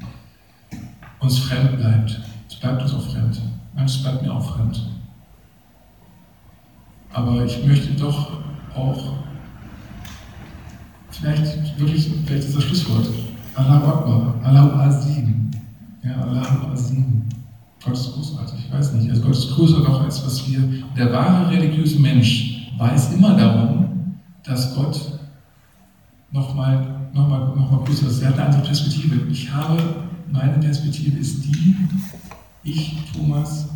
Uns 1.19 1.39
fremd 1.39 1.77
bleibt. 1.77 2.21
Es 2.47 2.55
bleibt 2.55 2.81
uns 2.83 2.93
auch 2.93 3.09
fremd. 3.11 3.41
Manches 3.75 4.03
bleibt 4.03 4.21
mir 4.21 4.33
auch 4.33 4.55
fremd. 4.55 4.79
Aber 7.11 7.43
ich 7.43 7.65
möchte 7.65 7.93
doch 7.95 8.31
auch 8.75 9.13
vielleicht 11.19 11.79
wirklich, 11.79 12.11
vielleicht 12.25 12.47
ist 12.47 12.55
das 12.55 12.63
Schlusswort. 12.63 13.07
Allah 13.55 13.77
Akbar, 13.77 14.35
Allah 14.43 14.85
Azim. 14.85 15.51
Ja, 16.03 16.21
Allah 16.21 16.71
Azim. 16.71 17.23
Gott 17.83 17.93
ist 17.93 18.13
großartig, 18.13 18.65
ich 18.65 18.73
weiß 18.73 18.93
nicht. 18.93 19.09
Also 19.09 19.21
Gott 19.21 19.31
ist 19.31 19.51
größer 19.51 19.79
noch 19.79 20.03
als 20.03 20.25
was 20.25 20.47
wir. 20.49 20.61
Der 20.97 21.11
wahre 21.11 21.49
religiöse 21.49 21.99
Mensch 21.99 22.71
weiß 22.77 23.13
immer 23.13 23.35
darum, 23.35 24.15
dass 24.43 24.75
Gott 24.75 25.19
nochmal 26.31 26.99
noch 27.13 27.27
mal, 27.27 27.39
noch 27.55 27.71
mal 27.71 27.83
größer 27.85 28.07
ist. 28.07 28.21
Er 28.21 28.29
hat 28.29 28.35
eine 28.35 28.45
andere 28.45 28.63
Perspektive. 28.63 29.29
Ich 29.31 29.51
habe, 29.51 29.77
meine 30.31 30.53
Perspektive 30.53 31.17
ist 31.17 31.43
die, 31.45 31.75
ich, 32.63 32.97
Thomas, 33.13 33.69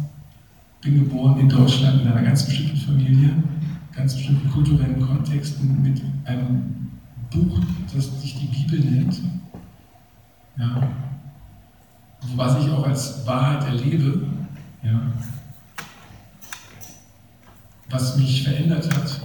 bin 0.82 1.00
geboren 1.00 1.40
in 1.40 1.50
Deutschland 1.50 2.02
in 2.02 2.08
einer 2.08 2.22
ganz 2.22 2.46
bestimmten 2.46 2.78
Familie, 2.78 3.32
ganz 3.96 4.16
bestimmten 4.16 4.50
kulturellen 4.50 5.00
Kontexten 5.00 5.82
mit 5.82 6.02
einem 6.26 6.92
Buch, 7.34 7.60
das 7.94 8.22
sich 8.22 8.36
die 8.40 8.46
Bibel 8.46 8.80
nennt, 8.80 9.22
ja, 10.58 10.90
was 12.36 12.64
ich 12.64 12.72
auch 12.72 12.86
als 12.86 13.26
Wahrheit 13.26 13.64
erlebe, 13.66 14.28
ja, 14.84 15.02
was 17.90 18.18
mich 18.18 18.44
verändert 18.44 18.94
hat. 18.96 19.22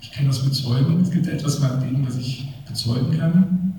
Ich 0.00 0.12
kann 0.12 0.26
das 0.26 0.44
bezeugen. 0.44 1.00
Es 1.00 1.10
gibt 1.10 1.26
etwas 1.26 1.60
meinem 1.60 1.82
Leben, 1.82 2.06
was 2.06 2.16
ich 2.16 2.52
bezeugen 2.66 3.18
kann. 3.18 3.74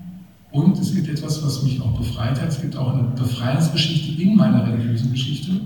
Und 0.52 0.78
es 0.80 0.96
gibt 0.96 1.08
etwas, 1.08 1.44
was 1.44 1.64
mich 1.64 1.80
auch 1.82 1.98
befreit 1.98 2.42
hat. 2.42 2.50
Es 2.50 2.62
gibt 2.62 2.76
auch 2.76 2.94
eine 2.94 3.04
Befreiungsgeschichte 3.10 4.22
in 4.22 4.36
meiner 4.36 4.66
religiösen 4.66 5.12
Geschichte. 5.12 5.62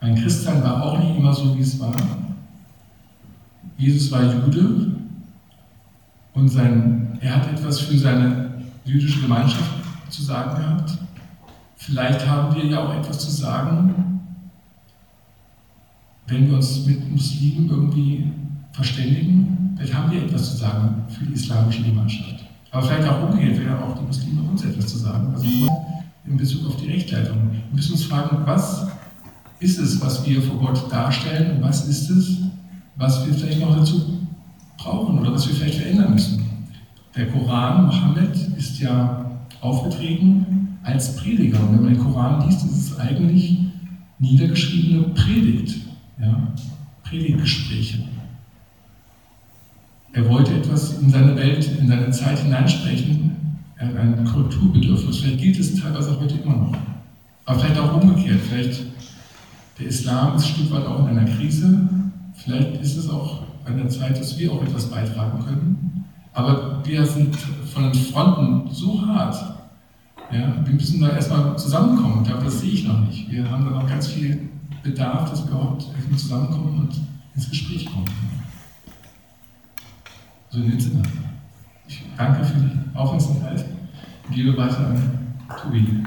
Mein 0.00 0.16
Christsein 0.16 0.62
war 0.62 0.82
auch 0.82 0.98
nicht 0.98 1.16
immer 1.16 1.32
so, 1.32 1.56
wie 1.56 1.62
es 1.62 1.78
war. 1.80 1.94
Jesus 3.78 4.10
war 4.10 4.22
Jude 4.22 5.01
und 6.34 6.48
sein, 6.48 7.18
er 7.20 7.36
hat 7.36 7.52
etwas 7.52 7.80
für 7.80 7.98
seine 7.98 8.62
jüdische 8.84 9.20
Gemeinschaft 9.20 9.70
zu 10.08 10.22
sagen 10.22 10.56
gehabt. 10.56 10.98
Vielleicht 11.76 12.26
haben 12.26 12.54
wir 12.54 12.64
ja 12.66 12.84
auch 12.84 12.94
etwas 12.94 13.18
zu 13.18 13.30
sagen, 13.30 14.20
wenn 16.26 16.48
wir 16.48 16.56
uns 16.56 16.86
mit 16.86 17.10
Muslimen 17.10 17.68
irgendwie 17.68 18.30
verständigen. 18.72 19.74
Vielleicht 19.76 19.94
haben 19.94 20.10
wir 20.10 20.22
etwas 20.22 20.52
zu 20.52 20.56
sagen 20.58 21.02
für 21.08 21.26
die 21.26 21.34
islamische 21.34 21.82
Gemeinschaft. 21.82 22.44
Aber 22.70 22.86
vielleicht 22.86 23.08
auch 23.08 23.28
umgekehrt, 23.28 23.58
wäre 23.60 23.84
auch 23.84 23.98
die 23.98 24.04
Muslime 24.04 24.42
uns 24.42 24.64
etwas 24.64 24.86
zu 24.86 24.98
sagen. 24.98 25.32
Also 25.34 25.46
in 26.24 26.36
Bezug 26.36 26.66
auf 26.66 26.76
die 26.76 26.90
Rechtleitung. 26.90 27.50
Wir 27.50 27.60
müssen 27.74 27.92
uns 27.92 28.04
fragen, 28.04 28.38
was 28.46 28.86
ist 29.60 29.78
es, 29.78 30.00
was 30.00 30.24
wir 30.26 30.40
vor 30.40 30.58
Gott 30.58 30.90
darstellen 30.90 31.56
und 31.56 31.62
was 31.62 31.86
ist 31.86 32.10
es, 32.10 32.38
was 32.96 33.26
wir 33.26 33.34
vielleicht 33.34 33.60
noch 33.60 33.76
dazu 33.76 34.21
brauchen 34.82 35.18
oder 35.18 35.32
was 35.32 35.48
wir 35.48 35.54
vielleicht 35.54 35.78
verändern 35.78 36.12
müssen. 36.12 36.44
Der 37.14 37.28
Koran, 37.28 37.86
Mohammed, 37.86 38.34
ist 38.56 38.80
ja 38.80 39.30
aufgetreten 39.60 40.78
als 40.82 41.16
Prediger. 41.16 41.60
Und 41.60 41.74
wenn 41.74 41.82
man 41.82 41.94
den 41.94 42.02
Koran 42.02 42.46
liest, 42.46 42.64
ist 42.64 42.76
es 42.76 42.98
eigentlich 42.98 43.58
niedergeschriebene 44.18 45.08
Predigt, 45.10 45.76
ja? 46.20 46.48
Predigtgespräche. 47.04 47.98
Er 50.14 50.28
wollte 50.28 50.54
etwas 50.54 50.98
in 51.00 51.10
seine 51.10 51.36
Welt, 51.36 51.68
in 51.78 51.88
seine 51.88 52.10
Zeit 52.10 52.38
hineinsprechen. 52.38 53.36
Er 53.76 53.88
hat 53.88 53.96
ein 53.96 54.24
Korrekturbedürfnis. 54.24 55.18
Vielleicht 55.18 55.40
gilt 55.40 55.58
es 55.58 55.80
teilweise 55.80 56.18
heute 56.18 56.34
immer 56.36 56.56
noch. 56.56 56.76
Aber 57.44 57.58
vielleicht 57.58 57.78
auch 57.78 58.00
umgekehrt. 58.00 58.40
Vielleicht 58.40 58.82
der 59.78 59.86
Islam 59.86 60.36
ist 60.36 60.44
ein 60.44 60.48
Stück 60.54 60.70
weit 60.70 60.86
auch 60.86 61.00
in 61.08 61.18
einer 61.18 61.28
Krise. 61.28 61.88
Vielleicht 62.34 62.80
ist 62.80 62.96
es 62.96 63.08
auch 63.10 63.42
an 63.64 63.76
der 63.76 63.88
Zeit, 63.88 64.18
dass 64.18 64.38
wir 64.38 64.52
auch 64.52 64.62
etwas 64.62 64.86
beitragen 64.86 65.44
können. 65.44 66.04
Aber 66.32 66.84
wir 66.84 67.04
sind 67.04 67.36
von 67.36 67.84
den 67.84 67.94
Fronten 67.94 68.70
so 68.70 69.06
hart. 69.06 69.36
Ja, 70.30 70.54
wir 70.64 70.74
müssen 70.74 71.00
da 71.00 71.10
erstmal 71.10 71.58
zusammenkommen. 71.58 72.22
Ich 72.22 72.28
glaube, 72.28 72.44
das 72.44 72.60
sehe 72.60 72.72
ich 72.72 72.88
noch 72.88 73.00
nicht. 73.00 73.30
Wir 73.30 73.48
haben 73.50 73.64
da 73.66 73.70
noch 73.70 73.86
ganz 73.86 74.08
viel 74.08 74.48
Bedarf, 74.82 75.30
dass 75.30 75.44
wir 75.44 75.52
überhaupt 75.52 75.86
erstmal 75.94 76.18
zusammenkommen 76.18 76.80
und 76.80 77.00
ins 77.34 77.50
Gespräch 77.50 77.86
kommen. 77.86 78.06
So 80.50 80.58
in 80.58 80.70
dem 80.70 80.80
Sinne. 80.80 81.02
Ich 81.86 82.02
danke 82.16 82.44
für 82.44 82.58
die 82.58 82.96
Aufmerksamkeit 82.96 83.64
und 84.26 84.34
gebe 84.34 84.56
weiter 84.56 84.86
an 84.86 85.36
Tobi. 85.60 86.02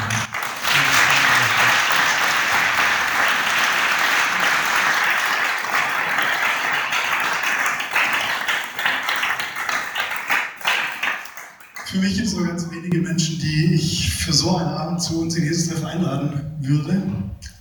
Für 11.96 12.02
mich 12.02 12.16
gibt 12.16 12.28
es 12.28 12.36
nur 12.36 12.46
ganz 12.46 12.70
wenige 12.70 12.98
Menschen, 12.98 13.40
die 13.40 13.74
ich 13.74 14.10
für 14.10 14.34
so 14.34 14.58
einen 14.58 14.68
Abend 14.68 15.02
zu 15.02 15.22
uns 15.22 15.34
in 15.36 15.46
Jesus-Treff 15.46 15.86
einladen 15.86 16.42
würde. 16.60 17.02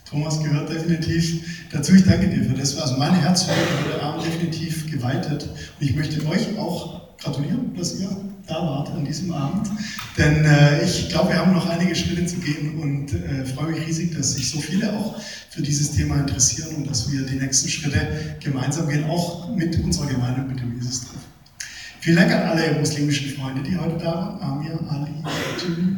Thomas 0.03 0.43
gehört 0.43 0.69
definitiv 0.69 1.69
dazu. 1.71 1.95
Ich 1.95 2.03
danke 2.03 2.27
dir 2.27 2.43
für 2.43 2.53
das. 2.53 2.77
Also 2.77 2.97
mein 2.97 3.15
Herz 3.15 3.47
wurde 3.47 3.93
heute 3.93 4.03
Abend 4.03 4.25
definitiv 4.25 4.91
geweitet. 4.91 5.43
Und 5.43 5.87
ich 5.87 5.95
möchte 5.95 6.27
euch 6.27 6.57
auch 6.57 7.15
gratulieren, 7.17 7.73
dass 7.77 7.97
ihr 7.97 8.09
da 8.45 8.55
wart 8.55 8.89
an 8.89 9.05
diesem 9.05 9.31
Abend. 9.31 9.69
Denn 10.17 10.43
äh, 10.43 10.83
ich 10.83 11.07
glaube, 11.07 11.29
wir 11.29 11.37
haben 11.37 11.53
noch 11.53 11.69
einige 11.69 11.95
Schritte 11.95 12.25
zu 12.25 12.35
gehen 12.35 12.77
und 12.81 13.13
äh, 13.13 13.45
freue 13.45 13.71
mich 13.71 13.87
riesig, 13.87 14.17
dass 14.17 14.33
sich 14.33 14.49
so 14.49 14.59
viele 14.59 14.91
auch 14.91 15.15
für 15.49 15.61
dieses 15.61 15.91
Thema 15.91 16.19
interessieren 16.19 16.75
und 16.75 16.89
dass 16.89 17.09
wir 17.09 17.25
die 17.25 17.35
nächsten 17.35 17.69
Schritte 17.69 18.35
gemeinsam 18.43 18.89
gehen, 18.89 19.05
auch 19.05 19.55
mit 19.55 19.81
unserer 19.81 20.07
Gemeinde, 20.07 20.41
mit 20.41 20.59
dem 20.59 20.75
Jesus-Treff. 20.75 21.21
Vielen 22.05 22.17
Dank 22.17 22.31
an 22.33 22.49
alle 22.49 22.77
muslimischen 22.77 23.31
Freunde, 23.31 23.63
die 23.63 23.75
heute 23.75 23.97
da 23.97 24.13
waren. 24.13 24.39
Amir, 24.39 24.79
Ali, 24.89 25.09
Jimmy, 25.59 25.97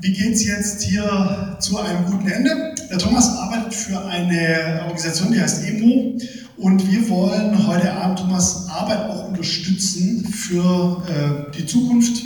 Wie 0.00 0.12
geht 0.12 0.32
es 0.32 0.44
jetzt 0.44 0.82
hier 0.82 1.56
zu 1.60 1.78
einem 1.78 2.04
guten 2.06 2.28
Ende? 2.28 2.74
Der 2.90 2.98
Thomas 2.98 3.36
arbeitet 3.36 3.72
für 3.72 4.04
eine 4.04 4.80
Organisation, 4.80 5.30
die 5.30 5.40
heißt 5.40 5.64
EMO. 5.68 6.18
Und 6.56 6.90
wir 6.90 7.08
wollen 7.08 7.68
heute 7.68 7.92
Abend 7.92 8.18
Thomas 8.18 8.66
Arbeit 8.68 8.98
auch 9.10 9.28
unterstützen 9.28 10.26
für 10.26 11.06
äh, 11.06 11.56
die 11.56 11.66
Zukunft. 11.66 12.20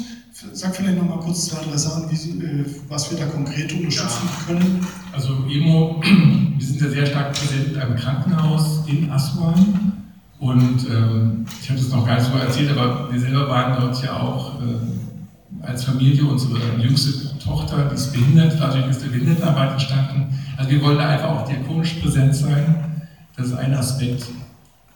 Sag 0.54 0.74
vielleicht 0.74 0.96
noch 0.96 1.06
mal 1.06 1.20
kurz 1.20 1.48
zwei, 1.48 1.62
drei 1.62 1.76
Sachen, 1.76 2.10
wie, 2.10 2.46
äh, 2.46 2.64
was 2.88 3.10
wir 3.10 3.18
da 3.18 3.26
konkret 3.26 3.70
unterstützen 3.74 4.22
ja. 4.24 4.46
können. 4.46 4.86
Also 5.16 5.46
EMO, 5.48 6.02
wir 6.58 6.66
sind 6.66 6.78
ja 6.78 6.90
sehr 6.90 7.06
stark 7.06 7.32
präsent 7.32 7.68
in 7.68 7.80
einem 7.80 7.96
Krankenhaus 7.96 8.82
in 8.86 9.10
Aswan. 9.10 9.94
Und 10.38 10.86
ähm, 10.90 11.46
ich 11.62 11.70
habe 11.70 11.80
das 11.80 11.88
noch 11.88 12.06
gar 12.06 12.16
nicht 12.16 12.30
so 12.30 12.36
erzählt, 12.36 12.70
aber 12.70 13.10
wir 13.10 13.18
selber 13.18 13.48
waren 13.48 13.80
dort 13.80 14.04
ja 14.04 14.20
auch 14.20 14.60
äh, 14.60 15.66
als 15.66 15.84
Familie, 15.84 16.22
unsere 16.22 16.58
jüngste 16.78 17.38
Tochter, 17.38 17.88
die 17.90 17.94
ist 17.94 18.12
behindert, 18.12 18.58
dadurch 18.60 18.86
ist 18.88 19.02
der 19.02 19.08
Behindertenarbeit 19.08 19.72
entstanden. 19.72 20.38
Also 20.58 20.70
wir 20.70 20.82
wollen 20.82 20.98
da 20.98 21.08
einfach 21.08 21.30
auch 21.30 21.48
diakonisch 21.48 21.94
präsent 21.94 22.34
sein. 22.34 23.08
Das 23.38 23.46
ist 23.46 23.54
ein 23.54 23.72
Aspekt. 23.72 24.26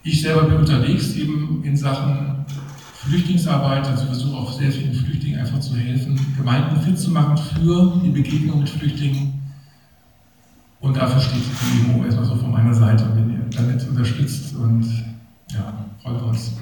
Ich 0.02 0.20
selber 0.20 0.42
bin 0.42 0.58
unterwegs 0.58 1.14
eben 1.14 1.62
in 1.64 1.74
Sachen 1.78 2.44
Flüchtlingsarbeit, 2.92 3.86
also 3.86 4.04
versuche 4.04 4.36
auch 4.36 4.52
sehr 4.52 4.70
vielen 4.70 4.92
Flüchtlingen 4.92 5.40
einfach 5.40 5.60
zu 5.60 5.74
helfen, 5.76 6.20
Gemeinden 6.36 6.78
fit 6.82 6.98
zu 6.98 7.10
machen 7.10 7.38
für 7.38 7.98
die 8.04 8.10
Begegnung 8.10 8.58
mit 8.58 8.68
Flüchtlingen. 8.68 9.39
Und 10.80 10.96
dafür 10.96 11.20
steht 11.20 11.42
die 11.42 11.82
Demo 11.86 12.04
erstmal 12.04 12.24
so 12.24 12.36
von 12.36 12.50
meiner 12.50 12.74
Seite, 12.74 13.06
wenn 13.14 13.30
ihr 13.30 13.40
damit 13.50 13.86
unterstützt 13.86 14.54
und 14.54 14.82
ja, 15.52 15.86
freuen 16.02 16.16
wir 16.16 16.26
uns. 16.26 16.52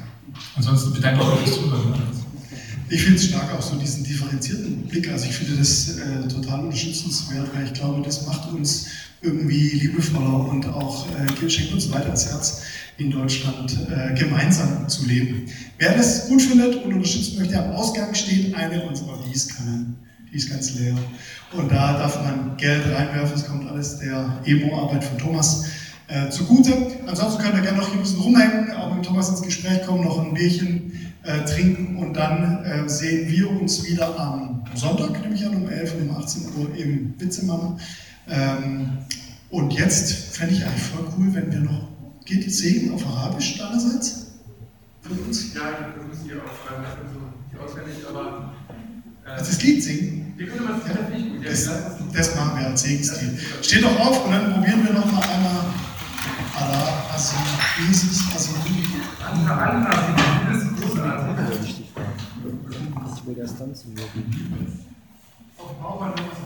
Ansonsten 0.57 0.93
bedanke 0.93 1.23
ich 1.23 1.28
mich 1.28 1.39
fürs 1.51 1.55
Zuhören. 1.57 1.95
Ich 2.90 3.03
finde 3.03 3.16
es 3.16 3.27
stark 3.27 3.53
auch 3.53 3.62
so 3.62 3.77
diesen 3.77 4.03
differenzierten 4.03 4.86
Blick. 4.86 5.11
Also 5.11 5.27
ich 5.27 5.32
finde 5.32 5.59
das 5.59 5.99
äh, 5.99 6.27
total 6.27 6.61
unterstützenswert, 6.61 7.55
weil 7.55 7.66
ich 7.66 7.74
glaube, 7.74 8.03
das 8.03 8.27
macht 8.27 8.51
uns 8.51 8.86
irgendwie 9.20 9.70
liebevoller 9.70 10.49
und 10.49 10.66
auch 10.69 11.07
äh, 11.11 11.51
schenkt 11.51 11.74
uns 11.74 11.90
weiter 11.90 12.11
ins 12.11 12.27
Herz, 12.27 12.62
in 12.97 13.11
Deutschland 13.11 13.77
äh, 13.90 14.15
gemeinsam 14.15 14.89
zu 14.89 15.07
leben. 15.07 15.47
Wer 15.78 15.97
das 15.97 16.28
gut 16.28 16.40
findet 16.40 16.82
und 16.85 16.95
unterstützen 16.95 17.39
möchte, 17.39 17.62
am 17.62 17.73
Ausgang 17.73 18.15
steht 18.15 18.55
eine 18.55 18.82
unserer 18.82 19.23
Gießkannen. 19.24 19.97
Die 20.32 20.36
ist 20.36 20.51
ganz 20.51 20.74
leer. 20.74 20.97
Und 21.53 21.73
da 21.73 21.99
darf 21.99 22.23
man 22.23 22.57
Geld 22.57 22.85
reinwerfen. 22.87 23.35
Es 23.35 23.47
kommt 23.47 23.69
alles 23.69 23.99
der 23.99 24.39
Emo-Arbeit 24.45 25.05
von 25.05 25.19
Thomas 25.19 25.66
äh, 26.09 26.29
zugute. 26.31 26.73
Ansonsten 27.07 27.43
könnt 27.43 27.55
ihr 27.55 27.62
gerne 27.62 27.79
noch 27.79 27.89
hier 27.89 27.97
ein 27.97 28.03
bisschen 28.03 28.20
rumhängen, 28.20 28.73
auch 28.73 28.95
mit 28.95 29.05
Thomas 29.05 29.29
ins 29.31 29.43
Gespräch 29.43 29.87
kommen, 29.87 30.05
noch 30.05 30.19
ein 30.19 30.35
Bierchen 30.35 31.12
äh, 31.23 31.45
trinken 31.45 31.97
und 31.97 32.15
dann 32.15 32.65
äh, 32.65 32.89
sehen 32.89 33.31
wir 33.31 33.51
uns 33.51 33.87
wieder 33.87 34.19
am 34.19 34.65
Sonntag, 34.75 35.20
nämlich 35.23 35.45
an 35.47 35.55
um 35.57 35.69
11 35.69 35.95
und 35.95 36.11
um 36.11 36.16
18 36.16 36.43
Uhr 36.57 36.75
im 36.77 37.15
Witzemann. 37.19 37.79
Ähm, 38.29 38.99
und 39.51 39.73
jetzt 39.73 40.37
fände 40.37 40.55
ich 40.55 40.65
eigentlich 40.65 40.83
voll 40.83 41.07
cool, 41.16 41.35
wenn 41.35 41.51
wir 41.51 41.61
noch, 41.61 41.89
geht 42.25 42.45
die 42.45 42.51
Segen 42.51 42.93
auf 42.93 43.07
Arabisch 43.07 43.59
deinerseits? 43.59 44.27
Für 45.01 45.12
uns? 45.12 45.55
Ja, 45.55 45.70
das 45.70 46.07
müssen 46.07 46.29
wir 46.29 46.43
aufschreiben, 46.45 46.85
das 46.85 46.93
ist 46.95 47.15
so 47.15 47.20
nicht 47.20 47.62
auswendig, 47.62 48.07
aber. 48.09 48.53
Äh, 49.25 49.31
also 49.31 49.51
das 49.51 49.62
Lied 49.62 49.83
singen? 49.83 50.27
Wir 50.39 50.47
können 50.47 50.69
das 50.69 50.86
ja, 50.86 51.09
nicht 51.09 51.32
gut. 51.32 51.44
Das, 51.44 51.69
das 52.12 52.36
machen 52.36 52.60
wir 52.60 52.66
als 52.69 52.82
Segenslied. 52.82 53.40
Steht 53.60 53.82
doch 53.82 53.98
auf 53.98 54.24
und 54.24 54.31
dann 54.31 54.52
probieren 54.52 54.85
wir 54.86 54.93
noch 54.93 55.06
mal 55.10 55.20
einmal 55.20 55.65
Allah, 56.55 57.06
also 57.12 57.35
Jesus, 57.85 58.23
also 58.32 58.55
Allah, 59.48 59.90
das 60.48 60.62
ist 60.62 60.77
großartig. 60.77 61.85
Ich 63.16 63.27
will 63.27 63.35
das 63.35 63.59
dann 63.59 63.74
zu 63.74 63.89
wirken. 63.97 64.85
Auf 65.59 65.74
Bauern 65.81 66.10
noch 66.10 66.19
was 66.19 66.39